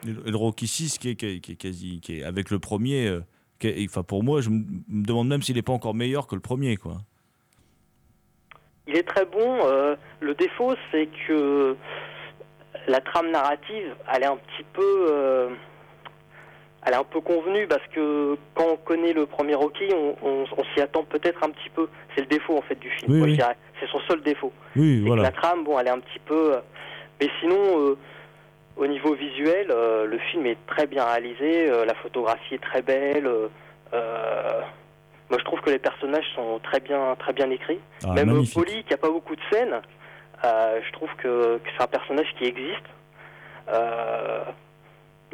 Et 0.08 0.32
le, 0.32 0.36
Rocky 0.38 0.68
6, 0.68 0.98
qui 0.98 1.10
est, 1.10 1.16
qui 1.16 1.26
est- 1.28 1.40
qui 1.40 1.52
est 1.52 1.56
quasi, 1.56 2.00
qui 2.02 2.20
est 2.20 2.24
avec 2.24 2.50
le 2.52 2.60
premier, 2.60 3.08
euh, 3.08 3.22
qui 3.60 3.68
est- 3.68 3.86
enfin, 3.90 4.04
pour 4.04 4.24
moi, 4.24 4.42
je 4.42 4.50
me 4.50 4.64
demande 4.90 5.28
même 5.28 5.42
s'il 5.42 5.56
n'est 5.56 5.62
pas 5.62 5.74
encore 5.74 5.94
meilleur 5.94 6.28
que 6.28 6.36
le 6.36 6.42
premier, 6.42 6.78
quoi. 6.78 6.98
Il 8.88 8.96
est 8.96 9.04
très 9.04 9.26
bon. 9.26 9.60
euh, 9.66 9.96
le 10.22 10.34
défaut, 10.36 10.74
c'est 10.92 11.10
que 11.28 11.76
la 12.88 13.02
trame 13.02 13.32
narrative, 13.32 13.96
elle 14.14 14.24
est 14.24 14.28
un 14.28 14.38
petit 14.38 14.64
peu, 14.72 15.06
euh, 15.12 15.50
elle 16.86 16.94
est 16.94 16.98
un 16.98 17.04
peu 17.04 17.20
convenue 17.20 17.68
parce 17.68 17.86
que 17.94 18.38
quand 18.56 18.66
on 18.72 18.78
connaît 18.78 19.12
le 19.14 19.26
premier 19.26 19.56
Rocky, 19.56 19.84
on, 19.94 20.16
on- 20.26 20.46
on 20.58 20.64
s'y 20.74 20.80
attend 20.82 21.04
peut-être 21.04 21.44
un 21.44 21.50
petit 21.50 21.70
peu. 21.76 21.90
C'est 22.16 22.22
le 22.22 22.28
défaut 22.28 22.58
en 22.58 22.62
fait 22.62 22.80
du 22.80 22.90
film. 22.92 23.12
Oui, 23.12 23.22
oui. 23.22 23.40
C'est 23.82 23.88
son 23.90 24.00
seul 24.08 24.22
défaut. 24.22 24.54
Oui, 24.76 25.02
voilà. 25.02 25.24
la 25.24 25.32
trame, 25.32 25.64
bon, 25.66 25.78
elle 25.80 25.88
est 25.88 25.92
un 25.92 26.00
petit 26.00 26.20
peu. 26.26 26.56
mais 27.20 27.30
sinon, 27.42 27.98
au 28.78 28.88
niveau 28.88 29.14
visuel, 29.16 29.68
euh, 29.72 30.06
le 30.06 30.18
film 30.20 30.46
est 30.46 30.58
très 30.68 30.88
bien 30.88 31.04
réalisé. 31.06 31.70
euh, 31.70 31.86
la 31.86 31.96
photographie 31.96 32.56
est 32.56 32.64
très 32.64 32.82
belle. 32.82 33.28
euh, 33.94 34.62
moi, 35.30 35.40
je 35.40 35.44
trouve 35.44 35.60
que 35.62 35.70
les 35.70 35.80
personnages 35.80 36.26
sont 36.36 36.60
très 36.64 36.80
bien, 36.80 37.16
très 37.20 37.34
bien 37.34 37.50
écrits. 37.50 37.80
Ah, 38.06 38.14
Même. 38.14 38.44
Polly, 38.54 38.84
qui 38.86 38.94
a 38.94 38.98
pas 38.98 39.10
beaucoup 39.10 39.36
de 39.36 39.42
scènes, 39.52 39.82
je 40.44 40.92
trouve 40.94 41.10
que, 41.18 41.58
que 41.58 41.70
c'est 41.76 41.84
un 41.84 41.88
personnage 41.88 42.34
qui 42.38 42.46
existe. 42.46 42.86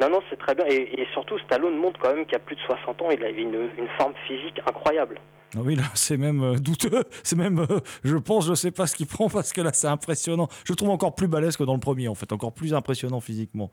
Non, 0.00 0.08
non, 0.10 0.20
c'est 0.28 0.38
très 0.38 0.56
bien. 0.56 0.64
Et, 0.68 1.00
et 1.00 1.06
surtout, 1.12 1.38
Stallone 1.38 1.76
montre 1.76 2.00
quand 2.00 2.12
même 2.12 2.24
qu'il 2.26 2.34
a 2.34 2.40
plus 2.40 2.56
de 2.56 2.60
60 2.62 3.02
ans. 3.02 3.08
Il 3.12 3.22
une, 3.38 3.70
une 3.78 3.88
forme 3.96 4.14
physique 4.26 4.60
incroyable. 4.66 5.20
Ah 5.56 5.60
oui, 5.62 5.76
là, 5.76 5.84
c'est 5.94 6.16
même 6.16 6.42
euh, 6.42 6.58
douteux. 6.58 7.04
C'est 7.22 7.36
même, 7.36 7.60
euh, 7.60 7.80
je 8.02 8.16
pense, 8.16 8.46
je 8.46 8.54
sais 8.54 8.70
pas 8.70 8.86
ce 8.86 8.96
qu'il 8.96 9.06
prend 9.06 9.28
parce 9.28 9.52
que 9.52 9.60
là, 9.60 9.70
c'est 9.72 9.86
impressionnant. 9.86 10.48
Je 10.64 10.72
le 10.72 10.76
trouve 10.76 10.90
encore 10.90 11.14
plus 11.14 11.28
balèze 11.28 11.56
que 11.56 11.64
dans 11.64 11.74
le 11.74 11.80
premier, 11.80 12.08
en 12.08 12.14
fait, 12.14 12.32
encore 12.32 12.52
plus 12.52 12.74
impressionnant 12.74 13.20
physiquement. 13.20 13.70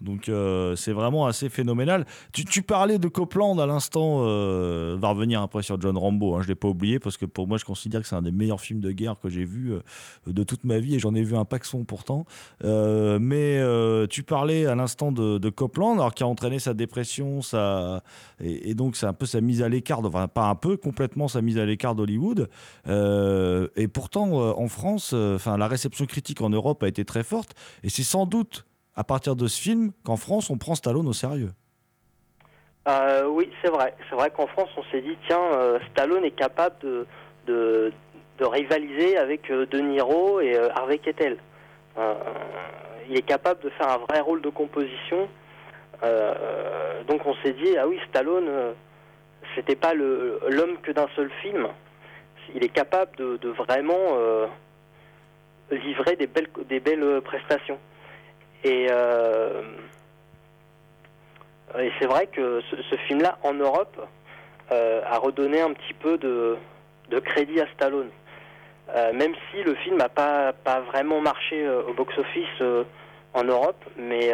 Donc, 0.00 0.28
euh, 0.28 0.74
c'est 0.74 0.92
vraiment 0.92 1.26
assez 1.26 1.48
phénoménal. 1.48 2.06
Tu, 2.32 2.62
parlais 2.62 2.98
de 2.98 3.08
Copland 3.08 3.58
à 3.60 3.66
l'instant. 3.66 4.22
Euh, 4.22 4.96
va 4.98 5.10
revenir 5.10 5.40
après 5.42 5.62
sur 5.62 5.80
John 5.80 5.96
Rambo. 5.96 6.34
Hein, 6.34 6.42
je 6.42 6.48
l'ai 6.48 6.54
pas 6.56 6.68
oublié 6.68 6.98
parce 6.98 7.16
que 7.16 7.24
pour 7.24 7.46
moi, 7.46 7.56
je 7.56 7.64
considère 7.64 8.00
que 8.02 8.08
c'est 8.08 8.16
un 8.16 8.22
des 8.22 8.32
meilleurs 8.32 8.60
films 8.60 8.80
de 8.80 8.90
guerre 8.90 9.16
que 9.20 9.28
j'ai 9.28 9.44
vu 9.44 9.74
de 10.26 10.42
toute 10.42 10.64
ma 10.64 10.78
vie 10.80 10.96
et 10.96 10.98
j'en 10.98 11.14
ai 11.14 11.22
vu 11.22 11.36
un 11.36 11.44
paxon 11.44 11.84
pourtant. 11.84 12.26
Mais 12.62 13.60
tu 14.10 14.24
parlais 14.24 14.66
à 14.66 14.74
l'instant 14.74 15.12
de, 15.12 15.50
Copland, 15.50 15.94
alors 15.94 16.14
qui 16.14 16.24
a 16.24 16.26
entraîné 16.26 16.58
sa 16.58 16.74
dépression, 16.74 17.42
sa 17.42 18.02
et, 18.40 18.70
et 18.70 18.74
donc 18.74 18.96
c'est 18.96 19.06
un 19.06 19.12
peu 19.12 19.26
sa 19.26 19.40
mise 19.40 19.62
à 19.62 19.68
l'écart, 19.68 20.00
enfin 20.04 20.26
pas 20.26 20.48
un 20.48 20.54
peu, 20.54 20.76
complètement 20.76 21.21
sa 21.28 21.42
mise 21.42 21.58
à 21.58 21.64
l'écart 21.64 21.94
d'Hollywood. 21.94 22.48
Euh, 22.88 23.68
et 23.76 23.88
pourtant, 23.88 24.40
euh, 24.40 24.52
en 24.56 24.68
France, 24.68 25.12
euh, 25.14 25.36
enfin 25.36 25.56
la 25.56 25.68
réception 25.68 26.06
critique 26.06 26.40
en 26.40 26.50
Europe 26.50 26.82
a 26.82 26.88
été 26.88 27.04
très 27.04 27.22
forte, 27.22 27.54
et 27.82 27.88
c'est 27.88 28.02
sans 28.02 28.26
doute 28.26 28.64
à 28.94 29.04
partir 29.04 29.36
de 29.36 29.46
ce 29.46 29.60
film 29.60 29.92
qu'en 30.04 30.16
France 30.16 30.50
on 30.50 30.58
prend 30.58 30.74
Stallone 30.74 31.08
au 31.08 31.12
sérieux. 31.12 31.50
Euh, 32.88 33.26
oui, 33.28 33.50
c'est 33.62 33.70
vrai. 33.70 33.94
C'est 34.08 34.16
vrai 34.16 34.30
qu'en 34.30 34.46
France, 34.48 34.70
on 34.76 34.82
s'est 34.90 35.02
dit, 35.02 35.16
tiens, 35.28 35.78
Stallone 35.90 36.24
est 36.24 36.32
capable 36.32 37.06
de, 37.46 37.92
rivaliser 38.40 39.16
avec 39.16 39.48
euh, 39.52 39.66
De 39.66 39.78
Niro 39.78 40.40
et 40.40 40.58
Harvey 40.74 40.98
Keitel. 40.98 41.36
Euh, 41.96 42.14
il 43.08 43.16
est 43.16 43.22
capable 43.22 43.62
de 43.62 43.70
faire 43.70 43.88
un 43.88 43.98
vrai 43.98 44.20
rôle 44.20 44.42
de 44.42 44.50
composition. 44.50 45.28
Donc 47.06 47.20
on 47.26 47.34
s'est 47.44 47.52
dit, 47.52 47.76
ah 47.78 47.86
oui, 47.86 47.98
Stallone, 48.08 48.74
c'était 49.54 49.76
pas 49.76 49.94
l'homme 49.94 50.78
que 50.82 50.92
d'un 50.92 51.08
seul 51.16 51.30
film. 51.42 51.68
Il 52.54 52.64
est 52.64 52.68
capable 52.68 53.16
de, 53.16 53.48
vraiment 53.48 54.16
euh, 54.16 54.46
livrer 55.70 56.16
des 56.16 56.26
belles, 56.26 56.48
belles 56.80 57.20
prestations. 57.22 57.78
Et, 58.64 58.86
euh, 58.90 59.62
et 61.78 61.90
c'est 61.98 62.06
vrai 62.06 62.26
que 62.26 62.60
ce, 62.70 62.96
film-là, 63.08 63.38
en 63.42 63.54
Europe, 63.54 64.08
euh, 64.70 65.02
a 65.04 65.18
redonné 65.18 65.60
un 65.60 65.72
petit 65.72 65.94
peu 65.94 66.18
de, 66.18 66.56
crédit 67.20 67.60
à 67.60 67.66
Stallone. 67.74 68.10
Euh, 68.94 69.12
même 69.12 69.34
si 69.50 69.62
le 69.62 69.74
film 69.76 69.96
n'a 69.96 70.08
pas, 70.08 70.52
pas 70.52 70.80
vraiment 70.80 71.20
marché 71.20 71.64
euh, 71.64 71.82
au 71.82 71.94
box-office 71.94 72.60
euh, 72.60 72.84
en 73.32 73.44
Europe, 73.44 73.82
mais 73.96 74.32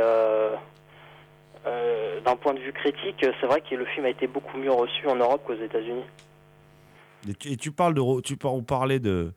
euh, 1.68 2.20
d'un 2.20 2.36
point 2.36 2.54
de 2.54 2.60
vue 2.60 2.72
critique, 2.72 3.16
c'est 3.40 3.46
vrai 3.46 3.60
que 3.60 3.74
le 3.74 3.84
film 3.86 4.06
a 4.06 4.10
été 4.10 4.26
beaucoup 4.26 4.56
mieux 4.56 4.72
reçu 4.72 5.06
en 5.06 5.16
Europe 5.16 5.42
qu'aux 5.46 5.54
États-Unis. 5.54 6.04
Et 7.44 7.56
tu, 7.56 7.72
parles 7.72 7.94
de, 7.94 8.20
tu 8.20 8.36
de, 8.36 9.32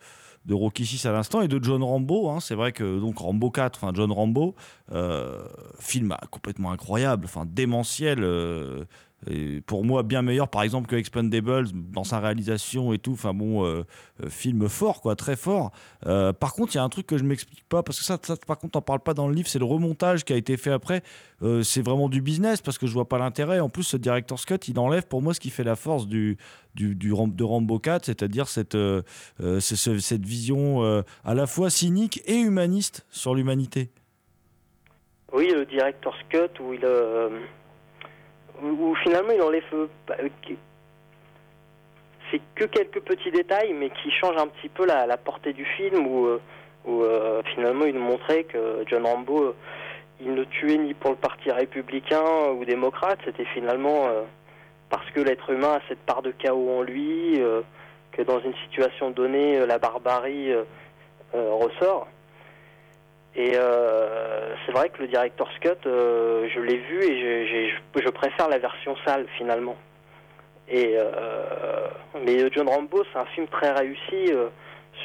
de 0.45 0.53
Rocky 0.53 0.86
6 0.86 1.05
à 1.05 1.11
l'instant 1.11 1.41
et 1.41 1.47
de 1.47 1.59
John 1.61 1.84
Rambo. 1.84 2.29
hein. 2.29 2.39
c'est 2.39 2.55
vrai 2.55 2.71
que 2.71 2.99
donc 2.99 3.17
Rambo 3.17 3.49
4, 3.49 3.77
enfin 3.84 3.91
John 3.93 4.11
Rambo, 4.11 4.55
euh, 4.91 5.39
film 5.79 6.15
complètement 6.29 6.71
incroyable, 6.71 7.25
enfin 7.25 7.43
démentiel. 7.45 8.23
euh, 8.23 8.86
pour 9.67 9.86
moi, 9.86 10.01
bien 10.03 10.22
meilleur, 10.22 10.47
par 10.47 10.63
exemple, 10.63 10.88
que 10.88 10.95
Expendables 10.95 11.67
dans 11.74 12.03
sa 12.03 12.19
réalisation 12.19 12.91
et 12.93 12.97
tout. 12.97 13.13
Enfin 13.13 13.34
bon, 13.34 13.63
euh, 13.65 13.84
euh, 14.24 14.30
film 14.30 14.67
fort, 14.67 15.01
quoi, 15.01 15.15
très 15.15 15.36
fort. 15.36 15.72
Euh, 16.07 16.34
par 16.34 16.53
contre, 16.53 16.74
il 16.74 16.78
y 16.78 16.80
a 16.80 16.84
un 16.84 16.89
truc 16.89 17.05
que 17.05 17.17
je 17.17 17.24
m'explique 17.24 17.63
pas, 17.69 17.84
parce 17.84 17.99
que 17.99 18.03
ça, 18.03 18.17
par 18.47 18.57
contre, 18.57 18.74
t'en 18.74 18.82
parles 18.82 19.01
pas 19.01 19.13
dans 19.13 19.28
le 19.28 19.36
livre, 19.36 19.47
c'est 19.47 19.59
le 19.59 19.65
remontage 19.65 20.26
qui 20.26 20.34
a 20.34 20.36
été 20.36 20.57
fait 20.57 20.72
après. 20.72 21.03
C'est 21.63 21.82
vraiment 21.82 22.07
du 22.07 22.22
business, 22.22 22.61
parce 22.61 22.78
que 22.78 22.86
je 22.86 22.93
vois 22.93 23.09
pas 23.09 23.17
l'intérêt. 23.17 23.59
En 23.59 23.69
plus, 23.69 23.84
ce 23.84 23.97
director's 23.97 24.45
cut, 24.45 24.59
il 24.67 24.78
enlève 24.78 25.07
pour 25.07 25.22
moi 25.22 25.34
ce 25.34 25.39
qui 25.39 25.49
fait 25.49 25.63
la 25.63 25.76
force 25.76 26.07
de 26.07 26.36
Rambo 27.43 27.80
4, 27.80 28.05
c'est-à-dire 28.05 28.47
cette, 28.47 28.76
vision 30.24 31.03
à 31.24 31.34
la 31.34 31.47
fois 31.47 31.69
cynique 31.69 32.22
et 32.26 32.39
humaniste 32.39 33.05
sur 33.09 33.34
l'humanité. 33.34 33.89
Oui, 35.34 35.49
le 35.51 35.65
director's 35.65 36.22
cut 36.30 36.61
où 36.61 36.74
il 36.74 36.86
où, 38.62 38.95
finalement 38.95 39.32
il 39.34 39.41
enlève 39.41 39.64
euh, 39.74 39.88
euh, 40.12 40.30
c'est 42.32 42.41
que 42.55 42.66
quelques 42.66 43.01
petits 43.01 43.32
détails 43.32 43.74
mais 43.74 43.89
qui 43.89 44.12
changent 44.12 44.38
un 44.38 44.47
petit 44.47 44.70
peu 44.70 44.86
la, 44.86 45.18
portée 45.18 45.53
du 45.53 45.66
film 45.66 46.07
où, 46.07 46.28
euh, 46.28 46.39
où 46.86 47.03
finalement 47.53 47.86
il 47.86 47.97
montrait 47.99 48.43
que 48.45 48.84
John 48.88 49.05
Rambo 49.05 49.55
il 50.22 50.34
ne 50.34 50.43
tuait 50.43 50.78
ni 50.78 50.93
pour 50.93 51.12
le 51.12 51.18
parti 51.18 51.51
républicain 51.51 52.49
ou 52.55 52.64
démocrate, 52.64 53.20
c'était 53.26 53.45
finalement 53.45 54.07
parce 54.89 55.09
que 55.12 55.20
l'être 55.20 55.49
humain 55.49 55.74
a 55.74 55.82
cette 55.89 55.99
part 55.99 56.22
de 56.22 56.30
chaos 56.30 56.78
en 56.78 56.84
lui, 56.84 57.41
que 58.12 58.22
dans 58.22 58.39
une 58.39 58.53
situation 58.66 59.09
donnée, 59.09 59.66
la 59.66 59.80
barbarie 59.80 60.53
ressort. 61.34 62.07
Et 63.36 63.53
euh, 63.55 64.53
c'est 64.65 64.73
vrai 64.73 64.89
que 64.89 65.01
le 65.01 65.07
director's 65.07 65.57
cut, 65.59 65.69
euh, 65.86 66.47
je 66.53 66.59
l'ai 66.59 66.77
vu 66.77 67.01
et 67.03 67.47
je, 67.69 68.01
je- 68.03 68.09
préfère 68.09 68.49
la 68.49 68.57
version 68.57 68.95
sale 69.05 69.25
finalement. 69.38 69.77
Et 70.67 70.95
euh, 70.97 71.88
mais 72.25 72.38
John 72.51 72.67
Rambo, 72.67 73.03
c'est 73.11 73.19
un 73.19 73.25
film 73.25 73.47
très 73.47 73.71
réussi 73.71 74.34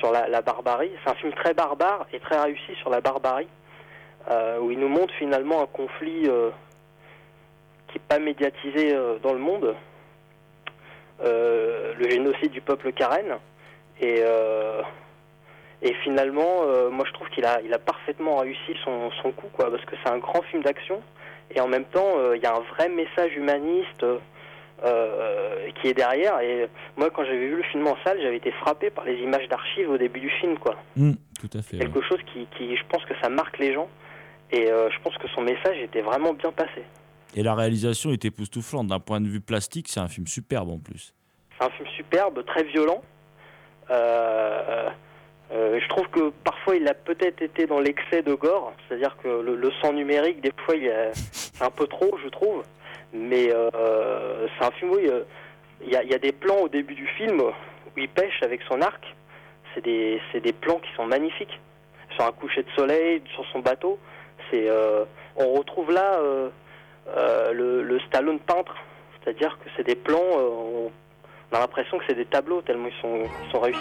sur 0.01 0.11
la, 0.12 0.29
la 0.29 0.43
barbarie. 0.43 0.91
C'est 1.05 1.11
un 1.11 1.14
film 1.14 1.33
très 1.35 1.55
barbare 1.55 2.07
et 2.12 2.18
très 2.20 2.39
réussi 2.41 2.74
sur 2.81 2.91
la 2.91 3.01
barbarie. 3.01 3.49
où 4.61 4.70
il 4.72 4.79
nous 4.81 4.89
montre 4.89 5.14
finalement 5.14 5.62
un 5.62 5.66
conflit 5.66 6.22
qui 7.89 7.95
n'est 7.99 8.05
pas 8.09 8.18
médiatisé 8.18 8.93
dans 9.22 9.33
le 9.33 9.39
monde, 9.39 9.74
le 11.24 12.11
génocide 12.11 12.51
du 12.51 12.61
peuple 12.61 12.93
karen. 12.93 13.39
Et, 14.01 14.22
et 15.87 15.95
finalement, 16.03 16.62
euh, 16.64 16.91
moi 16.91 17.05
je 17.07 17.12
trouve 17.12 17.28
qu'il 17.28 17.45
a, 17.45 17.61
il 17.62 17.72
a 17.72 17.78
parfaitement 17.78 18.39
réussi 18.39 18.74
son, 18.84 19.11
son 19.22 19.30
coup, 19.30 19.47
quoi, 19.53 19.70
parce 19.70 19.84
que 19.84 19.95
c'est 20.03 20.11
un 20.11 20.18
grand 20.18 20.43
film 20.43 20.62
d'action, 20.62 21.01
et 21.55 21.61
en 21.61 21.68
même 21.68 21.84
temps, 21.84 22.18
euh, 22.18 22.37
il 22.37 22.43
y 22.43 22.47
a 22.47 22.55
un 22.55 22.61
vrai 22.74 22.89
message 22.89 23.32
humaniste 23.37 24.05
euh, 24.84 25.70
qui 25.80 25.89
est 25.89 25.95
derrière. 25.95 26.41
Et 26.41 26.68
moi, 26.97 27.09
quand 27.11 27.24
j'avais 27.24 27.47
vu 27.47 27.57
le 27.57 27.62
film 27.62 27.87
en 27.87 27.97
salle, 28.05 28.18
j'avais 28.20 28.39
été 28.39 28.51
frappé 28.51 28.91
par 28.91 29.05
les 29.05 29.16
images 29.18 29.49
d'archives 29.49 29.89
au 29.89 29.97
début 29.97 30.18
du 30.18 30.28
film, 30.28 30.59
quoi. 30.59 30.74
Hmm, 30.97 31.12
tout 31.41 31.57
à 31.57 31.62
fait. 31.62 31.76
ouais. 31.76 31.84
Quelque 31.84 32.03
chose 32.03 32.18
qui, 32.32 32.49
qui, 32.59 32.76
je 32.76 32.82
pense 32.89 33.05
que 33.05 33.14
ça 33.22 33.28
marque 33.28 33.59
les 33.59 33.72
gens, 33.72 33.89
et 34.51 34.66
je 34.66 34.99
pense 35.05 35.16
que 35.18 35.28
son 35.28 35.43
message 35.43 35.78
était 35.78 36.03
vraiment 36.03 36.32
bien 36.32 36.51
passé. 36.51 36.82
Et 37.37 37.43
la 37.43 37.55
réalisation 37.55 38.11
est 38.11 38.24
époustouflante. 38.24 38.89
D'un 38.89 39.01
point 39.01 39.20
de 39.20 39.28
vue 39.28 39.41
plastique, 39.41 39.89
c'est 39.89 40.01
un 40.01 40.09
film 40.09 40.26
superbe 40.26 40.70
en 40.70 40.78
plus. 40.78 41.14
C'est 41.59 41.66
un 41.66 41.70
film 41.70 41.89
superbe, 41.97 42.45
très 42.45 42.64
violent. 42.64 43.03
Euh, 43.91 44.89
euh, 45.53 45.79
je 45.81 45.89
trouve 45.89 46.09
que 46.09 46.31
parfois 46.45 46.77
il 46.77 46.89
a 46.89 46.95
peut-être 46.95 47.41
été 47.41 47.67
dans 47.67 47.79
l'excès 47.79 48.23
de 48.23 48.35
gore, 48.35 48.73
c'est-à-dire 48.89 49.17
que 49.23 49.29
le, 49.29 49.71
sang 49.81 49.93
numérique, 49.93 50.41
des 50.41 50.53
fois, 50.65 50.75
il 50.75 50.91
a- 50.91 51.13
un 51.61 51.71
peu 51.71 51.87
trop, 51.87 52.19
je 52.23 52.29
trouve. 52.29 52.63
Mais 53.13 53.51
euh, 53.53 54.47
c'est 54.59 54.67
un 54.67 54.71
film 54.73 54.91
où 54.91 54.99
il 54.99 55.07
y 55.07 55.11
a- 55.97 56.03
il 56.03 56.11
y, 56.11 56.15
a, 56.15 56.19
des 56.19 56.33
plans 56.33 56.61
au 56.63 56.69
début 56.69 56.95
du 56.95 57.07
film 57.07 57.41
où 57.41 57.99
il 57.99 58.09
pêche 58.09 58.43
avec 58.43 58.61
son 58.69 58.81
arc. 58.81 59.05
C'est 59.75 59.83
des, 59.85 60.53
plans 60.61 60.79
qui 60.79 60.93
sont 60.97 61.07
magnifiques. 61.07 61.61
Sur 62.15 62.25
un 62.25 62.33
coucher 62.33 62.63
de 62.63 62.71
soleil, 62.71 63.23
sur 63.35 63.45
son 63.53 63.61
bateau. 63.61 63.99
Euh, 64.55 65.05
on 65.37 65.53
retrouve 65.53 65.91
là 65.91 66.15
euh, 66.19 66.49
euh, 67.09 67.53
le, 67.53 67.99
Stallone 68.01 68.39
peintre. 68.41 68.75
C'est-à-dire 69.23 69.59
que 69.63 69.69
c'est 69.77 69.87
des 69.87 69.97
plans, 69.97 70.19
euh, 70.19 70.89
on, 71.53 71.57
a 71.57 71.61
l'impression 71.61 71.99
que 71.99 72.05
c'est 72.09 72.15
des 72.15 72.27
tableaux 72.27 72.63
tellement 72.63 72.89
ils 72.89 73.51
sont 73.53 73.61
réussis. 73.61 73.81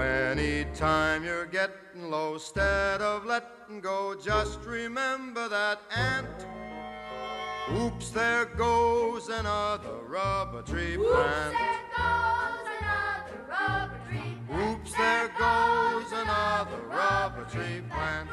anytime 0.00 1.24
you're 1.24 1.46
getting 1.46 2.10
low, 2.10 2.34
instead 2.34 3.00
of 3.00 3.24
letting 3.24 3.80
go, 3.80 4.14
just 4.14 4.60
remember 4.64 5.48
that 5.48 5.80
ant. 5.94 6.46
Oops, 7.78 8.10
there 8.10 8.46
goes 8.56 9.28
another 9.28 10.02
rubber 10.08 10.62
tree 10.62 10.96
Oops, 10.96 11.08
plant. 11.08 11.54
there 11.54 11.78
goes 11.96 12.66
another 12.80 13.38
rubber 13.48 14.00
tree. 14.08 14.36
Oops, 14.52 14.92
there 14.92 15.28
goes 15.38 16.12
another 16.12 16.80
rubber 16.88 17.44
tree 17.50 17.82
plant. 17.90 18.28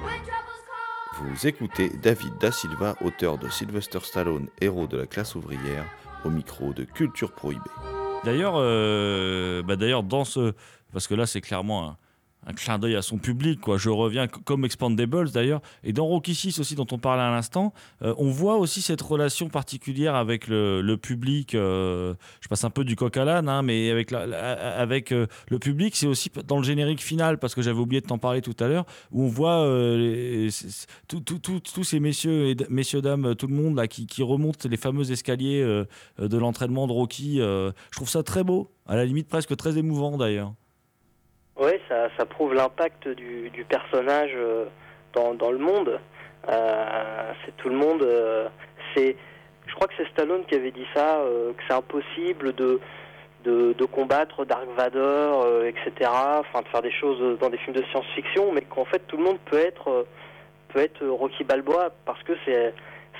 When 0.00 0.20
troubles 0.24 0.62
call. 0.66 1.24
Vous 1.24 1.46
écoutez 1.46 1.90
David 1.90 2.38
Da 2.38 2.50
Silva, 2.50 2.96
auteur 3.02 3.36
de 3.36 3.48
Sylvester 3.50 4.00
Stallone, 4.00 4.48
héros 4.60 4.86
de 4.86 4.96
la 4.98 5.06
classe 5.06 5.34
ouvrière, 5.34 5.84
au 6.24 6.30
micro 6.30 6.72
de 6.72 6.84
Culture 6.84 7.32
Prohibée. 7.32 7.70
D'ailleurs, 8.24 8.54
euh, 8.56 9.62
bah 9.62 9.76
d'ailleurs 9.76 10.02
dans 10.02 10.24
ce, 10.24 10.54
parce 10.92 11.06
que 11.06 11.14
là 11.14 11.26
c'est 11.26 11.42
clairement 11.42 11.88
un, 11.90 11.96
un 12.46 12.52
clin 12.52 12.78
d'œil 12.78 12.96
à 12.96 13.02
son 13.02 13.18
public, 13.18 13.60
quoi. 13.60 13.78
Je 13.78 13.90
reviens 13.90 14.26
comme 14.26 14.64
Expandables 14.64 15.30
d'ailleurs, 15.30 15.60
et 15.82 15.92
dans 15.92 16.06
Rocky 16.06 16.34
6 16.34 16.58
aussi 16.58 16.74
dont 16.74 16.86
on 16.90 16.98
parlait 16.98 17.22
à 17.22 17.30
l'instant, 17.30 17.72
euh, 18.02 18.14
on 18.18 18.30
voit 18.30 18.56
aussi 18.56 18.82
cette 18.82 19.00
relation 19.00 19.48
particulière 19.48 20.14
avec 20.14 20.48
le, 20.48 20.96
public. 20.96 21.54
euh, 21.54 22.14
je 22.40 22.48
passe 22.48 22.64
un 22.64 22.70
peu 22.70 22.84
du 22.84 22.96
coq 22.96 23.16
à 23.16 23.24
l'âne, 23.24 23.48
hein, 23.48 23.62
mais 23.62 23.90
avec 23.90 25.12
euh, 25.12 25.26
le 25.48 25.58
public, 25.58 25.96
c'est 25.96 26.06
aussi 26.06 26.30
dans 26.46 26.58
le 26.58 26.64
générique 26.64 27.02
final 27.02 27.38
parce 27.38 27.54
que 27.54 27.62
j'avais 27.62 27.78
oublié 27.78 28.00
de 28.00 28.06
t'en 28.06 28.18
parler 28.18 28.42
tout 28.42 28.56
à 28.60 28.68
l'heure, 28.68 28.86
où 29.10 29.24
on 29.24 29.28
voit 29.28 29.64
tous 31.08 31.84
ces 31.84 32.00
messieurs 32.00 32.48
et 32.48 32.56
messieurs 32.68 33.02
dames, 33.02 33.34
tout 33.34 33.46
le 33.46 33.54
monde 33.54 33.76
là 33.76 33.88
qui, 33.88 34.06
qui 34.06 34.22
remonte 34.22 34.64
les 34.66 34.76
fameux 34.76 35.10
escaliers 35.10 35.62
de 36.18 36.36
l'entraînement 36.36 36.86
de 36.86 36.92
Rocky. 36.92 37.36
je 37.38 37.72
trouve 37.92 38.08
ça 38.08 38.22
très 38.22 38.44
beau, 38.44 38.70
à 38.86 38.96
la 38.96 39.04
limite 39.04 39.28
presque 39.28 39.56
très 39.56 39.78
émouvant 39.78 40.16
d'ailleurs. 40.16 40.54
Ouais, 41.56 41.80
ça, 41.88 42.26
prouve 42.26 42.52
l'impact 42.52 43.06
du, 43.08 43.48
du 43.50 43.64
personnage 43.64 44.32
euh, 44.34 44.64
dans, 45.14 45.52
le 45.52 45.58
monde. 45.58 46.00
Euh, 46.48 47.32
c'est 47.44 47.56
tout 47.56 47.68
le 47.68 47.76
monde. 47.76 48.02
euh, 48.02 48.48
je 48.96 49.74
crois 49.74 49.86
que 49.86 49.94
c'est 49.96 50.08
Stallone 50.10 50.44
qui 50.46 50.56
avait 50.56 50.72
dit 50.72 50.86
ça, 50.94 51.20
que 51.56 51.62
c'est 51.66 51.74
impossible 51.74 52.54
de, 52.54 52.80
de, 53.44 53.72
de 53.72 53.84
combattre 53.84 54.44
Dark 54.44 54.66
Vador, 54.76 55.64
etc. 55.64 56.10
Enfin, 56.12 56.62
de 56.62 56.68
faire 56.68 56.82
des 56.82 56.92
choses 56.92 57.38
dans 57.38 57.50
des 57.50 57.56
films 57.58 57.76
de 57.76 57.84
science-fiction, 57.84 58.52
mais 58.52 58.62
qu'en 58.62 58.84
fait 58.84 59.00
tout 59.06 59.16
le 59.16 59.24
monde 59.24 59.38
peut 59.46 59.58
être 59.58 60.06
peut 60.68 60.80
être 60.80 61.04
Rocky 61.04 61.44
Balboa 61.44 61.90
parce 62.04 62.22
que 62.22 62.34
c'est 62.44 62.74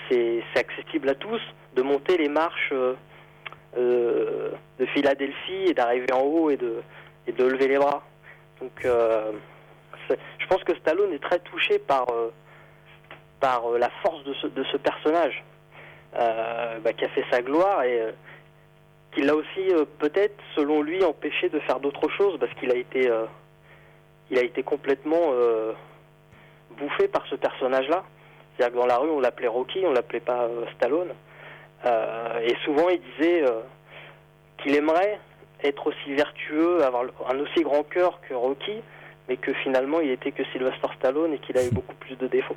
c'est, 0.09 0.43
accessible 0.55 1.09
à 1.09 1.15
tous 1.15 1.41
de 1.75 1.83
monter 1.83 2.19
les 2.19 2.29
marches 2.29 2.73
de 3.77 4.53
Philadelphie 4.93 5.65
et 5.67 5.75
d'arriver 5.75 6.13
en 6.13 6.23
haut 6.23 6.51
et 6.51 6.57
de 6.57 6.83
et 7.27 7.33
de 7.33 7.45
lever 7.45 7.69
les 7.69 7.79
bras. 7.79 8.05
Donc, 8.65 8.85
euh, 8.87 9.33
je 10.39 10.47
pense 10.47 10.65
que 10.65 10.75
Stallone 10.77 11.13
est 11.13 11.23
très 11.23 11.39
touché 11.41 11.79
par, 11.79 12.09
euh, 12.11 12.33
par 13.41 13.71
euh, 13.71 13.79
la 13.79 13.91
force 14.03 14.25
de 14.25 14.33
ce, 14.33 14.77
personnage, 14.79 15.45
bah, 16.15 16.93
qui 16.95 17.05
a 17.05 17.09
fait 17.11 17.25
sa 17.31 17.43
gloire 17.43 17.83
et 17.83 18.15
qui 19.13 19.21
l'a 19.21 19.37
aussi 19.37 19.69
peut-être, 19.99 20.37
selon 20.55 20.81
lui, 20.81 21.05
empêché 21.05 21.51
de 21.51 21.61
faire 21.61 21.79
d'autres 21.79 22.09
choses 22.09 22.39
parce 22.41 22.53
qu'il 22.55 22.71
a 22.71 22.77
été, 22.77 23.11
a 23.11 24.41
été 24.41 24.63
complètement 24.63 25.35
bouffé 26.79 27.09
par 27.09 27.27
ce 27.27 27.35
personnage-là. 27.35 28.03
C'est-à-dire 28.57 28.75
que 28.75 28.81
dans 28.81 28.87
la 28.87 28.97
rue, 28.97 29.11
on 29.11 29.21
l'appelait 29.21 29.49
Rocky, 29.49 29.85
on 29.85 29.93
l'appelait 29.93 30.21
pas 30.21 30.49
Stallone. 30.77 31.13
Et 31.85 32.55
souvent, 32.65 32.89
il 32.89 33.01
disait 33.01 33.45
qu'il 34.59 34.75
aimerait 34.77 35.19
être 35.65 35.87
aussi 35.87 36.15
vertueux, 36.15 36.85
avoir 36.85 37.05
un 37.29 37.39
aussi 37.41 37.63
grand 37.63 37.83
cœur 37.83 38.21
que 38.29 38.35
Rocky, 38.35 38.83
mais 39.29 39.37
que 39.37 39.53
finalement 39.55 40.01
il 40.01 40.11
était 40.11 40.31
que 40.33 40.45
Sylvester 40.53 40.89
Stallone 40.99 41.33
et 41.33 41.39
qu'il 41.39 41.57
avait 41.59 41.71
beaucoup 41.73 41.95
plus 41.97 42.17
de 42.17 42.27
défauts. 42.27 42.57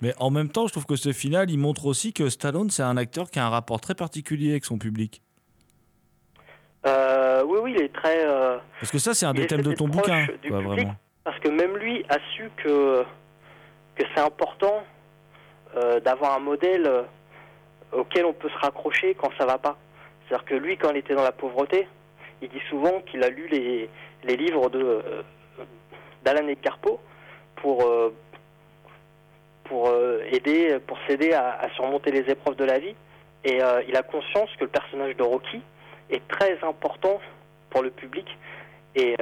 Mais 0.00 0.14
en 0.20 0.30
même 0.30 0.48
temps, 0.48 0.68
je 0.68 0.72
trouve 0.72 0.86
que 0.86 0.94
ce 0.94 1.12
final, 1.12 1.50
il 1.50 1.58
montre 1.58 1.86
aussi 1.86 2.12
que 2.12 2.28
Stallone, 2.28 2.70
c'est 2.70 2.84
un 2.84 2.96
acteur 2.96 3.30
qui 3.30 3.40
a 3.40 3.46
un 3.46 3.50
rapport 3.50 3.80
très 3.80 3.96
particulier 3.96 4.52
avec 4.52 4.64
son 4.64 4.78
public. 4.78 5.20
Euh, 6.86 7.42
oui, 7.44 7.58
oui, 7.60 7.74
il 7.76 7.82
est 7.82 7.92
très. 7.92 8.24
euh, 8.24 8.58
Parce 8.78 8.92
que 8.92 8.98
ça, 8.98 9.12
c'est 9.12 9.26
un 9.26 9.34
des 9.34 9.48
thèmes 9.48 9.62
de 9.62 9.72
ton 9.72 9.88
bouquin, 9.88 10.26
du 10.40 10.50
quoi, 10.50 10.60
public, 10.60 10.66
vraiment. 10.66 10.94
Parce 11.24 11.40
que 11.40 11.48
même 11.48 11.76
lui 11.76 12.04
a 12.08 12.18
su 12.36 12.48
que, 12.58 13.02
que 13.96 14.04
c'est 14.14 14.20
important 14.20 14.84
euh, 15.76 15.98
d'avoir 15.98 16.36
un 16.36 16.40
modèle 16.40 16.88
auquel 17.90 18.24
on 18.24 18.32
peut 18.32 18.48
se 18.48 18.58
raccrocher 18.58 19.16
quand 19.16 19.30
ça 19.36 19.46
va 19.46 19.58
pas. 19.58 19.76
C'est-à-dire 20.28 20.44
que 20.46 20.54
lui, 20.54 20.76
quand 20.76 20.90
il 20.90 20.98
était 20.98 21.16
dans 21.16 21.24
la 21.24 21.32
pauvreté, 21.32 21.88
il 22.42 22.48
dit 22.48 22.62
souvent 22.68 23.00
qu'il 23.02 23.22
a 23.24 23.28
lu 23.28 23.48
les, 23.48 24.36
livres 24.36 24.70
de 24.70 24.80
euh, 24.80 25.22
d'Alan 26.22 26.46
et 26.48 26.56
Carpo 26.56 27.00
pour 27.56 27.84
euh, 27.84 28.14
euh, 29.72 30.24
aider, 30.30 30.78
pour 30.86 30.98
s'aider 31.06 31.32
à, 31.32 31.68
surmonter 31.74 32.10
les 32.10 32.30
épreuves 32.30 32.56
de 32.56 32.64
la 32.64 32.78
vie. 32.78 32.94
Et 33.44 33.60
il 33.86 33.96
a 33.96 34.02
conscience 34.02 34.50
que 34.56 34.64
le 34.64 34.70
personnage 34.70 35.16
de 35.16 35.22
Rocky 35.22 35.62
est 36.10 36.26
très 36.26 36.58
important 36.64 37.20
pour 37.70 37.82
le 37.82 37.90
public. 37.90 38.26
Et 38.96 39.14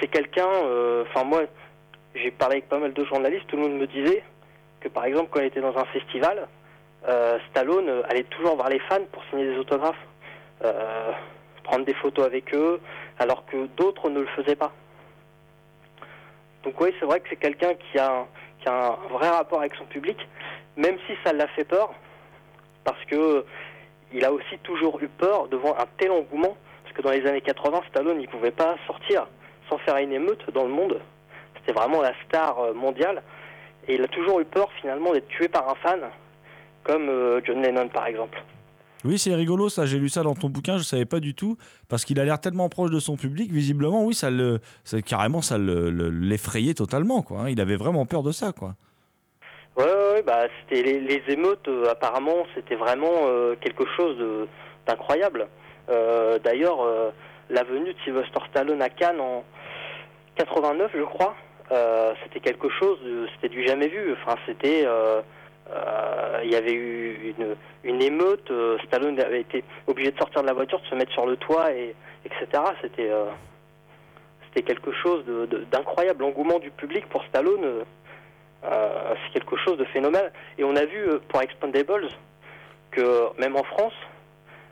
c'est 0.00 0.08
quelqu'un, 0.08 0.48
enfin 1.02 1.24
moi, 1.24 1.42
j'ai 2.14 2.32
parlé 2.32 2.56
avec 2.56 2.68
pas 2.68 2.78
mal 2.78 2.92
de 2.92 3.04
journalistes, 3.04 3.46
tout 3.46 3.56
le 3.56 3.62
monde 3.62 3.78
me 3.78 3.86
disait 3.86 4.24
que 4.80 4.88
par 4.88 5.04
exemple 5.04 5.28
quand 5.30 5.40
il 5.40 5.46
était 5.46 5.60
dans 5.60 5.76
un 5.78 5.84
festival, 5.86 6.48
Stallone 7.50 8.02
allait 8.08 8.24
toujours 8.24 8.56
voir 8.56 8.70
les 8.70 8.80
fans 8.80 9.04
pour 9.12 9.22
signer 9.30 9.46
des 9.46 9.56
autographes, 9.56 10.04
prendre 11.64 11.84
des 11.84 11.94
photos 11.94 12.24
avec 12.26 12.54
eux, 12.54 12.80
alors 13.18 13.44
que 13.46 13.66
d'autres 13.76 14.10
ne 14.10 14.20
le 14.20 14.26
faisaient 14.28 14.56
pas. 14.56 14.72
Donc 16.64 16.80
oui, 16.80 16.92
c'est 16.98 17.06
vrai 17.06 17.20
que 17.20 17.28
c'est 17.28 17.36
quelqu'un 17.36 17.74
qui 17.74 17.98
a, 17.98 18.10
un, 18.10 18.26
qui 18.60 18.68
a 18.68 18.88
un 18.88 19.08
vrai 19.10 19.28
rapport 19.28 19.60
avec 19.60 19.74
son 19.74 19.84
public, 19.84 20.18
même 20.76 20.96
si 21.06 21.14
ça 21.24 21.32
l'a 21.32 21.46
fait 21.48 21.64
peur, 21.64 21.92
parce 22.84 23.02
que 23.06 23.44
il 24.12 24.24
a 24.24 24.32
aussi 24.32 24.58
toujours 24.62 25.00
eu 25.02 25.08
peur 25.08 25.48
devant 25.48 25.76
un 25.78 25.84
tel 25.98 26.10
engouement, 26.10 26.56
parce 26.82 26.94
que 26.96 27.02
dans 27.02 27.10
les 27.10 27.26
années 27.26 27.42
80, 27.42 27.82
Stallone, 27.90 28.20
il 28.20 28.28
pouvait 28.28 28.50
pas 28.50 28.76
sortir 28.86 29.26
sans 29.68 29.78
faire 29.78 29.98
une 29.98 30.12
émeute 30.12 30.50
dans 30.52 30.64
le 30.64 30.70
monde. 30.70 31.00
C'était 31.56 31.72
vraiment 31.72 32.00
la 32.00 32.14
star 32.24 32.58
euh, 32.58 32.72
mondiale, 32.72 33.22
et 33.86 33.94
il 33.94 34.02
a 34.02 34.08
toujours 34.08 34.40
eu 34.40 34.44
peur 34.44 34.70
finalement 34.80 35.12
d'être 35.12 35.28
tué 35.28 35.48
par 35.48 35.68
un 35.68 35.74
fan, 35.76 36.00
comme 36.84 37.08
euh, 37.08 37.40
John 37.44 37.62
Lennon 37.62 37.88
par 37.88 38.06
exemple. 38.06 38.42
Oui, 39.08 39.18
c'est 39.18 39.34
rigolo 39.34 39.70
ça. 39.70 39.86
J'ai 39.86 39.98
lu 39.98 40.10
ça 40.10 40.22
dans 40.22 40.34
ton 40.34 40.50
bouquin, 40.50 40.76
je 40.76 40.82
savais 40.82 41.06
pas 41.06 41.18
du 41.18 41.34
tout 41.34 41.56
parce 41.88 42.04
qu'il 42.04 42.20
a 42.20 42.24
l'air 42.26 42.38
tellement 42.38 42.68
proche 42.68 42.90
de 42.90 43.00
son 43.00 43.16
public. 43.16 43.50
Visiblement, 43.50 44.04
oui, 44.04 44.12
ça 44.12 44.28
le, 44.30 44.60
carrément, 45.06 45.40
ça 45.40 45.56
le- 45.56 45.88
le- 45.88 46.10
l'effrayait 46.10 46.74
totalement, 46.74 47.22
quoi. 47.22 47.40
hein. 47.40 47.48
Il 47.48 47.58
avait 47.58 47.76
vraiment 47.76 48.04
peur 48.04 48.22
de 48.22 48.32
ça, 48.32 48.52
quoi. 48.52 48.74
Ouais, 49.78 49.84
ouais, 49.84 50.22
bah, 50.26 50.42
c'était 50.60 50.82
les, 50.82 51.22
émeutes, 51.28 51.66
euh, 51.68 51.90
apparemment, 51.90 52.44
c'était 52.54 52.74
vraiment 52.74 53.12
euh, 53.28 53.54
quelque 53.62 53.84
chose 53.96 54.16
d'incroyable. 54.86 55.48
Euh, 55.88 56.38
D'ailleurs, 56.40 56.80
la 57.48 57.64
venue 57.64 57.94
de 57.94 57.98
Sylvester 58.04 58.40
Stallone 58.50 58.82
à 58.82 58.90
Cannes 58.90 59.20
en 59.20 59.42
89, 60.36 60.90
je 60.94 61.02
crois, 61.04 61.34
c'était 62.22 62.40
quelque 62.40 62.68
chose, 62.78 62.98
c'était 63.34 63.48
du 63.48 63.66
jamais 63.66 63.88
vu. 63.88 64.12
Enfin, 64.20 64.36
c'était, 64.46 64.84
il 66.44 66.50
y 66.50 66.56
avait 66.56 66.72
eu 66.72 67.34
une, 67.84 68.02
émeute. 68.02 68.50
euh, 68.50 68.78
Stallone 68.86 69.20
avait 69.20 69.40
été 69.40 69.64
obligé 69.86 70.10
de 70.12 70.18
sortir 70.18 70.42
de 70.42 70.46
la 70.46 70.52
voiture, 70.52 70.80
de 70.80 70.86
se 70.86 70.94
mettre 70.94 71.12
sur 71.12 71.26
le 71.26 71.36
toit, 71.36 71.72
et 71.72 71.94
etc. 72.24 72.62
C'était, 72.80 73.10
euh, 73.10 73.26
c'était 74.46 74.62
quelque 74.62 74.92
chose 74.92 75.24
d'incroyable. 75.70 76.22
L'engouement 76.22 76.58
du 76.58 76.70
public 76.70 77.06
pour 77.08 77.24
Stallone. 77.24 77.64
euh, 77.64 77.84
euh, 78.64 79.14
c'est 79.22 79.34
quelque 79.34 79.56
chose 79.56 79.76
de 79.76 79.84
phénoménal. 79.84 80.32
Et 80.58 80.64
on 80.64 80.74
a 80.74 80.84
vu 80.84 80.98
euh, 81.08 81.18
pour 81.28 81.40
Expandables 81.42 82.08
que 82.90 83.38
même 83.38 83.56
en 83.56 83.62
France, 83.62 83.92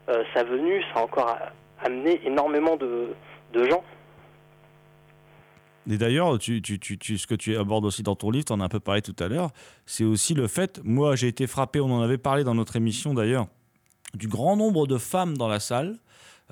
euh, 0.08 0.24
sa 0.34 0.42
venue, 0.44 0.82
ça 0.92 1.00
a 1.00 1.02
encore 1.04 1.36
amené 1.84 2.20
énormément 2.24 2.76
de 2.76 3.14
gens. 3.54 3.84
Et 5.90 5.98
d'ailleurs, 5.98 6.38
tu, 6.38 6.60
tu, 6.62 6.78
tu, 6.78 6.98
tu- 6.98 7.16
ce 7.18 7.26
que 7.26 7.34
tu 7.34 7.56
abordes 7.56 7.84
aussi 7.84 8.02
dans 8.02 8.16
ton 8.16 8.30
livre, 8.30 8.44
tu 8.44 8.52
en 8.52 8.60
as 8.60 8.64
un 8.64 8.68
peu 8.68 8.80
parlé 8.80 9.02
tout 9.02 9.14
à 9.20 9.28
l'heure, 9.28 9.50
c'est 9.86 10.04
aussi 10.04 10.34
le 10.34 10.48
fait, 10.48 10.80
moi 10.84 11.14
j'ai 11.16 11.28
été 11.28 11.46
frappé, 11.46 11.80
on 11.80 11.90
en 11.92 12.02
avait 12.02 12.18
parlé 12.18 12.42
dans 12.44 12.54
notre 12.54 12.76
émission 12.76 13.14
d'ailleurs, 13.14 13.46
du 14.14 14.26
grand 14.28 14.56
nombre 14.56 14.86
de 14.86 14.98
femmes 14.98 15.36
dans 15.36 15.48
la 15.48 15.60
salle. 15.60 15.96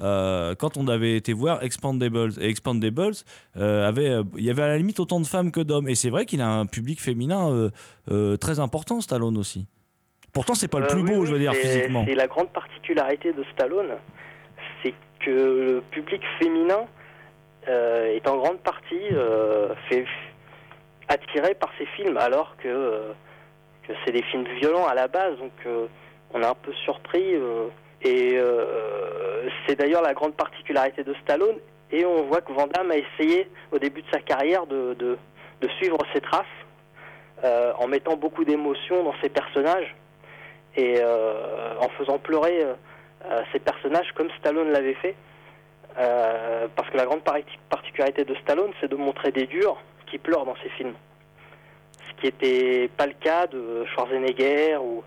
euh, 0.01 0.55
quand 0.57 0.76
on 0.76 0.89
avait 0.89 1.16
été 1.16 1.32
voir 1.32 1.62
Expandables 1.62 2.32
et 2.41 2.49
Expandables, 2.49 3.14
euh, 3.57 3.87
avait, 3.89 4.09
euh, 4.09 4.24
il 4.37 4.45
y 4.45 4.51
avait 4.51 4.62
à 4.62 4.68
la 4.68 4.76
limite 4.76 4.99
autant 4.99 5.20
de 5.20 5.26
femmes 5.26 5.53
que 5.53 5.61
d'hommes. 5.61 5.89
Et 5.89 5.95
c'est 5.95 6.11
vrai 6.11 6.26
qu'il 6.26 6.41
a 6.41 6.49
un 6.49 6.66
public 6.66 7.01
féminin 7.01 7.70
très 8.41 8.59
important, 8.61 9.01
Stallone 9.01 9.37
aussi. 9.39 9.66
Pourtant, 10.32 10.55
c'est 10.57 10.66
pas 10.68 10.80
le 10.80 10.89
plus 10.89 11.03
oui, 11.03 11.11
beau, 11.11 11.20
oui, 11.20 11.26
je 11.28 11.32
veux 11.32 11.39
dire, 11.39 11.55
physiquement. 11.55 12.05
C'est 12.09 12.16
la 12.16 12.26
grande 12.26 12.49
particularité 12.51 13.32
de 13.32 13.45
Stallone, 13.53 13.93
c'est 14.82 14.95
que 15.24 15.30
le 15.30 15.82
public 15.93 16.20
féminin 16.41 16.87
est 17.67 18.29
en 18.29 18.37
grande 18.37 18.59
partie 18.59 19.09
euh, 19.12 19.75
fait, 19.89 20.05
attiré 21.09 21.55
par 21.55 21.71
ces 21.79 21.87
films, 21.87 22.17
alors 22.17 22.57
que, 22.59 22.69
euh, 22.69 23.12
que 23.87 23.93
c'est 24.05 24.12
des 24.12 24.23
films 24.23 24.47
violents 24.61 24.87
à 24.87 24.95
la 24.95 25.09
base, 25.09 25.37
donc 25.39 25.53
euh, 25.67 25.87
on 26.33 26.43
est 26.43 26.47
un 26.47 26.55
peu 26.55 26.73
surpris. 26.85 27.35
euh, 27.35 27.69
et 28.05 28.35
euh, 28.37 29.49
c'est 29.67 29.77
d'ailleurs 29.77 30.03
la 30.03 30.12
grande 30.12 30.35
particularité 30.35 31.03
de 31.05 31.15
Stallone. 31.23 31.57
Et 31.91 32.05
on 32.05 32.25
voit 32.25 32.41
que 32.41 32.53
Van 32.53 32.67
Damme 32.67 32.91
a 32.91 32.97
essayé 32.97 33.49
au 33.73 33.79
début 33.79 34.03
de 34.03 34.11
sa 34.12 34.21
carrière 34.21 34.67
de, 34.67 35.19
suivre 35.79 35.97
ses 36.12 36.21
traces 36.21 36.45
euh, 37.43 37.73
en 37.79 37.89
mettant 37.89 38.17
beaucoup 38.17 38.45
d'émotions 38.45 39.03
dans 39.03 39.15
ses 39.23 39.31
personnages 39.31 39.97
et 40.77 40.99
euh, 40.99 41.75
en 41.81 41.89
faisant 41.91 42.19
pleurer 42.19 42.62
euh, 42.62 42.75
euh, 43.25 43.43
ces 43.53 43.59
personnages 43.61 44.12
comme 44.15 44.29
Stallone 44.39 44.71
l'avait 44.71 44.95
fait. 44.95 45.15
Euh, 45.99 46.66
parce 46.74 46.90
que 46.90 46.97
la 46.97 47.05
grande 47.05 47.22
parti- 47.22 47.59
particularité 47.70 48.24
de 48.24 48.34
Stallone, 48.36 48.72
c'est 48.80 48.88
de 48.90 48.97
montrer 48.97 49.30
des 49.30 49.47
durs 49.47 49.76
qui 50.07 50.18
pleurent 50.18 50.45
dans 50.45 50.57
ses 50.57 50.68
films. 50.70 50.95
Ce 52.09 52.14
qui 52.20 52.26
n'était 52.26 52.88
pas 52.97 53.07
le 53.07 53.12
cas 53.14 53.47
de 53.47 53.84
Schwarzenegger 53.86 54.76
ou, 54.80 55.03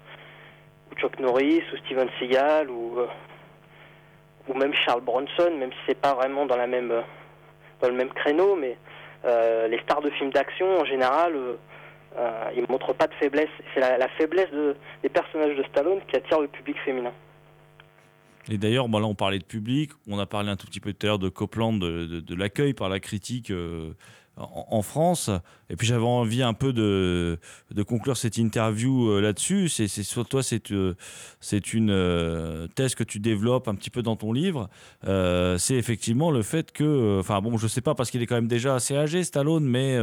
Chuck 0.96 1.20
Norris 1.20 1.62
ou 1.74 1.78
Steven 1.86 2.10
Seagal 2.20 2.70
ou, 2.70 3.00
euh, 3.00 3.08
ou 4.48 4.54
même 4.54 4.74
Charles 4.74 5.02
Bronson, 5.02 5.52
même 5.60 5.72
si 5.72 5.78
c'est 5.88 6.00
pas 6.02 6.14
vraiment 6.16 6.46
dans, 6.46 6.58
euh, 6.58 7.02
le 7.84 7.92
même 7.92 8.10
créneau, 8.14 8.56
mais 8.56 8.78
les 9.70 9.80
stars 9.82 10.02
de 10.02 10.10
films 10.12 10.32
d'action 10.32 10.80
en 10.80 10.86
général, 10.86 11.34
ils 12.56 12.62
ne 12.62 12.68
montrent 12.72 12.94
pas 12.94 13.08
de 13.08 13.14
faiblesse. 13.16 13.50
C'est 13.74 13.82
la, 13.82 14.08
faiblesse 14.18 14.50
de- 14.52 14.76
des 15.04 15.10
personnages 15.10 15.56
de 15.56 15.64
Stallone 15.64 16.00
qui 16.08 16.16
attire 16.16 16.40
le 16.40 16.48
public 16.48 16.78
féminin. 16.86 17.12
Et 18.50 18.58
d'ailleurs, 18.58 18.88
bon, 18.88 19.00
là, 19.00 19.08
on 19.08 19.16
parlait 19.16 19.40
de 19.40 19.44
public, 19.44 19.92
on 20.08 20.20
a 20.20 20.26
parlé 20.26 20.50
un 20.50 20.56
tout 20.56 20.68
petit 20.68 20.80
peu 20.80 20.94
tout 20.94 21.06
à 21.06 21.08
l'heure 21.10 21.20
de 21.20 21.30
Copland, 21.30 21.74
de, 21.74 22.06
de- 22.06 22.20
de 22.22 22.36
l'accueil 22.36 22.74
par 22.74 22.88
la 22.90 23.00
critique 23.00 23.52
euh, 23.52 23.94
en, 24.38 24.82
France. 24.82 25.30
Et 25.70 25.76
puis, 25.76 25.88
j'avais 25.88 26.06
envie 26.06 26.44
un 26.44 26.54
peu 26.54 26.74
de, 26.74 27.40
conclure 27.88 28.18
cette 28.18 28.38
interview 28.38 29.10
euh, 29.10 29.22
là-dessus. 29.22 29.70
C'est, 29.70 29.88
sur 29.88 30.28
toi, 30.28 30.44
c'est, 30.44 30.72
euh, 30.72 30.96
une 31.74 31.90
euh, 31.90 32.68
thèse 32.68 32.96
que 32.96 33.04
tu 33.04 33.20
développes 33.20 33.68
un 33.68 33.76
petit 33.76 33.90
peu 33.90 34.02
dans 34.02 34.16
ton 34.16 34.32
livre. 34.32 34.70
C'est 35.04 35.76
effectivement 35.76 36.32
le 36.32 36.44
fait 36.44 36.72
que, 36.72 37.20
enfin, 37.20 37.42
bon, 37.42 37.58
je 37.58 37.68
sais 37.68 37.82
pas 37.82 37.96
parce 37.96 38.12
qu'il 38.12 38.22
est 38.22 38.26
quand 38.26 38.36
même 38.36 38.48
déjà 38.48 38.76
assez 38.76 38.96
âgé, 38.96 39.24
Stallone, 39.24 39.66
mais, 39.66 39.98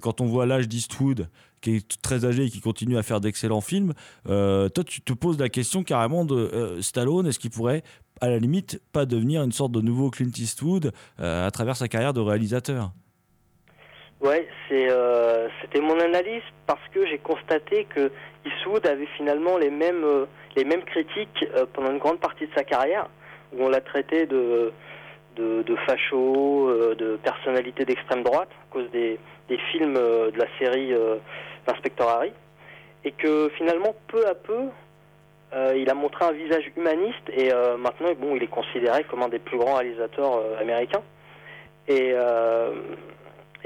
quand 0.00 0.20
on 0.20 0.26
voit 0.26 0.46
l'âge 0.46 0.68
d'Eastwood, 0.68 1.28
qui 1.60 1.76
est 1.76 2.02
très 2.02 2.24
âgé 2.24 2.44
et 2.44 2.50
qui 2.50 2.60
continue 2.60 2.98
à 2.98 3.02
faire 3.02 3.20
d'excellents 3.20 3.60
films, 3.60 3.92
toi, 4.24 4.84
tu 4.86 5.02
te 5.02 5.12
poses 5.12 5.38
la 5.38 5.48
question 5.48 5.84
carrément 5.84 6.24
de 6.24 6.78
Stallone, 6.80 7.26
est-ce 7.26 7.38
qu'il 7.38 7.50
pourrait, 7.50 7.82
à 8.20 8.28
la 8.28 8.38
limite, 8.38 8.80
pas 8.92 9.06
devenir 9.06 9.42
une 9.42 9.52
sorte 9.52 9.72
de 9.72 9.80
nouveau 9.80 10.10
Clint 10.10 10.30
Eastwood 10.36 10.92
à 11.18 11.50
travers 11.50 11.76
sa 11.76 11.88
carrière 11.88 12.14
de 12.14 12.20
réalisateur? 12.20 12.92
Ouais, 14.20 14.48
c'est, 14.68 14.90
euh, 14.90 15.48
c'était 15.60 15.80
mon 15.80 16.00
analyse 16.00 16.42
parce 16.66 16.80
que 16.92 17.06
j'ai 17.06 17.18
constaté 17.18 17.84
que 17.84 18.10
Eastwood 18.46 18.86
avait 18.86 19.08
finalement 19.16 19.58
les 19.58 19.68
mêmes, 19.68 20.04
euh, 20.04 20.24
les 20.56 20.64
mêmes 20.64 20.84
critiques 20.84 21.44
euh, 21.54 21.66
pendant 21.72 21.90
une 21.90 21.98
grande 21.98 22.18
partie 22.18 22.46
de 22.46 22.52
sa 22.56 22.64
carrière, 22.64 23.08
où 23.52 23.62
on 23.62 23.68
l'a 23.68 23.82
traité 23.82 24.24
de, 24.24 24.72
de, 25.36 25.62
de 25.62 25.76
facho, 25.86 26.68
euh, 26.70 26.94
de 26.94 27.16
personnalité 27.16 27.84
d'extrême 27.84 28.22
droite, 28.22 28.48
à 28.50 28.72
cause 28.72 28.90
des, 28.90 29.18
des 29.48 29.58
films 29.70 29.94
de 29.94 30.38
la 30.38 30.46
série 30.58 30.94
Inspector 31.66 32.08
Harry, 32.08 32.32
et 33.04 33.12
que 33.12 33.50
finalement, 33.58 33.94
peu 34.08 34.26
à 34.26 34.34
peu, 34.34 34.70
il 35.76 35.88
a 35.88 35.94
montré 35.94 36.24
un 36.24 36.32
visage 36.32 36.64
humaniste, 36.76 37.28
et 37.32 37.52
maintenant, 37.78 38.08
bon, 38.18 38.34
il 38.34 38.42
est 38.42 38.48
considéré 38.48 39.04
comme 39.04 39.22
un 39.22 39.28
des 39.28 39.38
plus 39.38 39.56
grands 39.56 39.74
réalisateurs 39.74 40.42
américains. 40.60 41.02
Et, 41.86 42.12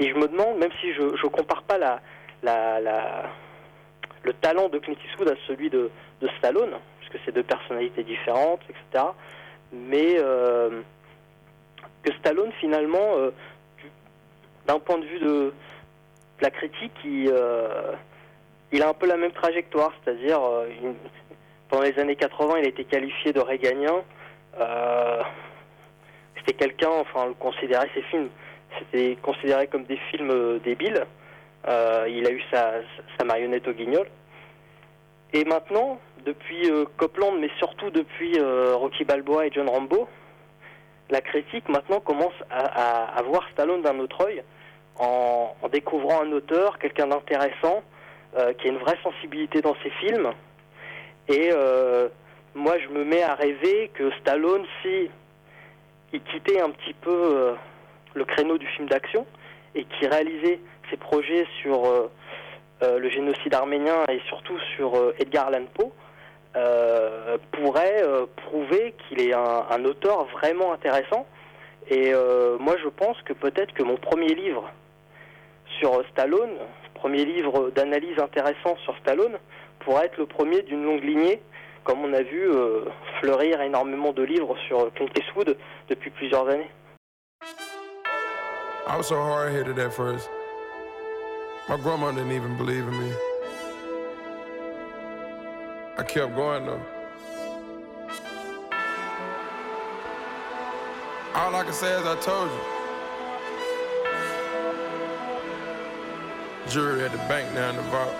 et 0.01 0.09
je 0.09 0.15
me 0.15 0.27
demande, 0.27 0.57
même 0.57 0.71
si 0.81 0.93
je 0.93 1.01
ne 1.03 1.29
compare 1.29 1.61
pas 1.63 1.77
la, 1.77 2.01
la, 2.41 2.79
la- 2.79 3.29
le 4.23 4.33
talent 4.33 4.67
de 4.67 4.79
Clint 4.79 4.95
Eastwood 5.05 5.29
à 5.29 5.35
celui 5.47 5.69
de, 5.69 5.91
Stallone, 6.37 6.73
puisque 6.99 7.23
c'est 7.25 7.31
deux 7.31 7.43
personnalités 7.43 8.03
différentes, 8.03 8.61
etc. 8.69 9.05
Mais 9.71 10.15
euh, 10.17 10.81
que 12.03 12.11
Stallone, 12.13 12.51
finalement, 12.59 13.15
euh, 13.17 13.31
du- 13.77 13.91
d'un 14.67 14.79
point 14.79 14.97
de 14.97 15.05
vue 15.05 15.19
de, 15.19 15.53
la 16.41 16.49
critique, 16.49 16.93
il, 17.05 17.29
euh, 17.31 17.91
il 18.71 18.81
a 18.81 18.89
un 18.89 18.93
peu 18.93 19.05
la 19.05 19.17
même 19.17 19.31
trajectoire, 19.31 19.91
c'est-à-dire, 20.03 20.39
pendant 21.69 21.83
les 21.83 21.97
années 21.99 22.15
80, 22.15 22.57
il 22.59 22.65
a 22.65 22.69
été 22.69 22.83
qualifié 22.85 23.33
de 23.33 23.39
réganien. 23.39 24.01
C'était 26.37 26.53
quelqu'un, 26.53 26.89
enfin, 26.89 27.21
on 27.25 27.27
le 27.27 27.33
considérait 27.35 27.89
ses 27.93 28.01
films, 28.03 28.29
c'était 28.79 29.17
considéré 29.21 29.67
comme 29.67 29.83
des 29.83 29.97
films 30.09 30.31
euh, 30.31 30.59
débiles. 30.59 31.05
Euh, 31.67 32.07
il 32.09 32.25
a 32.25 32.31
eu 32.31 32.41
sa, 32.51 32.73
sa 33.17 33.25
marionnette 33.25 33.67
au 33.67 33.73
guignol. 33.73 34.07
Et 35.33 35.45
maintenant, 35.45 35.99
depuis 36.25 36.69
euh, 36.69 36.85
Copland, 36.97 37.37
mais 37.39 37.49
surtout 37.57 37.89
depuis 37.89 38.37
Rocky 38.39 39.05
Balboa 39.05 39.47
et 39.47 39.51
John 39.51 39.69
Rambo, 39.69 40.07
la 41.09 41.21
critique 41.21 41.67
maintenant 41.69 41.99
commence 41.99 42.33
à, 42.49 43.21
voir 43.23 43.45
Stallone 43.51 43.81
d'un 43.81 43.99
autre 43.99 44.25
œil, 44.25 44.43
en, 44.97 45.55
en 45.61 45.67
découvrant 45.67 46.21
un 46.21 46.31
auteur, 46.31 46.79
quelqu'un 46.79 47.07
d'intéressant, 47.07 47.83
qui 48.57 48.67
a 48.67 48.71
une 48.71 48.77
vraie 48.77 48.97
sensibilité 49.03 49.61
dans 49.61 49.75
ses 49.83 49.89
films. 49.89 50.31
Et 51.27 51.49
moi, 52.55 52.79
je 52.79 52.87
me 52.87 53.03
mets 53.03 53.23
à 53.23 53.35
rêver 53.35 53.91
que 53.93 54.09
Stallone, 54.21 54.65
si 54.81 55.09
il 56.13 56.21
quittait 56.23 56.61
un 56.61 56.69
petit 56.69 56.93
peu 56.93 57.55
le 58.13 58.25
créneau 58.25 58.57
du 58.57 58.67
film 58.67 58.87
d'action 58.87 59.25
et 59.75 59.85
qui 59.85 60.07
réalisait 60.07 60.59
ses 60.89 60.97
projets 60.97 61.45
sur 61.61 61.85
euh, 61.85 62.11
euh, 62.83 62.99
le 62.99 63.09
génocide 63.09 63.53
arménien 63.53 64.03
et 64.09 64.19
surtout 64.27 64.57
sur 64.75 64.95
euh, 64.95 65.15
Edgar 65.19 65.47
Allan 65.47 65.65
Poe, 65.73 65.91
pourrait 67.51 68.03
prouver 68.35 68.93
qu'il 69.07 69.21
est 69.21 69.33
un, 69.33 69.85
auteur 69.85 70.25
vraiment 70.25 70.73
intéressant. 70.73 71.25
Et 71.89 72.11
moi, 72.59 72.75
je 72.83 72.89
pense 72.89 73.15
que 73.21 73.31
peut-être 73.31 73.73
que 73.73 73.83
mon 73.83 73.95
premier 73.95 74.33
livre 74.35 74.69
sur 75.79 76.03
Stallone, 76.09 76.57
premier 76.93 77.23
livre 77.23 77.69
d'analyse 77.69 78.19
intéressant 78.19 78.75
sur 78.83 78.97
Stallone, 78.97 79.37
pourrait 79.79 80.07
être 80.07 80.17
le 80.17 80.25
premier 80.25 80.61
d'une 80.63 80.83
longue 80.83 81.05
lignée, 81.05 81.41
comme 81.85 82.03
on 82.03 82.11
a 82.11 82.21
vu 82.21 82.49
fleurir 83.21 83.61
énormément 83.61 84.11
de 84.11 84.23
livres 84.23 84.57
sur 84.67 84.93
Clint 84.93 85.07
Eastwood 85.17 85.55
depuis 85.87 86.09
plusieurs 86.09 86.49
années. 86.49 86.69
I 88.87 88.97
was 88.97 89.07
so 89.07 89.21
hard 89.21 89.53
headed 89.53 89.77
at 89.77 89.93
first. 89.93 90.27
My 91.69 91.77
grandma 91.77 92.11
didn't 92.11 92.31
even 92.31 92.57
believe 92.57 92.87
in 92.87 92.99
me. 92.99 93.13
I 95.97 96.03
kept 96.03 96.35
going 96.35 96.65
though. 96.65 96.81
All 101.35 101.55
I 101.55 101.63
can 101.63 101.73
say 101.73 101.93
is 101.93 102.03
I 102.05 102.15
told 102.21 102.49
you. 102.49 102.57
Jury 106.67 107.03
at 107.03 107.11
the 107.11 107.19
bank 107.29 107.53
now 107.53 107.69
in 107.69 107.75
the 107.75 107.83
vault. 107.83 108.15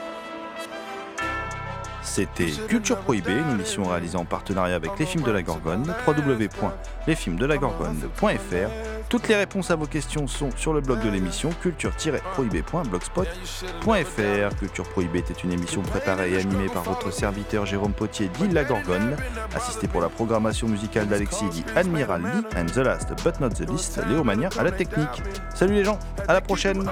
C'était 2.04 2.52
Culture 2.68 2.98
Prohibée, 2.98 3.38
une 3.38 3.52
émission 3.52 3.86
réalisée 3.86 4.18
en 4.18 4.26
partenariat 4.26 4.76
avec 4.76 5.00
les 5.00 5.06
films 5.06 5.24
de 5.24 5.32
la 5.32 5.42
Gorgone, 5.42 5.96
www.lesfilmsdelagorgone.fr. 6.06 8.91
Toutes 9.12 9.28
les 9.28 9.36
réponses 9.36 9.70
à 9.72 9.76
vos 9.76 9.88
questions 9.88 10.26
sont 10.26 10.52
sur 10.56 10.72
le 10.72 10.80
blog 10.80 11.04
de 11.04 11.10
l'émission 11.10 11.50
culture-prohibée.blogspot.fr. 11.62 14.56
Culture 14.58 14.88
Prohibée 14.88 15.20
était 15.20 15.34
une 15.34 15.52
émission 15.52 15.82
préparée 15.82 16.32
et 16.32 16.38
animée 16.38 16.70
par 16.70 16.84
votre 16.84 17.12
serviteur 17.12 17.66
Jérôme 17.66 17.92
Potier 17.92 18.30
dit 18.30 18.48
La 18.48 18.64
Gorgone, 18.64 19.18
assisté 19.54 19.90
pour 19.90 20.00
la 20.00 20.08
programmation 20.08 20.70
musicale 20.70 21.10
d'Alexis 21.10 21.50
dit 21.52 21.66
Admiral 21.76 22.22
Lee, 22.22 22.58
and 22.58 22.68
the 22.68 22.78
last 22.78 23.10
but 23.22 23.38
not 23.42 23.50
the 23.50 23.70
least, 23.70 24.00
Léo 24.08 24.24
Manière 24.24 24.58
à 24.58 24.64
la 24.64 24.72
technique. 24.72 25.22
Salut 25.54 25.74
les 25.74 25.84
gens, 25.84 26.00
à 26.30 26.32
la 26.32 26.40
prochaine 26.40 26.90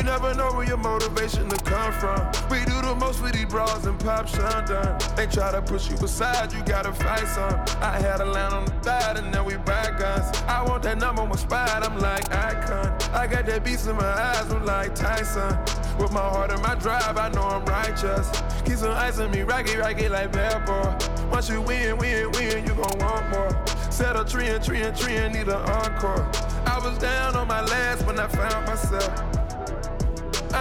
You 0.00 0.06
never 0.06 0.32
know 0.32 0.50
where 0.52 0.66
your 0.66 0.78
motivation 0.78 1.46
to 1.50 1.56
come 1.62 1.92
from. 1.92 2.26
We 2.50 2.64
do 2.64 2.80
the 2.80 2.96
most 2.98 3.22
with 3.22 3.34
these 3.34 3.44
bras 3.44 3.84
and 3.84 4.00
pop 4.00 4.26
shundun. 4.26 4.96
They 5.14 5.26
try 5.26 5.52
to 5.52 5.60
push 5.60 5.90
you 5.90 5.96
aside, 5.96 6.54
you 6.54 6.62
gotta 6.64 6.90
fight 6.94 7.28
some. 7.28 7.60
I 7.82 8.00
had 8.00 8.22
a 8.22 8.24
line 8.24 8.50
on 8.50 8.64
the 8.64 8.70
thigh 8.80 9.12
and 9.18 9.30
now 9.30 9.44
we 9.44 9.58
back 9.58 9.98
guns. 9.98 10.34
I 10.48 10.62
want 10.62 10.84
that 10.84 10.96
number 10.96 11.22
one 11.22 11.36
spot, 11.36 11.84
I'm 11.84 11.98
like 11.98 12.32
icon. 12.32 12.96
I 13.12 13.26
got 13.26 13.44
that 13.44 13.62
beast 13.62 13.88
in 13.88 13.96
my 13.96 14.06
eyes, 14.06 14.50
I'm 14.50 14.64
like 14.64 14.94
Tyson. 14.94 15.58
With 15.98 16.12
my 16.12 16.20
heart 16.20 16.50
and 16.50 16.62
my 16.62 16.76
drive, 16.76 17.18
I 17.18 17.28
know 17.28 17.42
I'm 17.42 17.66
righteous. 17.66 18.26
Keep 18.64 18.76
some 18.76 18.92
ice 18.92 19.18
on 19.18 19.30
me, 19.30 19.42
rocky, 19.42 19.76
rocky 19.76 20.08
like 20.08 20.32
bad 20.32 20.64
boy. 20.64 21.28
Once 21.30 21.50
you 21.50 21.60
win, 21.60 21.98
win, 21.98 22.32
win, 22.32 22.66
you 22.66 22.72
gon' 22.72 22.98
want 23.00 23.28
more. 23.28 23.66
Set 23.90 24.16
a 24.16 24.24
tree 24.24 24.46
and 24.46 24.64
tree 24.64 24.80
and 24.80 24.96
tree 24.96 25.16
and 25.16 25.34
need 25.34 25.48
an 25.48 25.60
encore. 25.60 26.26
I 26.64 26.80
was 26.82 26.96
down 26.96 27.36
on 27.36 27.46
my 27.46 27.60
last 27.60 28.06
when 28.06 28.18
I 28.18 28.28
found 28.28 28.66
myself. 28.66 29.29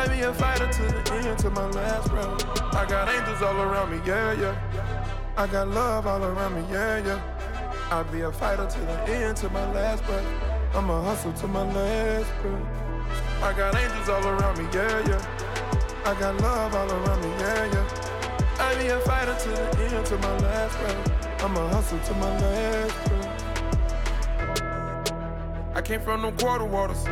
Be 0.10 0.26
a 0.26 0.34
fighter 0.34 0.68
to 0.68 0.82
the 0.82 1.14
end, 1.14 1.39
to 1.39 1.49
my 1.49 1.66
last 1.68 2.10
breath. 2.10 2.76
I 2.76 2.86
got 2.86 3.07
angels 3.07 3.41
all 3.41 3.62
around 3.62 3.91
me, 3.91 4.01
yeah, 4.05 4.34
yeah. 4.34 4.55
I 5.38 5.47
got 5.47 5.70
love 5.70 6.07
all 6.07 6.24
around 6.24 6.55
me, 6.55 6.66
yeah, 6.70 6.97
yeah. 6.97 7.22
I 7.89 8.03
be 8.03 8.22
a 8.22 8.32
fighter 8.32 8.68
to 8.68 8.80
the 8.80 9.01
end, 9.07 9.38
to 9.38 9.49
my 9.49 9.72
last 9.72 10.03
breath. 10.05 10.26
I'ma 10.76 11.01
hustle 11.03 11.32
to 11.34 11.47
my 11.47 11.64
last 11.74 12.30
breath. 12.41 12.68
I 13.41 13.53
got 13.53 13.76
angels 13.78 14.10
all 14.10 14.28
around 14.28 14.57
me, 14.57 14.66
yeah, 14.74 15.07
yeah. 15.07 15.22
I 16.05 16.14
got 16.20 16.36
love 16.41 16.76
all 16.76 16.91
around 16.91 17.22
me, 17.22 17.30
yeah, 17.39 17.66
yeah. 17.74 17.86
I 18.60 18.76
be 18.76 18.88
a 18.88 18.99
fighter 18.99 19.36
to 19.39 19.49
the 19.49 19.95
end, 19.95 20.05
to 20.07 20.18
my 20.18 20.38
last 20.39 20.78
breath. 20.80 21.43
I'ma 21.43 21.68
hustle 21.70 21.99
to 21.99 22.14
my 22.16 22.39
last 22.39 22.95
breath. 23.07 23.43
I 25.76 25.82
came 25.82 26.01
from 26.01 26.24
them 26.24 26.36
quarter 26.36 26.66
waters. 26.66 27.05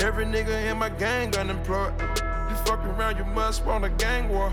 Every 0.00 0.26
nigga 0.26 0.70
in 0.70 0.78
my 0.78 0.90
gang 0.90 1.34
unemployed. 1.36 1.94
Fuck 2.66 2.84
around, 2.84 3.16
you 3.16 3.24
must 3.24 3.64
want 3.64 3.84
a 3.84 3.90
gang 3.90 4.28
war. 4.28 4.52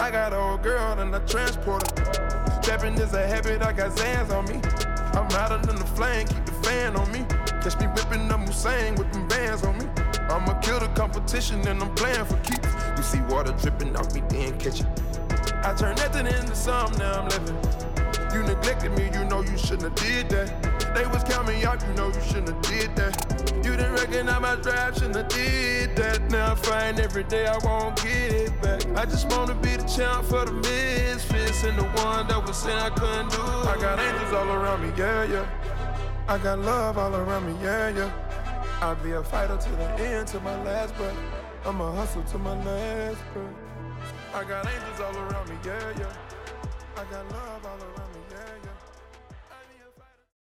I 0.00 0.10
got 0.10 0.32
an 0.32 0.40
old 0.40 0.64
girl 0.64 0.98
and 0.98 1.14
a 1.14 1.20
transporter. 1.20 1.86
Trapping 2.60 2.94
is 2.94 3.14
a 3.14 3.24
habit, 3.24 3.62
I 3.62 3.72
got 3.72 3.96
Zans 3.96 4.34
on 4.36 4.46
me. 4.46 4.60
I'm 5.14 5.30
hotter 5.30 5.64
than 5.64 5.76
the 5.76 5.86
flame, 5.94 6.26
keep 6.26 6.44
the 6.44 6.52
fan 6.64 6.96
on 6.96 7.10
me. 7.12 7.24
Catch 7.62 7.78
me 7.78 7.86
whipping 7.86 8.32
up 8.32 8.40
Hussein 8.40 8.96
with 8.96 9.12
them 9.12 9.28
bands 9.28 9.62
on 9.62 9.78
me. 9.78 9.84
I'ma 10.28 10.58
kill 10.58 10.80
the 10.80 10.88
competition 10.88 11.66
and 11.68 11.80
I'm 11.80 11.94
playing 11.94 12.24
for 12.24 12.36
keeps. 12.38 12.66
You 12.96 13.02
see 13.04 13.20
water 13.32 13.52
dripping 13.62 13.94
off 13.94 14.12
me, 14.12 14.22
then 14.28 14.58
catch 14.58 14.80
it. 14.80 14.86
I 15.62 15.72
turn 15.74 15.94
nothing 15.96 16.26
into 16.26 16.56
something, 16.56 16.98
now 16.98 17.20
I'm 17.20 17.28
living. 17.28 17.89
You 18.32 18.42
neglected 18.44 18.92
me, 18.92 19.10
you 19.12 19.24
know 19.24 19.42
you 19.42 19.58
shouldn't 19.58 19.82
have 19.82 19.94
did 19.96 20.28
that. 20.30 20.94
They 20.94 21.04
was 21.06 21.24
counting 21.24 21.64
out, 21.64 21.82
you 21.86 21.94
know 21.94 22.08
you 22.08 22.20
shouldn't 22.20 22.48
have 22.48 22.62
did 22.62 22.94
that. 22.96 23.52
You 23.64 23.76
didn't 23.76 23.92
recognize 23.92 24.40
my 24.40 24.54
drive, 24.56 24.94
shouldn't 24.94 25.16
have 25.16 25.28
did 25.28 25.96
that. 25.96 26.30
Now 26.30 26.52
I'm 26.52 26.56
find 26.56 27.00
every 27.00 27.24
day 27.24 27.46
I 27.46 27.58
won't 27.58 27.96
get 27.96 28.32
it 28.32 28.62
back. 28.62 28.86
I 28.96 29.04
just 29.04 29.28
wanna 29.30 29.54
be 29.54 29.76
the 29.76 29.82
champ 29.84 30.26
for 30.26 30.44
the 30.44 30.52
misfits 30.52 31.64
and 31.64 31.76
the 31.76 31.84
one 32.02 32.28
that 32.28 32.46
was 32.46 32.56
saying 32.56 32.78
I 32.78 32.90
couldn't 32.90 33.30
do. 33.30 33.42
I 33.42 33.76
got 33.80 33.98
angels 33.98 34.32
all 34.32 34.48
around 34.48 34.82
me, 34.82 34.92
yeah, 34.96 35.24
yeah. 35.24 35.46
I 36.28 36.38
got 36.38 36.60
love 36.60 36.98
all 36.98 37.14
around 37.14 37.46
me, 37.46 37.56
yeah, 37.64 37.88
yeah. 37.88 38.12
I'll 38.80 38.94
be 38.96 39.12
a 39.12 39.22
fighter 39.22 39.56
to 39.56 39.70
the 39.70 40.02
end, 40.06 40.28
to 40.28 40.40
my 40.40 40.56
last 40.62 40.96
breath. 40.96 41.16
I'ma 41.66 41.92
hustle 41.92 42.22
to 42.22 42.38
my 42.38 42.56
last 42.64 43.20
breath. 43.34 43.54
I 44.34 44.44
got 44.44 44.66
angels 44.66 45.00
all 45.00 45.16
around 45.16 45.48
me, 45.48 45.56
yeah, 45.64 45.92
yeah. 45.98 46.12
I 46.96 47.04
got 47.10 47.28
love 47.30 47.66
all 47.66 47.78
around 47.78 47.98
me. 47.98 47.99